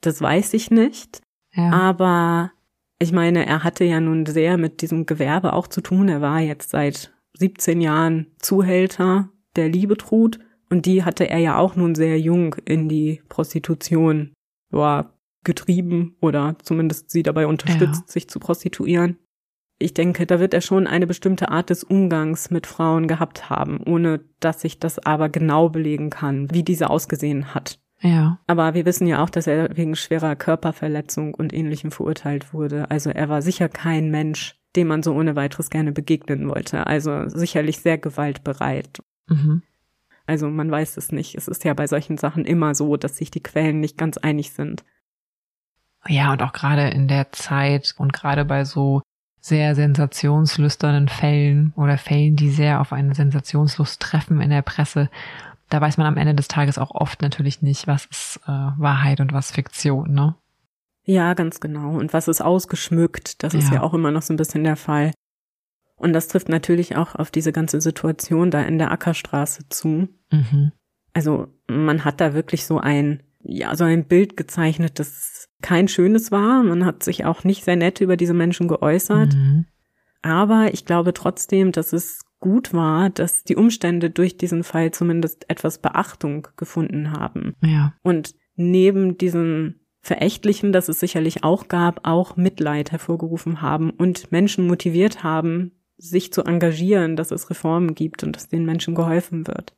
Das 0.00 0.20
weiß 0.20 0.54
ich 0.54 0.70
nicht. 0.70 1.20
Ja. 1.54 1.70
Aber 1.70 2.52
ich 2.98 3.12
meine, 3.12 3.46
er 3.46 3.64
hatte 3.64 3.84
ja 3.84 4.00
nun 4.00 4.26
sehr 4.26 4.56
mit 4.56 4.82
diesem 4.82 5.06
Gewerbe 5.06 5.52
auch 5.52 5.66
zu 5.66 5.80
tun. 5.80 6.08
Er 6.08 6.20
war 6.20 6.40
jetzt 6.40 6.70
seit 6.70 7.12
17 7.38 7.80
Jahren 7.80 8.28
Zuhälter 8.38 9.30
der 9.56 9.68
Liebetrut 9.68 10.38
und 10.70 10.86
die 10.86 11.04
hatte 11.04 11.28
er 11.28 11.38
ja 11.38 11.58
auch 11.58 11.76
nun 11.76 11.94
sehr 11.94 12.18
jung 12.18 12.54
in 12.64 12.88
die 12.88 13.22
Prostitution 13.28 14.32
ja, 14.72 15.12
getrieben 15.44 16.16
oder 16.20 16.56
zumindest 16.62 17.10
sie 17.10 17.22
dabei 17.22 17.46
unterstützt, 17.46 18.04
ja. 18.06 18.12
sich 18.12 18.28
zu 18.28 18.38
prostituieren. 18.40 19.18
Ich 19.78 19.92
denke, 19.92 20.26
da 20.26 20.40
wird 20.40 20.54
er 20.54 20.62
schon 20.62 20.86
eine 20.86 21.06
bestimmte 21.06 21.50
Art 21.50 21.68
des 21.68 21.84
Umgangs 21.84 22.50
mit 22.50 22.66
Frauen 22.66 23.08
gehabt 23.08 23.50
haben, 23.50 23.82
ohne 23.84 24.20
dass 24.40 24.64
ich 24.64 24.78
das 24.80 24.98
aber 24.98 25.28
genau 25.28 25.68
belegen 25.68 26.08
kann, 26.08 26.50
wie 26.50 26.62
diese 26.62 26.88
ausgesehen 26.88 27.54
hat. 27.54 27.78
Ja. 28.00 28.38
Aber 28.46 28.74
wir 28.74 28.84
wissen 28.84 29.06
ja 29.06 29.22
auch, 29.22 29.30
dass 29.30 29.46
er 29.46 29.76
wegen 29.76 29.96
schwerer 29.96 30.36
Körperverletzung 30.36 31.34
und 31.34 31.52
ähnlichem 31.52 31.90
verurteilt 31.90 32.52
wurde. 32.52 32.90
Also 32.90 33.10
er 33.10 33.28
war 33.28 33.42
sicher 33.42 33.68
kein 33.68 34.10
Mensch, 34.10 34.56
dem 34.76 34.88
man 34.88 35.02
so 35.02 35.14
ohne 35.14 35.36
weiteres 35.36 35.70
gerne 35.70 35.92
begegnen 35.92 36.48
wollte. 36.48 36.86
Also 36.86 37.28
sicherlich 37.28 37.78
sehr 37.78 37.98
gewaltbereit. 37.98 39.02
Mhm. 39.28 39.62
Also 40.26 40.48
man 40.48 40.70
weiß 40.70 40.96
es 40.96 41.12
nicht. 41.12 41.36
Es 41.36 41.48
ist 41.48 41.64
ja 41.64 41.72
bei 41.72 41.86
solchen 41.86 42.18
Sachen 42.18 42.44
immer 42.44 42.74
so, 42.74 42.96
dass 42.96 43.16
sich 43.16 43.30
die 43.30 43.42
Quellen 43.42 43.80
nicht 43.80 43.96
ganz 43.96 44.18
einig 44.18 44.52
sind. 44.52 44.84
Ja, 46.08 46.32
und 46.32 46.42
auch 46.42 46.52
gerade 46.52 46.88
in 46.88 47.08
der 47.08 47.32
Zeit 47.32 47.94
und 47.96 48.12
gerade 48.12 48.44
bei 48.44 48.64
so 48.64 49.02
sehr 49.40 49.76
sensationslüsternen 49.76 51.08
Fällen 51.08 51.72
oder 51.76 51.98
Fällen, 51.98 52.34
die 52.34 52.50
sehr 52.50 52.80
auf 52.80 52.92
eine 52.92 53.14
Sensationslust 53.14 54.00
treffen 54.00 54.40
in 54.40 54.50
der 54.50 54.62
Presse, 54.62 55.08
da 55.68 55.80
weiß 55.80 55.96
man 55.96 56.06
am 56.06 56.16
Ende 56.16 56.34
des 56.34 56.48
Tages 56.48 56.78
auch 56.78 56.92
oft 56.92 57.22
natürlich 57.22 57.62
nicht, 57.62 57.86
was 57.86 58.06
ist 58.06 58.40
äh, 58.46 58.50
Wahrheit 58.50 59.20
und 59.20 59.32
was 59.32 59.50
Fiktion, 59.50 60.12
ne? 60.12 60.36
Ja, 61.04 61.34
ganz 61.34 61.60
genau. 61.60 61.96
Und 61.96 62.12
was 62.12 62.28
ist 62.28 62.40
ausgeschmückt? 62.40 63.42
Das 63.42 63.52
ja. 63.52 63.60
ist 63.60 63.72
ja 63.72 63.82
auch 63.82 63.94
immer 63.94 64.10
noch 64.10 64.22
so 64.22 64.34
ein 64.34 64.36
bisschen 64.36 64.64
der 64.64 64.76
Fall. 64.76 65.12
Und 65.96 66.12
das 66.12 66.28
trifft 66.28 66.48
natürlich 66.48 66.96
auch 66.96 67.14
auf 67.14 67.30
diese 67.30 67.52
ganze 67.52 67.80
Situation 67.80 68.50
da 68.50 68.60
in 68.62 68.78
der 68.78 68.90
Ackerstraße 68.90 69.68
zu. 69.68 70.08
Mhm. 70.30 70.72
Also 71.14 71.48
man 71.68 72.04
hat 72.04 72.20
da 72.20 72.34
wirklich 72.34 72.66
so 72.66 72.78
ein, 72.78 73.22
ja, 73.42 73.74
so 73.76 73.84
ein 73.84 74.04
Bild 74.04 74.36
gezeichnet, 74.36 74.98
das 74.98 75.48
kein 75.62 75.88
schönes 75.88 76.32
war. 76.32 76.62
Man 76.62 76.84
hat 76.84 77.02
sich 77.02 77.24
auch 77.24 77.44
nicht 77.44 77.64
sehr 77.64 77.76
nett 77.76 78.00
über 78.00 78.16
diese 78.16 78.34
Menschen 78.34 78.68
geäußert. 78.68 79.34
Mhm. 79.34 79.66
Aber 80.22 80.74
ich 80.74 80.84
glaube 80.84 81.14
trotzdem, 81.14 81.72
dass 81.72 81.92
es 81.92 82.25
gut 82.40 82.72
war, 82.72 83.10
dass 83.10 83.44
die 83.44 83.56
Umstände 83.56 84.10
durch 84.10 84.36
diesen 84.36 84.64
Fall 84.64 84.90
zumindest 84.90 85.48
etwas 85.48 85.78
Beachtung 85.78 86.48
gefunden 86.56 87.12
haben. 87.12 87.54
Ja. 87.62 87.94
Und 88.02 88.34
neben 88.56 89.18
diesem 89.18 89.76
Verächtlichen, 90.00 90.72
das 90.72 90.88
es 90.88 91.00
sicherlich 91.00 91.42
auch 91.42 91.68
gab, 91.68 92.06
auch 92.06 92.36
Mitleid 92.36 92.92
hervorgerufen 92.92 93.62
haben 93.62 93.90
und 93.90 94.30
Menschen 94.30 94.66
motiviert 94.66 95.22
haben, 95.24 95.72
sich 95.98 96.32
zu 96.32 96.44
engagieren, 96.44 97.16
dass 97.16 97.30
es 97.30 97.50
Reformen 97.50 97.94
gibt 97.94 98.22
und 98.22 98.36
dass 98.36 98.48
den 98.48 98.64
Menschen 98.64 98.94
geholfen 98.94 99.46
wird. 99.46 99.74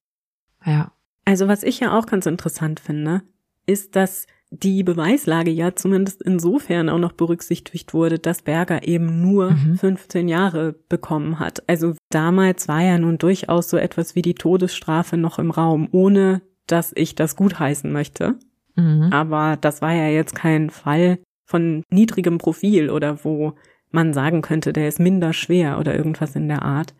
Ja. 0.65 0.93
Also 1.25 1.49
was 1.49 1.63
ich 1.63 1.81
ja 1.81 1.97
auch 1.97 2.07
ganz 2.07 2.27
interessant 2.27 2.81
finde, 2.81 3.23
ist, 3.67 3.97
dass 3.97 4.27
die 4.51 4.83
Beweislage 4.83 5.51
ja 5.51 5.75
zumindest 5.75 6.23
insofern 6.23 6.89
auch 6.89 6.99
noch 6.99 7.13
berücksichtigt 7.13 7.93
wurde, 7.93 8.19
dass 8.19 8.43
Berger 8.43 8.87
eben 8.87 9.21
nur 9.21 9.51
mhm. 9.51 9.77
15 9.77 10.29
Jahre 10.29 10.75
bekommen 10.89 11.39
hat. 11.39 11.63
Also 11.69 11.95
damals 12.11 12.67
war 12.67 12.83
ja 12.83 12.99
nun 12.99 13.19
durchaus 13.19 13.69
so 13.69 13.77
etwas 13.77 14.15
wie 14.15 14.23
die 14.23 14.35
Todesstrafe 14.35 15.17
noch 15.17 15.39
im 15.39 15.51
Raum, 15.51 15.89
ohne 15.93 16.41
dass 16.67 16.93
ich 16.95 17.15
das 17.15 17.37
gutheißen 17.37 17.93
möchte. 17.93 18.37
Mhm. 18.75 19.11
Aber 19.13 19.59
das 19.61 19.83
war 19.83 19.93
ja 19.93 20.09
jetzt 20.09 20.35
kein 20.35 20.71
Fall 20.71 21.19
von 21.45 21.83
niedrigem 21.91 22.39
Profil 22.39 22.91
oder 22.91 23.25
wo 23.25 23.55
man 23.91 24.13
sagen 24.13 24.43
könnte, 24.43 24.73
der 24.73 24.89
ist 24.89 25.01
minder 25.01 25.33
schwer 25.33 25.79
oder 25.79 25.95
irgendwas 25.95 26.37
in 26.37 26.49
der 26.49 26.63
Art. 26.63 26.95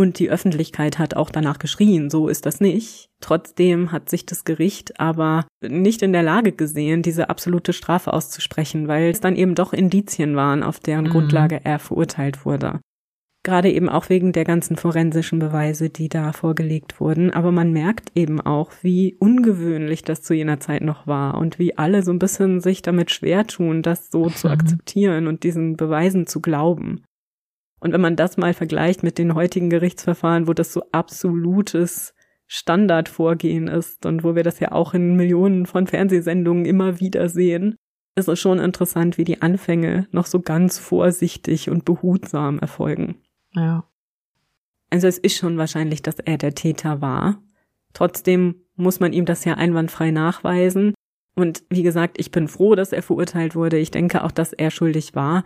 Und 0.00 0.18
die 0.18 0.30
Öffentlichkeit 0.30 0.98
hat 0.98 1.14
auch 1.14 1.28
danach 1.28 1.58
geschrien, 1.58 2.08
so 2.08 2.28
ist 2.28 2.46
das 2.46 2.58
nicht. 2.58 3.10
Trotzdem 3.20 3.92
hat 3.92 4.08
sich 4.08 4.24
das 4.24 4.44
Gericht 4.44 4.98
aber 4.98 5.44
nicht 5.60 6.00
in 6.00 6.14
der 6.14 6.22
Lage 6.22 6.52
gesehen, 6.52 7.02
diese 7.02 7.28
absolute 7.28 7.74
Strafe 7.74 8.14
auszusprechen, 8.14 8.88
weil 8.88 9.10
es 9.10 9.20
dann 9.20 9.36
eben 9.36 9.54
doch 9.54 9.74
Indizien 9.74 10.36
waren, 10.36 10.62
auf 10.62 10.80
deren 10.80 11.04
mhm. 11.04 11.10
Grundlage 11.10 11.60
er 11.64 11.78
verurteilt 11.78 12.46
wurde. 12.46 12.80
Gerade 13.42 13.70
eben 13.70 13.90
auch 13.90 14.08
wegen 14.08 14.32
der 14.32 14.44
ganzen 14.44 14.76
forensischen 14.76 15.38
Beweise, 15.38 15.90
die 15.90 16.08
da 16.08 16.32
vorgelegt 16.32 16.98
wurden. 16.98 17.30
Aber 17.30 17.52
man 17.52 17.70
merkt 17.70 18.10
eben 18.14 18.40
auch, 18.40 18.72
wie 18.80 19.16
ungewöhnlich 19.18 20.02
das 20.02 20.22
zu 20.22 20.32
jener 20.32 20.60
Zeit 20.60 20.80
noch 20.80 21.06
war 21.06 21.36
und 21.36 21.58
wie 21.58 21.76
alle 21.76 22.02
so 22.02 22.10
ein 22.10 22.18
bisschen 22.18 22.62
sich 22.62 22.80
damit 22.80 23.10
schwer 23.10 23.46
tun, 23.46 23.82
das 23.82 24.10
so 24.10 24.30
zu 24.30 24.46
mhm. 24.46 24.52
akzeptieren 24.54 25.26
und 25.26 25.42
diesen 25.42 25.76
Beweisen 25.76 26.26
zu 26.26 26.40
glauben. 26.40 27.02
Und 27.80 27.92
wenn 27.92 28.00
man 28.00 28.16
das 28.16 28.36
mal 28.36 28.54
vergleicht 28.54 29.02
mit 29.02 29.18
den 29.18 29.34
heutigen 29.34 29.70
Gerichtsverfahren, 29.70 30.46
wo 30.46 30.52
das 30.52 30.72
so 30.72 30.82
absolutes 30.92 32.14
Standardvorgehen 32.46 33.68
ist 33.68 34.06
und 34.06 34.22
wo 34.22 34.34
wir 34.34 34.42
das 34.42 34.60
ja 34.60 34.72
auch 34.72 34.92
in 34.92 35.16
Millionen 35.16 35.66
von 35.66 35.86
Fernsehsendungen 35.86 36.66
immer 36.66 37.00
wieder 37.00 37.28
sehen, 37.28 37.76
ist 38.16 38.28
es 38.28 38.38
schon 38.38 38.58
interessant, 38.58 39.18
wie 39.18 39.24
die 39.24 39.40
Anfänge 39.40 40.08
noch 40.10 40.26
so 40.26 40.40
ganz 40.40 40.78
vorsichtig 40.78 41.70
und 41.70 41.84
behutsam 41.84 42.58
erfolgen. 42.58 43.16
Ja. 43.54 43.84
Also 44.90 45.06
es 45.06 45.18
ist 45.18 45.36
schon 45.36 45.58
wahrscheinlich, 45.58 46.02
dass 46.02 46.18
er 46.18 46.36
der 46.36 46.54
Täter 46.54 47.00
war. 47.00 47.40
Trotzdem 47.92 48.56
muss 48.76 49.00
man 49.00 49.12
ihm 49.12 49.24
das 49.24 49.44
ja 49.44 49.54
einwandfrei 49.54 50.10
nachweisen. 50.10 50.94
Und 51.36 51.62
wie 51.70 51.82
gesagt, 51.82 52.18
ich 52.18 52.30
bin 52.30 52.48
froh, 52.48 52.74
dass 52.74 52.92
er 52.92 53.02
verurteilt 53.02 53.54
wurde. 53.54 53.78
Ich 53.78 53.90
denke 53.90 54.24
auch, 54.24 54.32
dass 54.32 54.52
er 54.52 54.70
schuldig 54.70 55.14
war. 55.14 55.44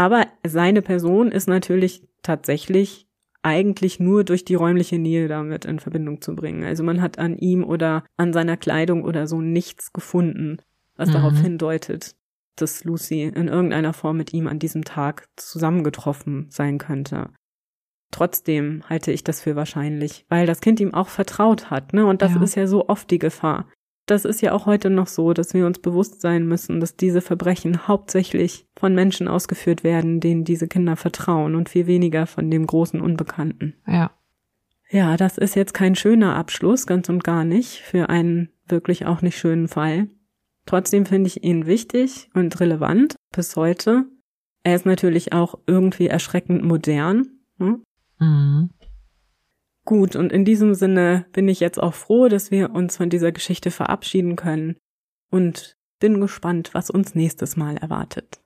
Aber 0.00 0.26
seine 0.46 0.80
Person 0.80 1.30
ist 1.30 1.46
natürlich 1.46 2.08
tatsächlich 2.22 3.06
eigentlich 3.42 4.00
nur 4.00 4.24
durch 4.24 4.46
die 4.46 4.54
räumliche 4.54 4.98
Nähe 4.98 5.28
damit 5.28 5.66
in 5.66 5.78
Verbindung 5.78 6.22
zu 6.22 6.34
bringen. 6.34 6.64
Also 6.64 6.82
man 6.82 7.02
hat 7.02 7.18
an 7.18 7.36
ihm 7.36 7.62
oder 7.62 8.04
an 8.16 8.32
seiner 8.32 8.56
Kleidung 8.56 9.04
oder 9.04 9.26
so 9.26 9.42
nichts 9.42 9.92
gefunden, 9.92 10.56
was 10.96 11.10
mhm. 11.10 11.12
darauf 11.12 11.38
hindeutet, 11.38 12.16
dass 12.56 12.84
Lucy 12.84 13.24
in 13.24 13.48
irgendeiner 13.48 13.92
Form 13.92 14.16
mit 14.16 14.32
ihm 14.32 14.46
an 14.46 14.58
diesem 14.58 14.84
Tag 14.84 15.28
zusammengetroffen 15.36 16.46
sein 16.48 16.78
könnte. 16.78 17.28
Trotzdem 18.10 18.82
halte 18.88 19.12
ich 19.12 19.22
das 19.22 19.42
für 19.42 19.54
wahrscheinlich, 19.54 20.24
weil 20.30 20.46
das 20.46 20.62
Kind 20.62 20.80
ihm 20.80 20.94
auch 20.94 21.08
vertraut 21.08 21.68
hat, 21.68 21.92
ne? 21.92 22.06
Und 22.06 22.22
das 22.22 22.32
ja. 22.32 22.42
ist 22.42 22.54
ja 22.54 22.66
so 22.66 22.88
oft 22.88 23.10
die 23.10 23.18
Gefahr. 23.18 23.68
Das 24.10 24.24
ist 24.24 24.42
ja 24.42 24.50
auch 24.50 24.66
heute 24.66 24.90
noch 24.90 25.06
so, 25.06 25.32
dass 25.34 25.54
wir 25.54 25.64
uns 25.64 25.78
bewusst 25.78 26.20
sein 26.20 26.44
müssen, 26.44 26.80
dass 26.80 26.96
diese 26.96 27.20
Verbrechen 27.20 27.86
hauptsächlich 27.86 28.66
von 28.74 28.92
Menschen 28.92 29.28
ausgeführt 29.28 29.84
werden, 29.84 30.18
denen 30.18 30.42
diese 30.42 30.66
Kinder 30.66 30.96
vertrauen 30.96 31.54
und 31.54 31.68
viel 31.68 31.86
weniger 31.86 32.26
von 32.26 32.50
dem 32.50 32.66
großen 32.66 33.00
Unbekannten. 33.00 33.76
Ja. 33.86 34.10
Ja, 34.90 35.16
das 35.16 35.38
ist 35.38 35.54
jetzt 35.54 35.74
kein 35.74 35.94
schöner 35.94 36.34
Abschluss, 36.34 36.88
ganz 36.88 37.08
und 37.08 37.22
gar 37.22 37.44
nicht, 37.44 37.82
für 37.82 38.08
einen 38.08 38.48
wirklich 38.66 39.06
auch 39.06 39.22
nicht 39.22 39.38
schönen 39.38 39.68
Fall. 39.68 40.08
Trotzdem 40.66 41.06
finde 41.06 41.28
ich 41.28 41.44
ihn 41.44 41.66
wichtig 41.66 42.30
und 42.34 42.58
relevant 42.58 43.14
bis 43.32 43.54
heute. 43.54 44.06
Er 44.64 44.74
ist 44.74 44.86
natürlich 44.86 45.32
auch 45.32 45.56
irgendwie 45.68 46.08
erschreckend 46.08 46.64
modern. 46.64 47.28
Hm? 47.58 47.84
Mhm. 48.18 48.70
Gut, 49.84 50.14
und 50.14 50.32
in 50.32 50.44
diesem 50.44 50.74
Sinne 50.74 51.26
bin 51.32 51.48
ich 51.48 51.60
jetzt 51.60 51.82
auch 51.82 51.94
froh, 51.94 52.28
dass 52.28 52.50
wir 52.50 52.70
uns 52.70 52.96
von 52.96 53.10
dieser 53.10 53.32
Geschichte 53.32 53.70
verabschieden 53.70 54.36
können 54.36 54.76
und 55.30 55.76
bin 55.98 56.20
gespannt, 56.20 56.70
was 56.72 56.90
uns 56.90 57.14
nächstes 57.14 57.56
Mal 57.56 57.76
erwartet. 57.76 58.40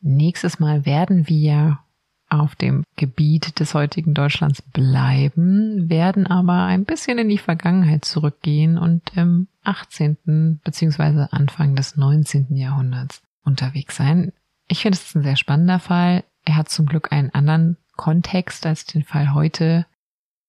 Nächstes 0.00 0.58
Mal 0.58 0.84
werden 0.86 1.28
wir 1.28 1.80
auf 2.28 2.56
dem 2.56 2.84
Gebiet 2.96 3.60
des 3.60 3.74
heutigen 3.74 4.14
Deutschlands 4.14 4.62
bleiben, 4.62 5.88
werden 5.88 6.26
aber 6.26 6.64
ein 6.64 6.84
bisschen 6.84 7.18
in 7.18 7.28
die 7.28 7.38
Vergangenheit 7.38 8.04
zurückgehen 8.04 8.78
und 8.78 9.16
im 9.16 9.48
18. 9.62 10.60
bzw. 10.64 11.26
Anfang 11.30 11.76
des 11.76 11.96
19. 11.96 12.56
Jahrhunderts 12.56 13.22
unterwegs 13.44 13.96
sein. 13.96 14.32
Ich 14.68 14.82
finde 14.82 14.98
es 14.98 15.14
ein 15.14 15.22
sehr 15.22 15.36
spannender 15.36 15.78
Fall. 15.78 16.24
Er 16.44 16.56
hat 16.56 16.68
zum 16.68 16.86
Glück 16.86 17.12
einen 17.12 17.30
anderen 17.30 17.76
Kontext 17.96 18.66
als 18.66 18.84
den 18.84 19.04
Fall 19.04 19.32
heute, 19.32 19.86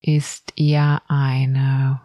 ist 0.01 0.53
eher 0.55 1.01
eine 1.07 2.01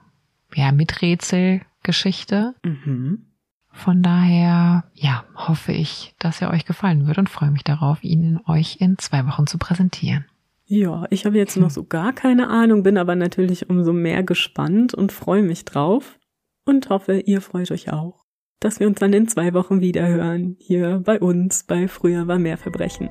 ja, 0.54 0.72
Miträtselgeschichte. 0.72 2.54
Mhm. 2.64 3.26
Von 3.72 4.02
daher, 4.02 4.84
ja, 4.94 5.24
hoffe 5.34 5.72
ich, 5.72 6.14
dass 6.18 6.42
er 6.42 6.50
euch 6.50 6.66
gefallen 6.66 7.06
wird 7.06 7.18
und 7.18 7.30
freue 7.30 7.50
mich 7.50 7.64
darauf, 7.64 8.04
ihn 8.04 8.38
euch 8.46 8.80
in 8.80 8.98
zwei 8.98 9.26
Wochen 9.26 9.46
zu 9.46 9.58
präsentieren. 9.58 10.26
Ja, 10.66 11.06
ich 11.10 11.26
habe 11.26 11.36
jetzt 11.36 11.56
noch 11.56 11.70
so 11.70 11.84
gar 11.84 12.12
keine 12.12 12.48
Ahnung, 12.48 12.82
bin 12.82 12.96
aber 12.96 13.14
natürlich 13.16 13.68
umso 13.68 13.92
mehr 13.92 14.22
gespannt 14.22 14.94
und 14.94 15.12
freue 15.12 15.42
mich 15.42 15.64
drauf 15.64 16.18
und 16.64 16.88
hoffe, 16.88 17.18
ihr 17.18 17.40
freut 17.40 17.70
euch 17.70 17.92
auch, 17.92 18.24
dass 18.60 18.78
wir 18.78 18.86
uns 18.86 18.98
dann 18.98 19.12
in 19.12 19.26
zwei 19.28 19.52
Wochen 19.54 19.80
wieder 19.80 20.06
hören, 20.06 20.56
hier 20.60 21.02
bei 21.04 21.18
uns 21.20 21.64
bei 21.64 21.88
Früher 21.88 22.28
war 22.28 22.38
mehr 22.38 22.58
Verbrechen. 22.58 23.10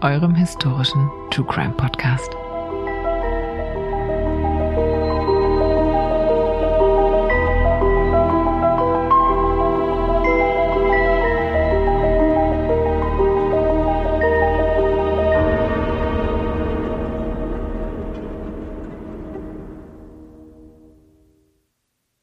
Eurem 0.00 0.34
historischen 0.34 1.08
True 1.30 1.46
Crime 1.46 1.74
Podcast. 1.74 2.30